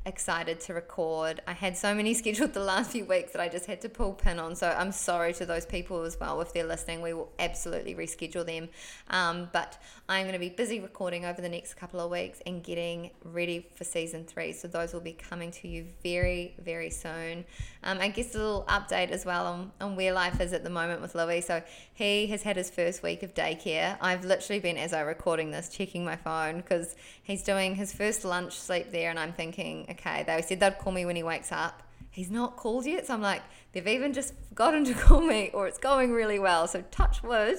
excited 0.06 0.60
to 0.60 0.74
record. 0.74 1.42
I 1.46 1.52
had 1.52 1.76
so 1.76 1.94
many 1.94 2.14
scheduled 2.22 2.54
the 2.54 2.60
last 2.60 2.92
few 2.92 3.04
weeks 3.04 3.32
that 3.32 3.40
I 3.40 3.48
just 3.48 3.66
had 3.66 3.80
to 3.82 3.88
pull 3.88 4.12
pin 4.12 4.38
on. 4.38 4.56
So 4.56 4.68
I'm 4.68 4.92
sorry 4.92 5.32
to 5.34 5.46
those 5.46 5.66
people 5.66 6.02
as 6.02 6.18
well. 6.18 6.40
If 6.40 6.52
they're 6.52 6.64
listening, 6.64 7.02
we 7.02 7.12
will 7.12 7.30
absolutely 7.38 7.94
reschedule 7.94 8.46
them. 8.46 8.68
Um, 9.10 9.48
but 9.52 9.80
I'm 10.08 10.22
going 10.22 10.32
to 10.32 10.38
be 10.38 10.48
busy 10.48 10.80
recording 10.80 11.24
over 11.24 11.40
the 11.40 11.48
next 11.48 11.74
couple 11.74 12.00
of 12.00 12.10
weeks 12.10 12.40
and 12.46 12.62
getting 12.62 13.10
ready 13.24 13.68
for 13.74 13.84
season 13.84 14.24
three. 14.24 14.52
So 14.52 14.68
those 14.68 14.92
will 14.92 15.00
be 15.00 15.12
coming 15.12 15.50
to 15.52 15.68
you 15.68 15.86
very, 16.02 16.54
very 16.58 16.90
soon. 16.90 17.44
Um, 17.82 17.98
I 18.00 18.08
guess 18.08 18.34
a 18.34 18.38
little 18.38 18.64
update 18.68 19.10
as 19.10 19.24
well 19.24 19.46
on, 19.46 19.72
on 19.80 19.96
where 19.96 20.12
life 20.12 20.40
is 20.40 20.52
at 20.52 20.64
the 20.64 20.70
moment 20.70 21.02
with 21.02 21.14
Louie. 21.14 21.40
So 21.40 21.62
he 21.98 22.28
has 22.28 22.44
had 22.44 22.56
his 22.56 22.70
first 22.70 23.02
week 23.02 23.24
of 23.24 23.34
daycare. 23.34 23.98
I've 24.00 24.24
literally 24.24 24.60
been, 24.60 24.76
as 24.76 24.92
I'm 24.92 25.04
recording 25.04 25.50
this, 25.50 25.68
checking 25.68 26.04
my 26.04 26.14
phone 26.14 26.58
because 26.58 26.94
he's 27.24 27.42
doing 27.42 27.74
his 27.74 27.92
first 27.92 28.24
lunch 28.24 28.52
sleep 28.52 28.92
there, 28.92 29.10
and 29.10 29.18
I'm 29.18 29.32
thinking, 29.32 29.84
okay, 29.90 30.22
they 30.24 30.40
said 30.42 30.60
they'd 30.60 30.78
call 30.78 30.92
me 30.92 31.04
when 31.04 31.16
he 31.16 31.24
wakes 31.24 31.50
up. 31.50 31.82
He's 32.12 32.30
not 32.30 32.54
called 32.54 32.86
yet, 32.86 33.08
so 33.08 33.14
I'm 33.14 33.20
like, 33.20 33.42
they've 33.72 33.88
even 33.88 34.12
just 34.12 34.32
forgotten 34.48 34.84
to 34.84 34.94
call 35.06 35.20
me, 35.20 35.50
or 35.52 35.66
it's 35.66 35.78
going 35.78 36.12
really 36.12 36.38
well. 36.38 36.68
So 36.68 36.84
touch 36.92 37.24
wood. 37.24 37.58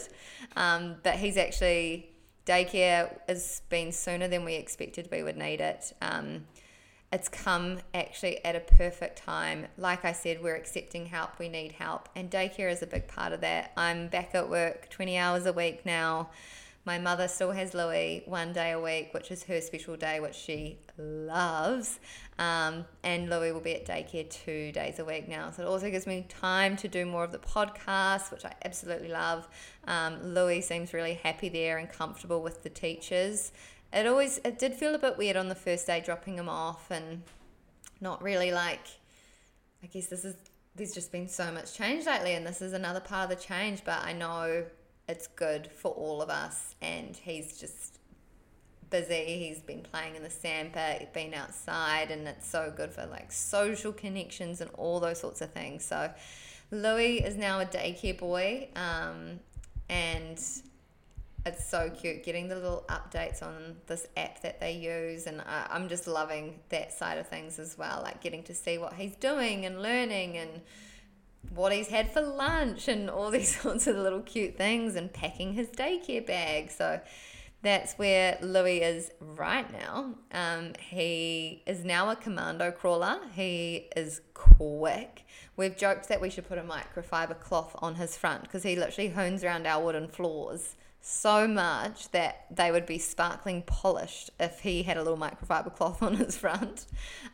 Um, 0.56 0.96
but 1.04 1.16
he's 1.16 1.36
actually 1.36 2.10
daycare 2.46 3.20
has 3.28 3.62
been 3.68 3.92
sooner 3.92 4.30
than 4.30 4.46
we 4.46 4.56
expected 4.56 5.10
we 5.12 5.22
would 5.22 5.36
need 5.36 5.60
it. 5.60 5.92
Um, 6.02 6.46
it's 7.12 7.28
come 7.28 7.80
actually 7.94 8.44
at 8.46 8.56
a 8.56 8.60
perfect 8.60 9.18
time. 9.18 9.68
Like 9.78 10.06
I 10.06 10.12
said, 10.12 10.44
we're 10.44 10.56
accepting 10.56 11.08
help, 11.08 11.40
we 11.40 11.50
need 11.50 11.72
help, 11.74 12.08
and 12.16 12.30
daycare 12.30 12.72
is 12.72 12.84
a 12.84 12.88
big 12.88 13.08
part 13.08 13.34
of 13.34 13.42
that. 13.42 13.72
I'm 13.76 14.10
back 14.10 14.36
at 14.36 14.50
work 14.50 14.90
20 14.90 15.18
hours 15.18 15.46
a 15.46 15.54
week 15.54 15.86
now. 15.86 16.30
My 16.86 16.98
mother 16.98 17.28
still 17.28 17.52
has 17.52 17.74
Louie 17.74 18.24
one 18.26 18.54
day 18.54 18.72
a 18.72 18.80
week, 18.80 19.14
which 19.14 19.32
is 19.32 19.44
her 19.44 19.60
special 19.60 19.98
day, 19.98 20.20
which 20.20 20.36
she 20.36 20.78
loves. 20.98 22.00
Um, 22.38 22.86
and 23.04 23.30
Louie 23.30 23.52
will 23.52 23.60
be 23.60 23.76
at 23.76 23.86
daycare 23.86 24.30
two 24.30 24.72
days 24.72 24.98
a 24.98 25.06
week 25.06 25.28
now. 25.28 25.52
So 25.52 25.64
it 25.64 25.68
also 25.68 25.92
gives 25.92 26.08
me 26.08 26.26
time 26.30 26.78
to 26.78 26.88
do 26.88 27.06
more 27.06 27.24
of 27.24 27.32
the 27.32 27.38
podcast, 27.38 28.32
which 28.32 28.46
I 28.46 28.54
absolutely 28.64 29.10
love. 29.10 29.48
Um, 29.88 30.34
Louie 30.34 30.62
seems 30.62 30.94
really 30.94 31.16
happy 31.16 31.50
there 31.50 31.78
and 31.78 31.92
comfortable 31.92 32.42
with 32.42 32.64
the 32.64 32.70
teachers. 32.70 33.52
It 33.92 34.06
always 34.06 34.40
it 34.46 34.60
did 34.60 34.76
feel 34.76 34.94
a 34.96 35.00
bit 35.00 35.18
weird 35.18 35.36
on 35.36 35.50
the 35.50 35.56
first 35.56 35.88
day 35.88 36.02
dropping 36.02 36.38
him 36.38 36.50
off 36.50 36.92
and 36.92 37.24
not 38.00 38.22
really 38.22 38.52
like 38.52 38.86
I 39.84 39.88
guess 39.88 40.08
this 40.08 40.26
is 40.26 40.36
there's 40.76 40.94
just 40.94 41.12
been 41.12 41.28
so 41.28 41.52
much 41.52 41.74
change 41.74 42.06
lately, 42.06 42.34
and 42.34 42.46
this 42.46 42.62
is 42.62 42.74
another 42.74 43.00
part 43.00 43.30
of 43.30 43.38
the 43.38 43.44
change, 43.44 43.84
but 43.84 44.04
I 44.04 44.14
know 44.14 44.66
it's 45.08 45.28
good 45.28 45.68
for 45.68 45.92
all 45.92 46.22
of 46.22 46.30
us, 46.30 46.76
and 46.82 47.16
he's 47.16 47.58
just 47.60 48.00
busy. 48.90 49.40
He's 49.46 49.60
been 49.60 49.82
playing 49.82 50.16
in 50.16 50.24
the 50.24 50.30
sandpit, 50.30 51.14
been 51.14 51.34
outside, 51.34 52.12
and 52.12 52.28
it's 52.28 52.48
so 52.48 52.74
good 52.76 52.92
for 52.92 53.06
like 53.08 53.32
social 53.32 53.92
connections 53.92 54.62
and 54.62 54.72
all 54.76 55.00
those 55.00 55.20
sorts 55.20 55.42
of 55.42 55.52
things. 55.52 55.84
So, 55.84 56.12
Louie 56.72 57.18
is 57.18 57.36
now 57.36 57.60
a 57.60 57.66
daycare 57.66 58.18
boy, 58.18 58.70
um, 58.76 59.40
and 59.90 60.42
it's 61.46 61.70
so 61.70 61.90
cute 61.90 62.24
getting 62.24 62.48
the 62.48 62.56
little 62.56 62.86
updates 62.90 63.42
on 63.42 63.78
this 63.88 64.08
app 64.18 64.42
that 64.42 64.60
they 64.60 64.74
use 64.74 65.26
and 65.26 65.42
I, 65.42 65.68
i'm 65.72 65.88
just 65.88 66.08
loving 66.08 66.60
that 66.70 66.92
side 66.94 67.18
of 67.18 67.28
things 67.28 67.60
as 67.60 67.78
well 67.78 68.02
like 68.04 68.22
getting 68.22 68.44
to 68.44 68.54
see 68.54 68.78
what 68.78 68.94
he's 68.94 69.16
doing 69.16 69.66
and 69.66 69.82
learning 69.82 70.38
and 70.38 70.62
what 71.54 71.72
he's 71.72 71.88
had 71.88 72.12
for 72.12 72.22
lunch 72.22 72.88
and 72.88 73.10
all 73.10 73.32
these 73.32 73.60
sorts 73.60 73.88
of 73.88 73.96
little 73.96 74.22
cute 74.22 74.58
things 74.58 74.96
and 74.96 75.12
packing 75.14 75.54
his 75.54 75.68
daycare 75.68 76.26
bag 76.26 76.72
so 76.72 77.00
that's 77.62 77.96
where 77.96 78.38
Louie 78.42 78.82
is 78.82 79.12
right 79.20 79.70
now. 79.70 80.16
Um, 80.32 80.72
he 80.80 81.62
is 81.68 81.84
now 81.84 82.10
a 82.10 82.16
commando 82.16 82.72
crawler. 82.72 83.20
He 83.34 83.90
is 83.98 84.22
quick. 84.34 85.26
We've 85.58 85.76
joked 85.76 86.08
that 86.08 86.22
we 86.22 86.30
should 86.30 86.48
put 86.48 86.58
a 86.58 86.64
microfiber 86.64 87.38
cloth 87.38 87.76
on 87.80 87.96
his 87.96 88.16
front 88.16 88.44
because 88.44 88.64
he 88.64 88.78
literally 88.78 89.10
hones 89.10 89.44
around 89.44 89.68
our 89.68 89.84
wooden 89.84 90.08
floors 90.08 90.78
so 91.02 91.48
much 91.48 92.10
that 92.12 92.46
they 92.52 92.72
would 92.72 92.86
be 92.86 92.98
sparkling 92.98 93.62
polished 93.62 94.30
if 94.40 94.60
he 94.60 94.84
had 94.84 94.98
a 94.98 95.04
little 95.04 95.18
microfiber 95.18 95.74
cloth 95.74 96.04
on 96.04 96.16
his 96.16 96.38
front. 96.38 96.86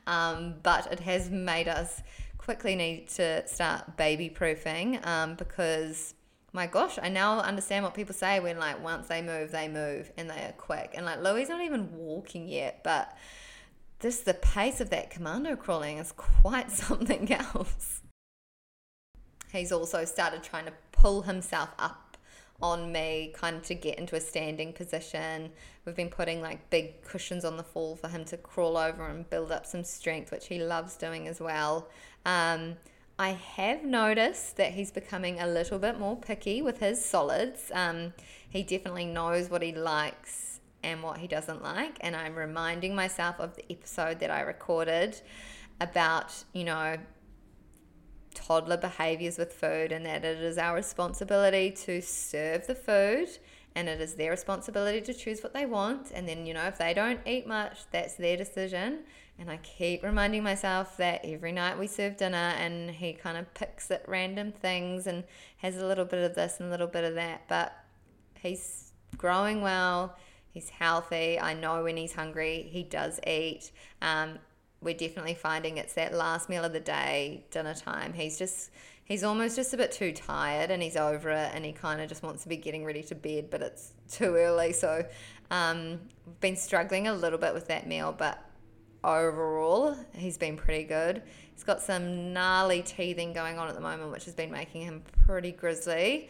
Um, 0.08 0.56
but 0.64 0.92
it 0.92 1.00
has 1.02 1.30
made 1.30 1.68
us 1.68 2.02
quickly 2.38 2.76
need 2.76 3.08
to 3.08 3.48
start 3.48 3.98
baby 3.98 4.30
proofing 4.30 5.00
um, 5.04 5.36
because 5.36 6.14
my 6.54 6.68
gosh, 6.68 6.98
I 7.02 7.10
now 7.10 7.40
understand 7.40 7.84
what 7.84 7.94
people 7.94 8.16
say 8.16 8.40
when 8.40 8.58
like 8.58 8.82
once 8.82 9.08
they 9.08 9.22
move, 9.22 9.52
they 9.52 9.68
move 9.68 10.10
and 10.18 10.30
they 10.30 10.46
are 10.46 10.54
quick. 10.58 10.94
And 10.96 11.06
like 11.06 11.22
Louie 11.22 11.46
not 11.46 11.62
even 11.62 11.92
walking 11.92 12.48
yet, 12.48 12.82
but 12.82 13.16
this 14.00 14.22
the 14.22 14.34
pace 14.34 14.80
of 14.80 14.90
that 14.92 15.10
commando 15.10 15.56
crawling 15.58 15.98
is 15.98 16.14
quite 16.14 16.72
something 16.84 17.32
else. 17.34 18.02
He's 19.52 19.72
also 19.72 20.06
started 20.06 20.44
trying 20.44 20.66
to 20.66 20.74
pull 20.92 21.24
himself 21.24 21.70
up 21.78 22.05
on 22.62 22.92
me 22.92 23.34
kind 23.36 23.58
of 23.58 23.64
to 23.64 23.76
get 23.76 23.98
into 23.98 24.16
a 24.16 24.20
standing 24.20 24.74
position. 24.74 25.52
We've 25.86 25.96
been 25.96 26.10
putting 26.10 26.42
like 26.42 26.70
big 26.70 27.04
cushions 27.04 27.44
on 27.44 27.58
the 27.58 27.64
fall 27.64 27.96
for 27.96 28.08
him 28.08 28.26
to 28.26 28.38
crawl 28.38 28.78
over 28.78 29.06
and 29.08 29.30
build 29.30 29.52
up 29.52 29.66
some 29.66 29.84
strength, 29.84 30.32
which 30.32 30.48
he 30.48 30.60
loves 30.60 30.96
doing 30.96 31.28
as 31.28 31.40
well. 31.42 31.90
Um, 32.26 32.78
I 33.18 33.30
have 33.30 33.84
noticed 33.84 34.58
that 34.58 34.72
he's 34.72 34.92
becoming 34.92 35.40
a 35.40 35.48
little 35.48 35.80
bit 35.80 36.00
more 36.00 36.18
picky 36.18 36.62
with 36.62 36.80
his 36.80 37.04
solids. 37.04 37.72
Um, 37.74 38.14
he 38.50 38.64
definitely 38.64 39.06
knows 39.06 39.50
what 39.50 39.62
he 39.62 39.74
likes 39.74 40.60
and 40.84 41.02
what 41.02 41.18
he 41.18 41.28
doesn't 41.28 41.64
like. 41.64 41.98
And 42.02 42.16
I'm 42.16 42.36
reminding 42.36 42.96
myself 42.96 43.40
of 43.40 43.56
the 43.56 43.66
episode 43.72 44.20
that 44.20 44.32
I 44.32 44.42
recorded 44.42 45.20
about, 45.80 46.32
you 46.54 46.64
know, 46.64 46.98
toddler 48.36 48.78
behaviors 48.78 49.38
with 49.38 49.54
food 49.54 49.92
and 49.92 50.06
that 50.06 50.24
it 50.24 50.38
is 50.38 50.58
our 50.58 50.76
responsibility 50.76 51.72
to 51.72 52.02
serve 52.02 52.68
the 52.68 52.76
food 52.76 53.30
and 53.76 53.90
it 53.90 54.00
is 54.00 54.14
their 54.14 54.32
responsibility 54.32 55.02
to 55.02 55.14
choose 55.14 55.42
what 55.42 55.54
they 55.54 55.66
want. 55.66 56.12
And 56.14 56.28
then 56.28 56.46
you 56.46 56.54
know 56.54 56.66
if 56.66 56.78
they 56.78 56.94
don't 56.94 57.20
eat 57.26 57.48
much 57.48 57.80
that's 57.92 58.16
their 58.16 58.38
decision. 58.38 59.00
And 59.38 59.50
I 59.52 59.58
keep 59.58 60.02
reminding 60.02 60.44
myself 60.44 60.96
that 60.98 61.22
every 61.26 61.52
night 61.52 61.78
we 61.78 61.88
serve 61.88 62.16
dinner 62.16 62.54
and 62.58 62.90
he 62.90 63.12
kind 63.14 63.38
of 63.38 63.54
picks 63.54 63.92
at 63.92 64.08
random 64.08 64.54
things 64.54 65.08
and 65.08 65.26
has 65.58 65.76
a 65.76 65.86
little 65.86 66.06
bit 66.06 66.24
of 66.24 66.36
this 66.36 66.60
and 66.60 66.70
a 66.70 66.72
little 66.72 66.88
bit 66.88 67.04
of 67.04 67.16
that. 67.16 67.42
But 67.50 67.74
he's 68.40 68.94
growing 69.18 69.62
well. 69.62 70.16
He's 70.52 70.70
healthy. 70.70 71.38
I 71.38 71.54
know 71.54 71.84
when 71.84 71.98
he's 71.98 72.14
hungry 72.14 72.70
he 72.72 72.84
does 72.84 73.20
eat. 73.28 73.72
Um, 74.02 74.40
we're 74.86 74.94
definitely 74.94 75.34
finding 75.34 75.78
it's 75.78 75.94
that 75.96 76.14
last 76.14 76.48
meal 76.48 76.64
of 76.64 76.72
the 76.72 76.80
day, 76.80 77.44
dinner 77.50 77.74
time. 77.74 78.14
He's 78.14 78.38
just 78.38 78.70
he's 79.04 79.24
almost 79.24 79.56
just 79.56 79.74
a 79.74 79.78
bit 79.78 79.92
too 79.92 80.14
tired 80.14 80.72
and 80.72 80.82
he's 80.82 80.96
over 80.96 81.30
it 81.30 81.52
and 81.54 81.66
he 81.66 81.74
kind 81.74 82.00
of 82.00 82.08
just 82.08 82.24
wants 82.24 82.44
to 82.44 82.50
be 82.50 82.56
getting 82.56 82.86
ready 82.86 83.04
to 83.04 83.16
bed, 83.16 83.50
but 83.50 83.62
it's 83.62 83.94
too 84.10 84.36
early. 84.36 84.72
So 84.72 85.06
um, 85.52 86.00
been 86.40 86.56
struggling 86.56 87.08
a 87.08 87.14
little 87.14 87.40
bit 87.40 87.54
with 87.54 87.68
that 87.68 87.88
meal, 87.88 88.16
but 88.18 88.44
overall 89.04 89.98
he's 90.14 90.38
been 90.38 90.56
pretty 90.56 90.84
good. 90.84 91.22
He's 91.54 91.64
got 91.64 91.82
some 91.82 92.34
gnarly 92.34 92.82
teething 92.82 93.34
going 93.34 93.58
on 93.58 93.68
at 93.68 93.76
the 93.76 93.82
moment, 93.82 94.12
which 94.12 94.26
has 94.26 94.36
been 94.36 94.52
making 94.52 94.82
him 94.82 95.04
pretty 95.26 95.52
grizzly. 95.52 96.30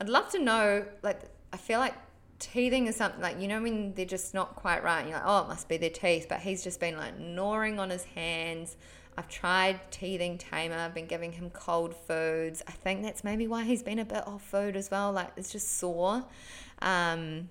I'd 0.00 0.08
love 0.08 0.30
to 0.30 0.38
know, 0.38 0.84
like, 1.02 1.20
I 1.52 1.56
feel 1.56 1.78
like 1.78 1.94
teething 2.42 2.88
is 2.88 2.96
something 2.96 3.20
like 3.20 3.40
you 3.40 3.46
know 3.46 3.62
when 3.62 3.94
they're 3.94 4.04
just 4.04 4.34
not 4.34 4.56
quite 4.56 4.82
right. 4.82 5.06
You're 5.06 5.14
like, 5.14 5.22
oh, 5.24 5.42
it 5.42 5.48
must 5.48 5.68
be 5.68 5.76
their 5.76 5.90
teeth, 5.90 6.26
but 6.28 6.40
he's 6.40 6.64
just 6.64 6.80
been 6.80 6.96
like 6.96 7.18
gnawing 7.18 7.78
on 7.78 7.90
his 7.90 8.02
hands. 8.04 8.76
I've 9.16 9.28
tried 9.28 9.78
teething 9.90 10.38
tamer. 10.38 10.76
I've 10.76 10.94
been 10.94 11.06
giving 11.06 11.32
him 11.32 11.50
cold 11.50 11.94
foods. 11.94 12.62
I 12.66 12.72
think 12.72 13.02
that's 13.02 13.22
maybe 13.22 13.46
why 13.46 13.62
he's 13.64 13.82
been 13.82 13.98
a 13.98 14.04
bit 14.04 14.26
off 14.26 14.42
food 14.42 14.74
as 14.74 14.90
well. 14.90 15.12
Like 15.12 15.32
it's 15.36 15.52
just 15.52 15.78
sore. 15.78 16.24
Um, 16.80 17.50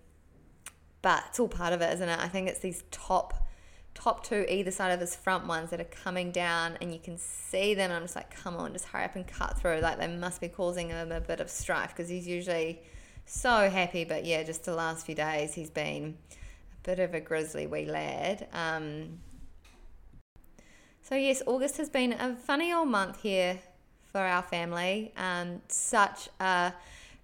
but 1.01 1.23
it's 1.29 1.39
all 1.39 1.47
part 1.47 1.73
of 1.73 1.81
it, 1.81 1.93
isn't 1.93 2.09
it? 2.09 2.19
I 2.19 2.27
think 2.27 2.49
it's 2.49 2.59
these 2.59 2.83
top 2.91 3.47
top 3.93 4.25
two 4.25 4.45
either 4.49 4.71
side 4.71 4.91
of 4.91 4.99
his 5.01 5.15
front 5.15 5.45
ones 5.47 5.69
that 5.69 5.79
are 5.81 5.85
coming 5.85 6.31
down 6.31 6.77
and 6.81 6.93
you 6.93 6.99
can 6.99 7.17
see 7.17 7.73
them. 7.73 7.91
I'm 7.91 8.03
just 8.03 8.15
like, 8.15 8.35
come 8.35 8.55
on, 8.55 8.73
just 8.73 8.85
hurry 8.85 9.03
up 9.03 9.15
and 9.15 9.27
cut 9.27 9.57
through. 9.57 9.79
Like 9.79 9.99
they 9.99 10.07
must 10.07 10.41
be 10.41 10.47
causing 10.47 10.89
him 10.89 11.11
a 11.11 11.21
bit 11.21 11.39
of 11.39 11.49
strife 11.49 11.89
because 11.89 12.09
he's 12.09 12.27
usually 12.27 12.81
so 13.31 13.69
happy. 13.69 14.03
But 14.03 14.25
yeah, 14.25 14.43
just 14.43 14.65
the 14.65 14.75
last 14.75 15.05
few 15.05 15.15
days, 15.15 15.53
he's 15.53 15.69
been 15.69 16.17
a 16.31 16.83
bit 16.83 16.99
of 16.99 17.13
a 17.13 17.19
grizzly 17.19 17.65
wee 17.65 17.85
lad. 17.85 18.47
Um, 18.53 19.19
so, 21.01 21.15
yes, 21.15 21.41
August 21.45 21.77
has 21.77 21.89
been 21.89 22.13
a 22.13 22.35
funny 22.35 22.71
old 22.71 22.87
month 22.87 23.21
here 23.21 23.59
for 24.11 24.21
our 24.21 24.41
family. 24.41 25.13
Um, 25.17 25.61
such 25.67 26.29
a 26.39 26.73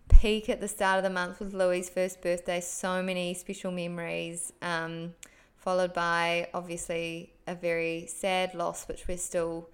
peak 0.09 0.49
at 0.49 0.61
the 0.61 0.67
start 0.67 0.97
of 0.97 1.03
the 1.03 1.09
month 1.09 1.39
with 1.39 1.53
Louie's 1.53 1.89
first 1.89 2.21
birthday, 2.21 2.61
so 2.61 3.03
many 3.03 3.33
special 3.33 3.71
memories, 3.71 4.53
um, 4.61 5.13
followed 5.57 5.93
by 5.93 6.47
obviously 6.53 7.33
a 7.45 7.55
very 7.55 8.07
sad 8.07 8.55
loss, 8.55 8.87
which 8.87 9.07
we're 9.07 9.17
still 9.17 9.69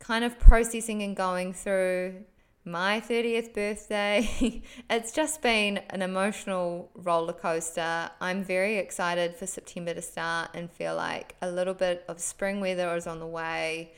kind 0.00 0.24
of 0.24 0.38
processing 0.38 1.02
and 1.02 1.16
going 1.16 1.52
through 1.52 2.24
my 2.70 3.00
30th 3.00 3.54
birthday. 3.54 4.62
it's 4.90 5.12
just 5.12 5.42
been 5.42 5.78
an 5.90 6.02
emotional 6.02 6.90
roller 6.94 7.32
coaster. 7.32 8.10
I'm 8.20 8.44
very 8.44 8.76
excited 8.76 9.36
for 9.36 9.46
September 9.46 9.94
to 9.94 10.02
start 10.02 10.50
and 10.54 10.70
feel 10.70 10.94
like 10.94 11.34
a 11.40 11.50
little 11.50 11.74
bit 11.74 12.04
of 12.08 12.20
spring 12.20 12.60
weather 12.60 12.94
is 12.96 13.06
on 13.06 13.20
the 13.20 13.26
way. 13.26 13.92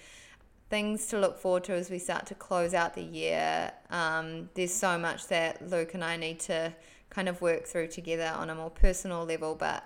Things 0.68 1.08
to 1.08 1.18
look 1.18 1.38
forward 1.38 1.64
to 1.64 1.72
as 1.72 1.90
we 1.90 1.98
start 1.98 2.26
to 2.26 2.34
close 2.34 2.74
out 2.74 2.94
the 2.94 3.02
year. 3.02 3.72
Um, 3.90 4.50
there's 4.54 4.72
so 4.72 4.96
much 4.98 5.26
that 5.28 5.68
Luke 5.68 5.94
and 5.94 6.04
I 6.04 6.16
need 6.16 6.38
to 6.40 6.72
kind 7.10 7.28
of 7.28 7.40
work 7.40 7.66
through 7.66 7.88
together 7.88 8.32
on 8.36 8.50
a 8.50 8.54
more 8.54 8.70
personal 8.70 9.24
level, 9.24 9.56
but 9.56 9.84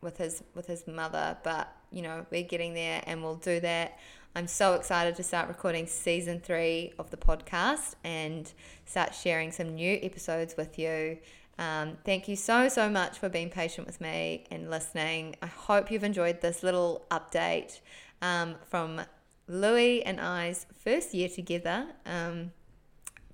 with 0.00 0.16
his 0.16 0.42
with 0.54 0.66
his 0.66 0.86
mother. 0.86 1.36
But 1.42 1.70
you 1.90 2.00
know, 2.00 2.24
we're 2.30 2.42
getting 2.42 2.72
there, 2.72 3.02
and 3.06 3.22
we'll 3.22 3.36
do 3.36 3.60
that. 3.60 3.98
I'm 4.34 4.46
so 4.46 4.72
excited 4.72 5.14
to 5.16 5.22
start 5.22 5.48
recording 5.48 5.86
season 5.86 6.40
three 6.40 6.94
of 6.98 7.10
the 7.10 7.18
podcast 7.18 7.96
and 8.02 8.50
start 8.86 9.14
sharing 9.14 9.52
some 9.52 9.74
new 9.74 9.98
episodes 10.02 10.56
with 10.56 10.78
you. 10.78 11.18
Um, 11.58 11.98
thank 12.06 12.28
you 12.28 12.36
so, 12.36 12.68
so 12.68 12.88
much 12.88 13.18
for 13.18 13.28
being 13.28 13.50
patient 13.50 13.86
with 13.86 14.00
me 14.00 14.46
and 14.50 14.70
listening. 14.70 15.36
I 15.42 15.48
hope 15.48 15.90
you've 15.90 16.02
enjoyed 16.02 16.40
this 16.40 16.62
little 16.62 17.04
update 17.10 17.80
um, 18.22 18.54
from 18.70 19.02
Louie 19.48 20.02
and 20.02 20.18
I's 20.18 20.64
first 20.78 21.12
year 21.12 21.28
together. 21.28 21.88
Um, 22.06 22.52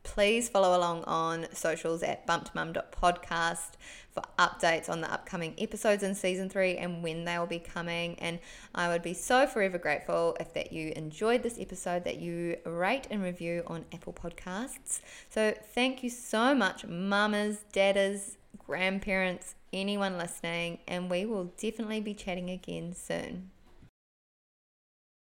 please 0.03 0.49
follow 0.49 0.77
along 0.77 1.05
on 1.05 1.47
socials 1.53 2.03
at 2.03 2.27
bumptomum.podcast 2.27 3.73
for 4.19 4.43
updates 4.43 4.89
on 4.89 5.01
the 5.01 5.13
upcoming 5.13 5.55
episodes 5.59 6.03
in 6.03 6.15
season 6.15 6.49
three 6.49 6.77
and 6.77 7.03
when 7.03 7.25
they 7.25 7.39
will 7.39 7.47
be 7.47 7.59
coming. 7.59 8.19
And 8.19 8.39
I 8.75 8.89
would 8.89 9.03
be 9.03 9.15
so 9.15 9.47
forever 9.47 9.79
grateful 9.79 10.37
if 10.41 10.53
that 10.55 10.73
you 10.73 10.93
enjoyed 10.97 11.43
this 11.43 11.59
episode, 11.59 12.05
that 12.05 12.19
you 12.19 12.57
rate 12.65 13.07
and 13.11 13.23
review 13.23 13.63
on 13.67 13.85
Apple 13.93 14.13
Podcasts. 14.13 15.01
So 15.31 15.55
thank 15.75 16.03
you 16.03 16.11
so 16.11 16.55
much, 16.55 16.87
mamas, 16.87 17.59
daddas, 17.73 18.37
grandparents, 18.67 19.55
anyone 19.73 20.19
listening, 20.19 20.79
and 20.87 21.11
we 21.11 21.25
will 21.25 21.53
definitely 21.61 22.01
be 22.01 22.15
chatting 22.15 22.51
again 22.51 22.95
soon. 22.95 23.51